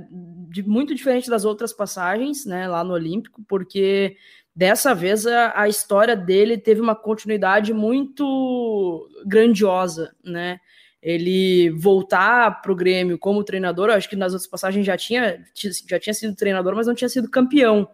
de, 0.49 0.63
muito 0.63 0.95
diferente 0.95 1.29
das 1.29 1.43
outras 1.43 1.73
passagens, 1.73 2.45
né, 2.45 2.65
lá 2.65 2.81
no 2.81 2.93
Olímpico, 2.93 3.43
porque 3.45 4.15
dessa 4.55 4.95
vez 4.95 5.27
a, 5.27 5.53
a 5.61 5.67
história 5.67 6.15
dele 6.15 6.57
teve 6.57 6.79
uma 6.79 6.95
continuidade 6.95 7.73
muito 7.73 9.09
grandiosa, 9.25 10.15
né? 10.23 10.59
Ele 11.01 11.69
voltar 11.71 12.61
para 12.61 12.71
o 12.71 12.75
Grêmio 12.75 13.19
como 13.19 13.43
treinador, 13.43 13.89
acho 13.91 14.09
que 14.09 14.15
nas 14.15 14.33
outras 14.33 14.49
passagens 14.49 14.85
já 14.85 14.97
tinha, 14.97 15.43
já 15.87 15.99
tinha 15.99 16.13
sido 16.13 16.35
treinador, 16.35 16.75
mas 16.75 16.87
não 16.87 16.95
tinha 16.95 17.09
sido 17.09 17.29
campeão. 17.29 17.87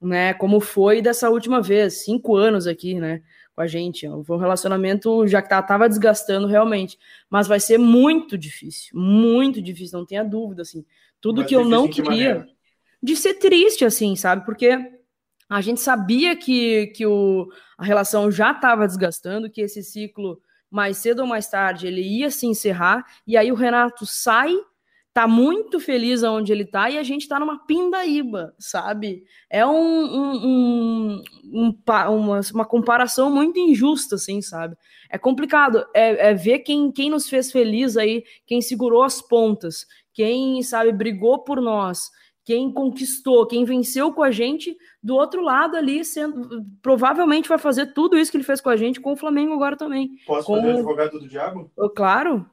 né? 0.00 0.34
Como 0.34 0.60
foi 0.60 1.00
dessa 1.02 1.30
última 1.30 1.60
vez, 1.62 2.04
cinco 2.04 2.36
anos 2.36 2.66
aqui, 2.66 2.94
né? 3.00 3.22
Com 3.54 3.62
a 3.62 3.66
gente. 3.66 4.06
Foi 4.24 4.36
um 4.36 4.40
relacionamento 4.40 5.26
já 5.26 5.40
que 5.42 5.48
tá, 5.48 5.62
tava 5.62 5.88
desgastando 5.88 6.46
realmente. 6.46 6.98
Mas 7.28 7.46
vai 7.46 7.60
ser 7.60 7.78
muito 7.78 8.36
difícil, 8.36 8.98
muito 8.98 9.60
difícil, 9.62 9.98
não 9.98 10.06
tenha 10.06 10.24
dúvida, 10.24 10.62
assim. 10.62 10.84
Tudo 11.20 11.44
que 11.44 11.54
eu 11.54 11.64
não 11.64 11.86
que 11.88 12.02
queria. 12.02 12.46
De 13.02 13.16
ser 13.16 13.34
triste, 13.34 13.84
assim, 13.84 14.16
sabe? 14.16 14.44
Porque 14.44 14.99
a 15.50 15.60
gente 15.60 15.80
sabia 15.80 16.36
que, 16.36 16.86
que 16.88 17.04
o, 17.04 17.48
a 17.76 17.84
relação 17.84 18.30
já 18.30 18.52
estava 18.52 18.86
desgastando, 18.86 19.50
que 19.50 19.60
esse 19.60 19.82
ciclo, 19.82 20.40
mais 20.70 20.98
cedo 20.98 21.20
ou 21.20 21.26
mais 21.26 21.48
tarde, 21.48 21.88
ele 21.88 22.02
ia 22.02 22.30
se 22.30 22.46
encerrar, 22.46 23.04
e 23.26 23.36
aí 23.36 23.50
o 23.50 23.56
Renato 23.56 24.06
sai 24.06 24.56
tá 25.12 25.26
muito 25.26 25.80
feliz 25.80 26.22
aonde 26.22 26.52
ele 26.52 26.64
tá 26.64 26.88
e 26.88 26.96
a 26.96 27.02
gente 27.02 27.26
tá 27.26 27.40
numa 27.40 27.66
pindaíba, 27.66 28.54
sabe? 28.58 29.24
É 29.50 29.66
um, 29.66 29.72
um, 29.72 30.46
um, 30.46 31.22
um 31.52 31.78
uma, 31.84 32.40
uma, 32.54 32.64
comparação 32.64 33.28
muito 33.28 33.58
injusta, 33.58 34.14
assim, 34.14 34.40
sabe? 34.40 34.76
É 35.10 35.18
complicado, 35.18 35.84
é, 35.92 36.28
é, 36.28 36.34
ver 36.34 36.60
quem, 36.60 36.92
quem 36.92 37.10
nos 37.10 37.28
fez 37.28 37.50
feliz 37.50 37.96
aí, 37.96 38.22
quem 38.46 38.62
segurou 38.62 39.02
as 39.02 39.20
pontas, 39.20 39.84
quem, 40.14 40.62
sabe, 40.62 40.92
brigou 40.92 41.42
por 41.42 41.60
nós, 41.60 42.08
quem 42.50 42.72
conquistou, 42.72 43.46
quem 43.46 43.64
venceu 43.64 44.12
com 44.12 44.24
a 44.24 44.32
gente, 44.32 44.76
do 45.00 45.14
outro 45.14 45.40
lado 45.40 45.76
ali, 45.76 46.04
sendo, 46.04 46.66
provavelmente 46.82 47.48
vai 47.48 47.58
fazer 47.58 47.92
tudo 47.92 48.18
isso 48.18 48.28
que 48.28 48.36
ele 48.36 48.42
fez 48.42 48.60
com 48.60 48.68
a 48.68 48.76
gente 48.76 49.00
com 49.00 49.12
o 49.12 49.16
Flamengo 49.16 49.54
agora 49.54 49.76
também. 49.76 50.16
Posso 50.26 50.48
com... 50.48 50.56
fazer 50.56 50.72
advogado 50.72 51.20
do 51.20 51.28
diabo? 51.28 51.70
Claro 51.94 52.44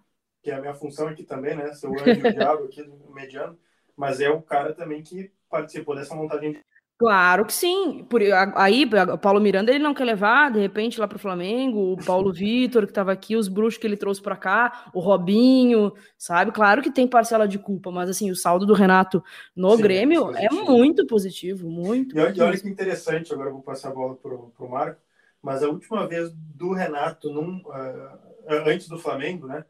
que 0.43 0.51
é 0.51 0.53
a 0.53 0.61
minha 0.61 0.75
função 0.75 1.07
aqui 1.07 1.23
também, 1.23 1.55
né? 1.55 1.73
Ser 1.73 1.87
o 1.87 1.93
anjo 1.93 2.21
do 2.21 2.31
diabo 2.31 2.65
aqui 2.65 2.83
do 2.83 3.11
mediano, 3.11 3.57
mas 3.95 4.21
é 4.21 4.29
o 4.29 4.39
cara 4.39 4.71
também 4.71 5.01
que 5.01 5.31
participou 5.49 5.95
dessa 5.95 6.13
montagem 6.13 6.51
de 6.51 6.59
Claro 6.97 7.45
que 7.45 7.53
sim. 7.53 8.03
Por, 8.09 8.21
aí, 8.55 8.89
o 9.13 9.17
Paulo 9.17 9.39
Miranda 9.39 9.71
ele 9.71 9.83
não 9.83 9.93
quer 9.93 10.03
levar, 10.03 10.51
de 10.51 10.59
repente, 10.59 10.99
lá 10.99 11.07
para 11.07 11.15
o 11.15 11.19
Flamengo, 11.19 11.93
o 11.93 12.05
Paulo 12.05 12.33
Vitor, 12.33 12.85
que 12.85 12.91
estava 12.91 13.11
aqui, 13.11 13.35
os 13.35 13.47
bruxos 13.47 13.79
que 13.79 13.85
ele 13.85 13.95
trouxe 13.95 14.21
para 14.21 14.35
cá, 14.35 14.89
o 14.93 14.99
Robinho, 14.99 15.93
sabe? 16.17 16.51
Claro 16.51 16.81
que 16.81 16.91
tem 16.91 17.07
parcela 17.07 17.47
de 17.47 17.59
culpa, 17.59 17.91
mas 17.91 18.09
assim, 18.09 18.31
o 18.31 18.35
saldo 18.35 18.65
do 18.65 18.73
Renato 18.73 19.23
no 19.55 19.75
sim, 19.75 19.81
Grêmio 19.81 20.35
é, 20.35 20.45
é 20.45 20.49
muito 20.49 21.05
positivo, 21.05 21.69
muito. 21.69 22.17
E, 22.17 22.19
olha, 22.19 22.45
olha 22.45 22.59
que 22.59 22.67
interessante, 22.67 23.31
agora 23.31 23.49
eu 23.49 23.53
vou 23.53 23.61
passar 23.61 23.89
a 23.89 23.93
bola 23.93 24.15
para 24.15 24.65
o 24.65 24.69
Marco, 24.69 24.99
mas 25.41 25.61
a 25.61 25.69
última 25.69 26.07
vez 26.07 26.31
do 26.33 26.73
Renato, 26.73 27.31
num, 27.31 27.59
uh, 27.59 28.65
antes 28.65 28.89
do 28.89 28.97
Flamengo, 28.97 29.45
né? 29.45 29.63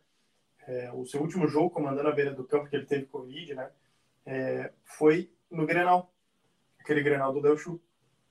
é, 0.67 0.91
o 0.93 1.05
seu 1.05 1.21
último 1.21 1.47
jogo 1.47 1.69
comandando 1.69 2.09
a 2.09 2.11
beira 2.11 2.31
do 2.31 2.43
campo, 2.43 2.69
que 2.69 2.75
ele 2.75 2.85
teve 2.85 3.05
Covid, 3.05 3.55
né? 3.55 3.69
É, 4.25 4.71
foi 4.83 5.31
no 5.49 5.65
Grenal, 5.65 6.11
aquele 6.87 7.03
Grenal 7.03 7.33
do 7.33 7.41
Del 7.41 7.57
Chu. 7.57 7.79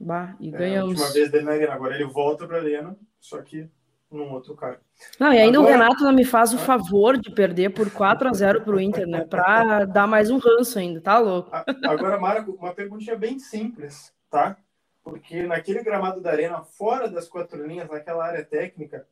Bah, 0.00 0.34
e 0.40 0.50
ganhamos. 0.50 0.98
É, 0.98 1.02
a 1.02 1.06
última 1.06 1.12
vez 1.12 1.30
dele 1.30 1.44
na 1.44 1.52
Arena. 1.52 1.74
Agora 1.74 1.94
ele 1.94 2.04
volta 2.04 2.46
para 2.46 2.56
a 2.56 2.60
Arena, 2.60 2.96
só 3.20 3.40
que 3.42 3.68
num 4.10 4.32
outro 4.32 4.54
cara. 4.54 4.80
Não, 5.18 5.32
e 5.32 5.38
ainda 5.38 5.58
Agora... 5.58 5.74
o 5.74 5.78
Renato 5.78 6.04
não 6.04 6.12
me 6.12 6.24
faz 6.24 6.54
o 6.54 6.58
favor 6.58 7.18
de 7.18 7.30
perder 7.30 7.70
por 7.70 7.90
4 7.90 8.28
a 8.28 8.32
0 8.32 8.62
para 8.62 8.74
o 8.74 8.80
Inter, 8.80 9.06
né? 9.06 9.24
Para 9.24 9.84
dar 9.84 10.06
mais 10.06 10.30
um 10.30 10.38
ranço 10.38 10.78
ainda, 10.78 11.00
tá 11.00 11.18
louco? 11.18 11.50
Agora, 11.84 12.18
Marco, 12.18 12.52
uma 12.52 12.72
perguntinha 12.72 13.16
bem 13.16 13.38
simples, 13.38 14.12
tá? 14.30 14.56
Porque 15.02 15.42
naquele 15.42 15.82
gramado 15.82 16.20
da 16.20 16.30
Arena, 16.30 16.62
fora 16.62 17.08
das 17.08 17.28
quatro 17.28 17.64
linhas, 17.66 17.88
naquela 17.88 18.26
área 18.26 18.44
técnica, 18.44 19.06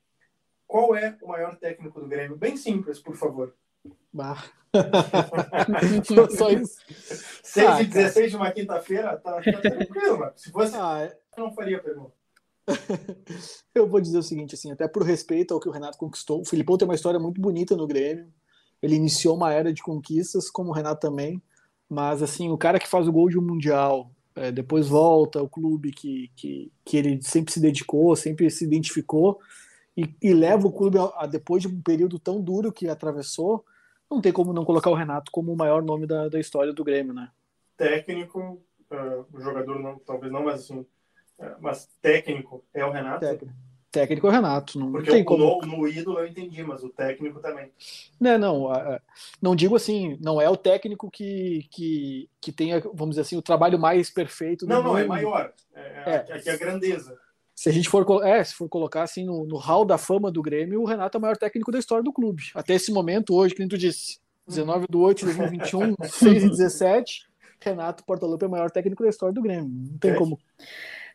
qual 0.66 0.96
é 0.96 1.16
o 1.22 1.28
maior 1.28 1.56
técnico 1.56 2.00
do 2.00 2.08
Grêmio? 2.08 2.36
Bem 2.36 2.56
simples, 2.56 2.98
por 2.98 3.14
favor. 3.14 3.54
Bah. 4.12 4.44
Só 6.36 6.50
isso. 6.50 6.76
6 7.42 7.66
ah, 7.66 7.82
e 7.82 7.86
16 7.86 8.30
de 8.30 8.36
uma 8.36 8.50
quinta-feira, 8.50 9.16
tá, 9.16 9.40
tá 9.40 9.60
tranquilo, 9.60 10.18
mano. 10.18 10.32
Se 10.36 10.50
fosse, 10.50 10.74
ah, 10.76 11.02
é... 11.02 11.16
eu 11.36 11.44
não 11.44 11.52
faria 11.52 11.76
a 11.76 11.80
pergunta. 11.80 12.12
eu 13.74 13.88
vou 13.88 14.00
dizer 14.00 14.18
o 14.18 14.22
seguinte, 14.22 14.54
assim, 14.54 14.72
até 14.72 14.88
por 14.88 15.02
respeito 15.02 15.52
ao 15.52 15.60
que 15.60 15.68
o 15.68 15.72
Renato 15.72 15.98
conquistou, 15.98 16.40
o 16.40 16.44
Filipão 16.44 16.76
tem 16.76 16.88
uma 16.88 16.94
história 16.94 17.20
muito 17.20 17.40
bonita 17.40 17.76
no 17.76 17.86
Grêmio. 17.86 18.32
Ele 18.82 18.96
iniciou 18.96 19.36
uma 19.36 19.52
era 19.52 19.72
de 19.72 19.82
conquistas, 19.82 20.50
como 20.50 20.70
o 20.70 20.72
Renato 20.72 21.00
também. 21.00 21.42
Mas, 21.88 22.22
assim, 22.22 22.50
o 22.50 22.58
cara 22.58 22.78
que 22.78 22.88
faz 22.88 23.06
o 23.06 23.12
gol 23.12 23.28
de 23.28 23.38
um 23.38 23.42
Mundial, 23.42 24.10
é, 24.34 24.50
depois 24.50 24.88
volta, 24.88 25.42
o 25.42 25.48
clube 25.48 25.92
que, 25.92 26.30
que, 26.34 26.72
que 26.84 26.96
ele 26.96 27.22
sempre 27.22 27.52
se 27.52 27.60
dedicou, 27.60 28.16
sempre 28.16 28.50
se 28.50 28.64
identificou, 28.64 29.38
e, 29.96 30.12
e 30.20 30.34
leva 30.34 30.66
o 30.66 30.72
clube 30.72 30.98
a, 30.98 31.04
a, 31.18 31.26
depois 31.26 31.62
de 31.62 31.68
um 31.68 31.80
período 31.80 32.18
tão 32.18 32.40
duro 32.40 32.72
que 32.72 32.88
atravessou, 32.88 33.64
não 34.10 34.20
tem 34.20 34.32
como 34.32 34.52
não 34.52 34.64
colocar 34.64 34.90
o 34.90 34.94
Renato 34.94 35.30
como 35.30 35.52
o 35.52 35.56
maior 35.56 35.82
nome 35.82 36.06
da, 36.06 36.28
da 36.28 36.38
história 36.38 36.72
do 36.72 36.84
Grêmio, 36.84 37.12
né? 37.12 37.30
Técnico, 37.76 38.62
uh, 38.90 39.26
o 39.32 39.40
jogador 39.40 39.78
não, 39.80 39.98
talvez 39.98 40.32
não, 40.32 40.44
mas 40.44 40.60
assim, 40.60 40.78
uh, 40.78 40.86
mas 41.60 41.88
técnico 42.00 42.64
é 42.72 42.84
o 42.84 42.90
Renato. 42.90 43.20
Técnico. 43.20 43.54
Técnico 43.90 44.26
é 44.26 44.30
o 44.30 44.32
Renato. 44.32 44.78
Não 44.78 44.90
Porque 44.90 45.10
tem 45.10 45.22
o, 45.22 45.24
como... 45.24 45.60
no, 45.60 45.78
no 45.78 45.88
ídolo 45.88 46.18
eu 46.18 46.26
entendi, 46.26 46.64
mas 46.64 46.82
o 46.82 46.88
técnico 46.88 47.38
também. 47.40 47.70
Não, 48.18 48.36
não. 48.38 48.68
Não 49.40 49.54
digo 49.54 49.76
assim, 49.76 50.18
não 50.20 50.40
é 50.40 50.50
o 50.50 50.56
técnico 50.56 51.08
que, 51.08 51.68
que, 51.70 52.28
que 52.40 52.50
tenha, 52.50 52.80
vamos 52.80 53.10
dizer 53.10 53.20
assim, 53.20 53.36
o 53.36 53.42
trabalho 53.42 53.78
mais 53.78 54.10
perfeito. 54.10 54.66
Não, 54.66 54.82
não, 54.82 54.98
é 54.98 55.04
maior. 55.04 55.52
É, 55.72 55.80
é. 55.80 56.40
é. 56.44 56.50
a 56.50 56.56
grandeza 56.56 57.16
se 57.54 57.68
a 57.68 57.72
gente 57.72 57.88
for, 57.88 58.26
é, 58.26 58.42
se 58.42 58.54
for 58.54 58.68
colocar 58.68 59.02
assim 59.02 59.24
no, 59.24 59.44
no 59.46 59.56
hall 59.56 59.84
da 59.84 59.96
fama 59.96 60.30
do 60.30 60.42
Grêmio, 60.42 60.82
o 60.82 60.84
Renato 60.84 61.16
é 61.16 61.18
o 61.18 61.22
maior 61.22 61.36
técnico 61.36 61.70
da 61.70 61.78
história 61.78 62.02
do 62.02 62.12
clube. 62.12 62.44
Até 62.54 62.74
esse 62.74 62.92
momento, 62.92 63.34
hoje, 63.34 63.54
que 63.54 63.66
tu 63.66 63.78
disse, 63.78 64.18
19 64.48 64.86
de 64.90 64.96
8 64.96 65.18
de 65.18 65.24
2021, 65.26 65.94
6 66.02 66.44
e 66.44 66.48
17, 66.48 67.26
Renato 67.62 68.04
Portaluppi 68.04 68.44
é 68.44 68.48
o 68.48 68.50
maior 68.50 68.70
técnico 68.70 69.02
da 69.02 69.08
história 69.08 69.32
do 69.32 69.40
Grêmio. 69.40 69.68
Não 69.68 69.98
tem 69.98 70.10
é. 70.10 70.14
como. 70.14 70.38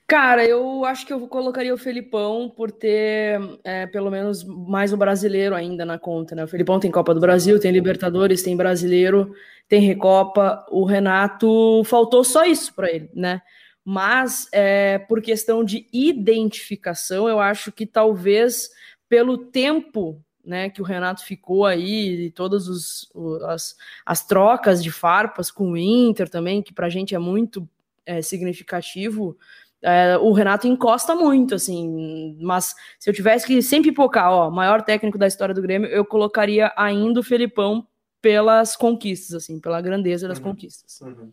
Cara, 0.08 0.44
eu 0.44 0.84
acho 0.86 1.06
que 1.06 1.14
eu 1.14 1.28
colocaria 1.28 1.72
o 1.72 1.78
Felipão 1.78 2.50
por 2.50 2.72
ter 2.72 3.40
é, 3.64 3.86
pelo 3.86 4.10
menos 4.10 4.44
mais 4.44 4.92
o 4.92 4.98
brasileiro 4.98 5.54
ainda 5.54 5.86
na 5.86 6.00
conta, 6.00 6.34
né? 6.34 6.44
O 6.44 6.48
Felipão 6.48 6.80
tem 6.80 6.90
Copa 6.90 7.14
do 7.14 7.20
Brasil, 7.20 7.60
tem 7.60 7.72
Libertadores, 7.72 8.42
tem 8.42 8.58
brasileiro, 8.58 9.32
tem 9.68 9.82
Recopa. 9.82 10.66
O 10.72 10.84
Renato 10.84 11.84
faltou 11.86 12.24
só 12.24 12.44
isso 12.44 12.74
para 12.74 12.90
ele, 12.90 13.08
né? 13.14 13.40
Mas 13.84 14.48
é, 14.52 15.00
por 15.00 15.22
questão 15.22 15.64
de 15.64 15.88
identificação, 15.92 17.28
eu 17.28 17.40
acho 17.40 17.72
que 17.72 17.86
talvez 17.86 18.70
pelo 19.08 19.38
tempo 19.38 20.24
né, 20.46 20.70
que 20.70 20.82
o 20.82 20.86
Renato 20.86 21.24
ficou 21.24 21.66
aí, 21.66 22.26
e 22.26 22.32
todas 22.32 22.68
os, 22.68 23.12
as, 23.48 23.76
as 24.06 24.26
trocas 24.26 24.84
de 24.84 24.92
farpas 24.92 25.52
com 25.52 25.72
o 25.72 25.78
Inter 25.78 26.28
também, 26.28 26.62
que 26.62 26.74
para 26.74 26.88
a 26.88 26.90
gente 26.90 27.14
é 27.14 27.20
muito 27.20 27.70
é, 28.06 28.22
significativo, 28.22 29.38
é, 29.82 30.18
o 30.18 30.32
Renato 30.32 30.68
encosta 30.68 31.16
muito, 31.16 31.56
assim, 31.56 32.36
mas 32.42 32.76
se 33.00 33.10
eu 33.10 33.14
tivesse 33.14 33.46
que 33.46 33.62
sempre 33.62 33.92
pipocar, 33.92 34.32
ó, 34.32 34.50
maior 34.50 34.82
técnico 34.82 35.18
da 35.18 35.28
história 35.28 35.54
do 35.54 35.62
Grêmio, 35.62 35.88
eu 35.90 36.04
colocaria 36.04 36.74
ainda 36.76 37.20
o 37.20 37.24
Felipão 37.24 37.88
pelas 38.22 38.76
conquistas, 38.76 39.36
assim, 39.36 39.60
pela 39.60 39.82
grandeza 39.82 40.28
das 40.28 40.38
uhum. 40.38 40.46
conquistas. 40.46 41.00
Uhum. 41.02 41.32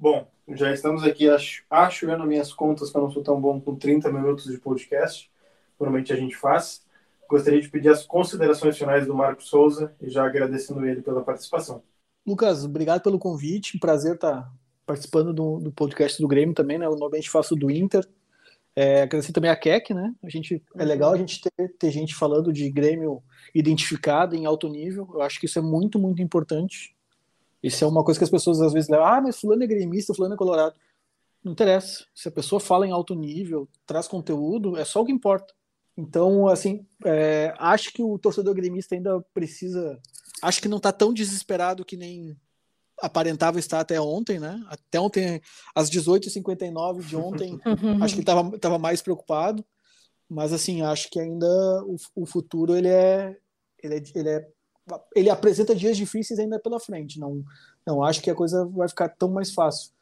Bom, 0.00 0.26
já 0.48 0.72
estamos 0.72 1.04
aqui, 1.04 1.28
acho, 1.28 1.62
acho 1.68 2.06
eu, 2.06 2.16
nas 2.16 2.26
minhas 2.26 2.54
contas, 2.54 2.90
que 2.90 2.96
eu 2.96 3.02
não 3.02 3.10
sou 3.10 3.22
tão 3.22 3.38
bom 3.38 3.60
com 3.60 3.76
30 3.76 4.10
minutos 4.10 4.50
de 4.50 4.58
podcast. 4.58 5.30
Normalmente 5.78 6.10
a 6.10 6.16
gente 6.16 6.34
faz. 6.34 6.86
Gostaria 7.28 7.60
de 7.60 7.68
pedir 7.68 7.90
as 7.90 8.06
considerações 8.06 8.78
finais 8.78 9.06
do 9.06 9.14
Marco 9.14 9.42
Souza 9.42 9.94
e 10.00 10.08
já 10.08 10.24
agradecendo 10.24 10.86
ele 10.86 11.02
pela 11.02 11.22
participação. 11.22 11.82
Lucas, 12.26 12.64
obrigado 12.64 13.02
pelo 13.02 13.18
convite. 13.18 13.78
Prazer 13.78 14.14
estar 14.14 14.50
participando 14.86 15.34
do, 15.34 15.58
do 15.58 15.70
podcast 15.70 16.18
do 16.18 16.26
Grêmio 16.26 16.54
também, 16.54 16.78
né? 16.78 16.86
Eu 16.86 16.92
normalmente 16.92 17.28
faço 17.28 17.54
do 17.54 17.70
Inter. 17.70 18.08
É, 18.74 19.02
agradecer 19.02 19.34
também 19.34 19.50
a 19.50 19.56
Keck, 19.56 19.92
né? 19.92 20.14
A 20.22 20.30
gente, 20.30 20.62
é 20.78 20.84
legal 20.86 21.12
a 21.12 21.18
gente 21.18 21.42
ter, 21.42 21.68
ter 21.78 21.90
gente 21.90 22.14
falando 22.14 22.54
de 22.54 22.70
Grêmio 22.70 23.22
identificado 23.54 24.34
em 24.34 24.46
alto 24.46 24.66
nível. 24.66 25.06
Eu 25.12 25.20
acho 25.20 25.38
que 25.38 25.44
isso 25.44 25.58
é 25.58 25.62
muito, 25.62 25.98
muito 25.98 26.22
importante. 26.22 26.96
Isso 27.62 27.84
é 27.84 27.86
uma 27.86 28.04
coisa 28.04 28.18
que 28.18 28.24
as 28.24 28.30
pessoas 28.30 28.60
às 28.60 28.72
vezes 28.72 28.88
levam, 28.88 29.06
ah, 29.06 29.20
mas 29.20 29.38
fulano 29.38 29.62
é 29.62 29.66
gremista, 29.66 30.14
fulano 30.14 30.34
é 30.34 30.38
colorado. 30.38 30.74
Não 31.42 31.52
interessa. 31.52 32.04
Se 32.14 32.28
a 32.28 32.32
pessoa 32.32 32.60
fala 32.60 32.86
em 32.86 32.92
alto 32.92 33.14
nível, 33.14 33.68
traz 33.86 34.06
conteúdo, 34.06 34.76
é 34.76 34.84
só 34.84 35.00
o 35.00 35.04
que 35.04 35.12
importa. 35.12 35.54
Então, 35.96 36.48
assim, 36.48 36.86
é, 37.04 37.54
acho 37.58 37.92
que 37.92 38.02
o 38.02 38.18
torcedor 38.18 38.54
gremista 38.54 38.94
ainda 38.94 39.20
precisa. 39.34 40.00
Acho 40.42 40.62
que 40.62 40.68
não 40.68 40.78
está 40.78 40.92
tão 40.92 41.12
desesperado 41.12 41.84
que 41.84 41.96
nem 41.96 42.36
aparentava 43.00 43.58
estar 43.58 43.80
até 43.80 44.00
ontem, 44.00 44.38
né? 44.38 44.62
Até 44.68 45.00
ontem, 45.00 45.40
às 45.74 45.90
18h59 45.90 47.00
de 47.00 47.16
ontem, 47.16 47.58
acho 48.02 48.14
que 48.14 48.20
ele 48.20 48.22
estava 48.22 48.58
tava 48.58 48.78
mais 48.78 49.02
preocupado. 49.02 49.64
Mas, 50.28 50.52
assim, 50.52 50.82
acho 50.82 51.10
que 51.10 51.18
ainda 51.18 51.46
o, 51.84 51.96
o 52.14 52.26
futuro 52.26 52.76
ele 52.76 52.88
é, 52.88 53.36
ele 53.82 53.96
é, 53.96 54.02
ele 54.14 54.28
é 54.28 54.48
ele 55.14 55.30
apresenta 55.30 55.74
dias 55.74 55.96
difíceis 55.96 56.38
ainda 56.38 56.58
pela 56.58 56.80
frente. 56.80 57.18
Não, 57.18 57.44
não 57.86 58.02
acho 58.02 58.20
que 58.22 58.30
a 58.30 58.34
coisa 58.34 58.64
vai 58.66 58.88
ficar 58.88 59.08
tão 59.08 59.30
mais 59.30 59.52
fácil. 59.52 59.92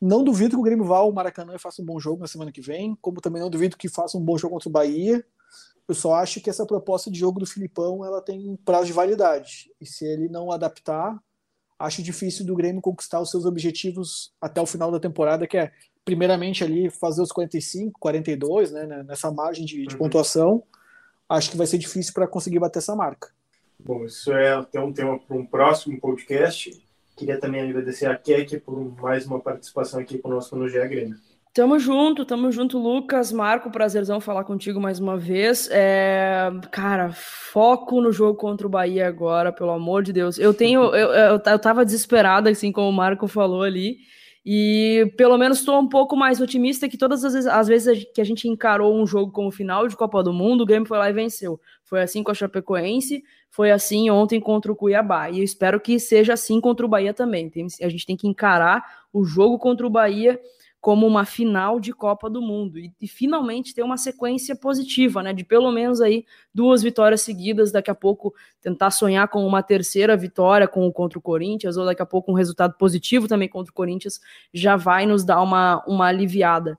Não 0.00 0.24
duvido 0.24 0.56
que 0.56 0.60
o 0.60 0.64
Grêmio 0.64 0.84
vá 0.84 0.98
ao 0.98 1.12
Maracanã 1.12 1.54
e 1.54 1.58
faça 1.58 1.82
um 1.82 1.84
bom 1.84 2.00
jogo 2.00 2.20
na 2.20 2.26
semana 2.26 2.50
que 2.50 2.60
vem, 2.60 2.96
como 3.02 3.20
também 3.20 3.42
não 3.42 3.50
duvido 3.50 3.76
que 3.76 3.88
faça 3.88 4.16
um 4.16 4.24
bom 4.24 4.38
jogo 4.38 4.54
contra 4.54 4.68
o 4.68 4.72
Bahia. 4.72 5.24
Eu 5.86 5.94
só 5.94 6.14
acho 6.14 6.40
que 6.40 6.48
essa 6.48 6.64
proposta 6.64 7.10
de 7.10 7.18
jogo 7.18 7.38
do 7.38 7.46
Filipão 7.46 8.04
ela 8.04 8.22
tem 8.22 8.56
prazo 8.64 8.86
de 8.86 8.92
validade. 8.92 9.70
E 9.80 9.84
se 9.84 10.06
ele 10.06 10.28
não 10.28 10.50
adaptar, 10.50 11.18
acho 11.78 12.02
difícil 12.02 12.46
do 12.46 12.54
Grêmio 12.54 12.80
conquistar 12.80 13.20
os 13.20 13.30
seus 13.30 13.44
objetivos 13.44 14.32
até 14.40 14.60
o 14.60 14.66
final 14.66 14.90
da 14.90 15.00
temporada, 15.00 15.46
que 15.46 15.58
é 15.58 15.70
primeiramente 16.04 16.64
ali 16.64 16.88
fazer 16.90 17.20
os 17.20 17.32
45, 17.32 17.98
42, 18.00 18.70
né, 18.70 19.02
nessa 19.02 19.30
margem 19.30 19.66
de, 19.66 19.86
de 19.86 19.94
uhum. 19.94 19.98
pontuação, 19.98 20.62
acho 21.28 21.50
que 21.50 21.56
vai 21.56 21.66
ser 21.66 21.78
difícil 21.78 22.12
para 22.14 22.26
conseguir 22.26 22.58
bater 22.58 22.78
essa 22.78 22.96
marca. 22.96 23.32
Bom, 23.84 24.04
isso 24.04 24.32
é 24.32 24.52
até 24.52 24.80
um 24.80 24.92
tema 24.92 25.18
para 25.18 25.36
um 25.36 25.44
próximo 25.44 26.00
podcast. 26.00 26.70
Queria 27.16 27.38
também 27.38 27.60
agradecer 27.60 28.06
a 28.06 28.16
Kek 28.16 28.60
por 28.60 28.78
mais 29.00 29.26
uma 29.26 29.40
participação 29.40 30.00
aqui 30.00 30.18
conosco 30.18 30.56
no 30.56 30.68
GE 30.68 30.78
Grêmio. 30.88 31.16
Tamo 31.52 31.80
junto, 31.80 32.24
tamo 32.24 32.52
junto, 32.52 32.78
Lucas. 32.78 33.32
Marco, 33.32 33.70
prazerzão 33.70 34.20
falar 34.20 34.44
contigo 34.44 34.80
mais 34.80 35.00
uma 35.00 35.16
vez. 35.16 35.68
É, 35.72 36.48
cara, 36.70 37.10
foco 37.12 38.00
no 38.00 38.12
jogo 38.12 38.38
contra 38.38 38.66
o 38.66 38.70
Bahia 38.70 39.08
agora, 39.08 39.52
pelo 39.52 39.70
amor 39.70 40.04
de 40.04 40.12
Deus. 40.12 40.38
Eu 40.38 40.54
tenho, 40.54 40.82
eu, 40.94 41.08
eu, 41.12 41.40
eu 41.44 41.58
tava 41.58 41.84
desesperada, 41.84 42.48
assim 42.48 42.70
como 42.70 42.88
o 42.88 42.92
Marco 42.92 43.26
falou 43.26 43.62
ali. 43.62 43.98
E 44.44 45.12
pelo 45.18 45.36
menos 45.36 45.58
estou 45.58 45.78
um 45.78 45.88
pouco 45.88 46.16
mais 46.16 46.40
otimista 46.40 46.88
que 46.88 46.96
todas 46.96 47.24
as 47.24 47.34
vezes, 47.34 47.48
as 47.48 47.68
vezes 47.68 48.06
que 48.14 48.20
a 48.20 48.24
gente 48.24 48.48
encarou 48.48 48.96
um 48.96 49.06
jogo 49.06 49.30
como 49.32 49.50
final 49.50 49.86
de 49.86 49.96
Copa 49.96 50.22
do 50.22 50.32
Mundo, 50.32 50.62
o 50.62 50.66
Grêmio 50.66 50.88
foi 50.88 50.98
lá 50.98 51.10
e 51.10 51.12
venceu. 51.12 51.60
Foi 51.84 52.00
assim 52.00 52.22
com 52.22 52.30
a 52.30 52.34
Chapecoense, 52.34 53.22
foi 53.50 53.70
assim 53.70 54.08
ontem 54.10 54.40
contra 54.40 54.70
o 54.70 54.76
Cuiabá. 54.76 55.28
E 55.28 55.38
eu 55.38 55.44
espero 55.44 55.80
que 55.80 55.98
seja 55.98 56.34
assim 56.34 56.60
contra 56.60 56.86
o 56.86 56.88
Bahia 56.88 57.12
também. 57.12 57.50
Tem, 57.50 57.66
a 57.82 57.88
gente 57.88 58.06
tem 58.06 58.16
que 58.16 58.28
encarar 58.28 58.82
o 59.12 59.24
jogo 59.24 59.58
contra 59.58 59.86
o 59.86 59.90
Bahia 59.90 60.40
como 60.80 61.06
uma 61.06 61.26
final 61.26 61.78
de 61.78 61.92
Copa 61.92 62.30
do 62.30 62.40
Mundo 62.40 62.78
e, 62.78 62.90
e, 62.98 63.06
finalmente 63.06 63.74
ter 63.74 63.82
uma 63.82 63.98
sequência 63.98 64.56
positiva, 64.56 65.22
né? 65.22 65.34
De 65.34 65.44
pelo 65.44 65.70
menos 65.70 66.00
aí 66.00 66.24
duas 66.54 66.82
vitórias 66.82 67.20
seguidas, 67.20 67.70
daqui 67.70 67.90
a 67.90 67.94
pouco 67.94 68.34
tentar 68.62 68.90
sonhar 68.90 69.28
com 69.28 69.46
uma 69.46 69.62
terceira 69.62 70.16
vitória 70.16 70.66
com, 70.66 70.90
contra 70.90 71.18
o 71.18 71.22
Corinthians, 71.22 71.76
ou 71.76 71.84
daqui 71.84 72.00
a 72.00 72.06
pouco 72.06 72.32
um 72.32 72.34
resultado 72.34 72.74
positivo 72.78 73.28
também 73.28 73.48
contra 73.48 73.70
o 73.70 73.74
Corinthians, 73.74 74.20
já 74.54 74.74
vai 74.74 75.04
nos 75.04 75.22
dar 75.22 75.42
uma, 75.42 75.84
uma 75.86 76.06
aliviada. 76.06 76.78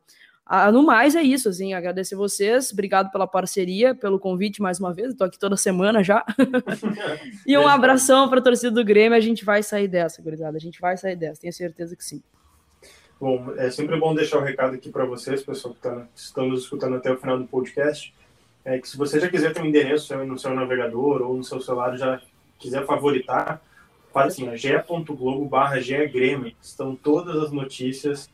Ah, 0.54 0.70
no 0.70 0.84
mais 0.84 1.16
é 1.16 1.24
isso, 1.24 1.48
assim, 1.48 1.74
agradecer 1.74 2.14
vocês, 2.14 2.74
obrigado 2.74 3.10
pela 3.10 3.26
parceria, 3.26 3.96
pelo 3.96 4.20
convite 4.20 4.62
mais 4.62 4.82
uma 4.82 4.94
vez, 4.94 5.12
estou 5.12 5.26
aqui 5.26 5.40
toda 5.40 5.56
semana 5.56 6.04
já. 6.04 6.26
e 7.48 7.58
um 7.58 7.66
abração 7.66 8.28
para 8.28 8.40
a 8.40 8.44
torcida 8.44 8.70
do 8.70 8.84
Grêmio, 8.84 9.18
a 9.18 9.22
gente 9.22 9.46
vai 9.46 9.64
sair 9.64 9.88
dessa, 9.88 10.22
gurizada, 10.22 10.58
a 10.58 10.60
gente 10.60 10.82
vai 10.82 10.98
sair 10.98 11.16
dessa, 11.16 11.40
tenho 11.40 11.54
certeza 11.54 11.96
que 11.96 12.04
sim. 12.04 12.22
Bom, 13.18 13.54
é 13.56 13.72
sempre 13.72 13.98
bom 13.98 14.14
deixar 14.14 14.40
o 14.40 14.42
um 14.42 14.44
recado 14.44 14.76
aqui 14.76 14.90
para 14.90 15.06
vocês, 15.06 15.42
pessoal 15.42 15.74
que 15.74 15.80
tá, 15.80 16.06
estão 16.14 16.50
nos 16.50 16.64
escutando 16.64 16.98
até 16.98 17.10
o 17.10 17.18
final 17.18 17.40
do 17.40 17.48
podcast, 17.48 18.14
é 18.66 18.78
que 18.78 18.90
se 18.90 18.98
você 18.98 19.22
já 19.22 19.30
quiser 19.30 19.54
ter 19.54 19.62
um 19.62 19.68
endereço 19.68 20.14
no 20.26 20.38
seu 20.38 20.54
navegador 20.54 21.22
ou 21.22 21.38
no 21.38 21.46
seu 21.46 21.62
celular, 21.62 21.96
já 21.96 22.22
quiser 22.60 22.86
favoritar, 22.86 23.62
faz 24.12 24.34
assim, 24.34 24.54
ge.globo 24.58 25.46
barra. 25.46 25.80
Estão 26.62 26.94
todas 26.94 27.38
as 27.38 27.54
notícias, 27.54 28.30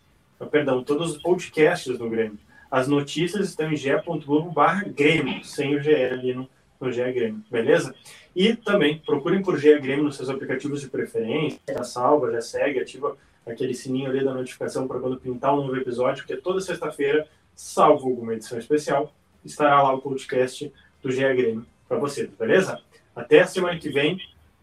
perdão, 0.45 0.83
todos 0.83 1.15
os 1.15 1.21
podcasts 1.21 1.97
do 1.97 2.09
Grêmio. 2.09 2.37
As 2.69 2.87
notícias 2.87 3.49
estão 3.49 3.71
em 3.71 3.75
ge.globo 3.75 4.51
barra 4.51 4.83
Grêmio, 4.83 5.43
sem 5.43 5.75
o 5.75 5.81
GE 5.81 5.95
ali 5.95 6.33
no, 6.33 6.49
no 6.79 6.91
GE 6.91 7.11
Grêmio, 7.11 7.43
beleza? 7.49 7.95
E 8.35 8.55
também 8.55 8.99
procurem 8.99 9.41
por 9.41 9.57
GE 9.57 9.79
Grêmio 9.79 10.03
nos 10.03 10.17
seus 10.17 10.29
aplicativos 10.29 10.81
de 10.81 10.89
preferência, 10.89 11.59
já 11.67 11.83
salva, 11.83 12.31
já 12.31 12.41
segue, 12.41 12.79
ativa 12.79 13.17
aquele 13.45 13.73
sininho 13.73 14.09
ali 14.09 14.23
da 14.23 14.33
notificação 14.33 14.87
para 14.87 14.99
quando 14.99 15.17
pintar 15.17 15.53
um 15.53 15.63
novo 15.65 15.77
episódio, 15.77 16.23
porque 16.23 16.41
toda 16.41 16.59
sexta-feira, 16.59 17.27
salvo 17.55 18.09
alguma 18.09 18.33
edição 18.33 18.59
especial, 18.59 19.13
estará 19.45 19.81
lá 19.81 19.93
o 19.93 20.01
podcast 20.01 20.71
do 21.01 21.11
GE 21.11 21.21
Grêmio 21.21 21.65
para 21.87 21.97
você, 21.97 22.27
beleza? 22.37 22.79
Até 23.15 23.39
a 23.39 23.47
semana 23.47 23.79
que 23.79 23.89
vem, 23.89 24.19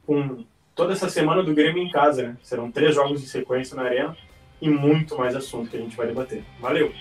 com 0.07 0.45
toda 0.75 0.93
essa 0.93 1.09
semana 1.09 1.43
do 1.43 1.55
Grêmio 1.55 1.83
em 1.83 1.91
casa, 1.91 2.23
né? 2.23 2.37
Serão 2.43 2.71
três 2.71 2.95
jogos 2.95 3.23
em 3.23 3.27
sequência 3.27 3.75
na 3.75 3.85
Arena 3.85 4.17
e 4.61 4.69
muito 4.69 5.17
mais 5.17 5.35
assunto 5.35 5.71
que 5.71 5.77
a 5.77 5.81
gente 5.81 5.97
vai 5.97 6.07
debater. 6.07 6.43
Valeu! 6.61 6.93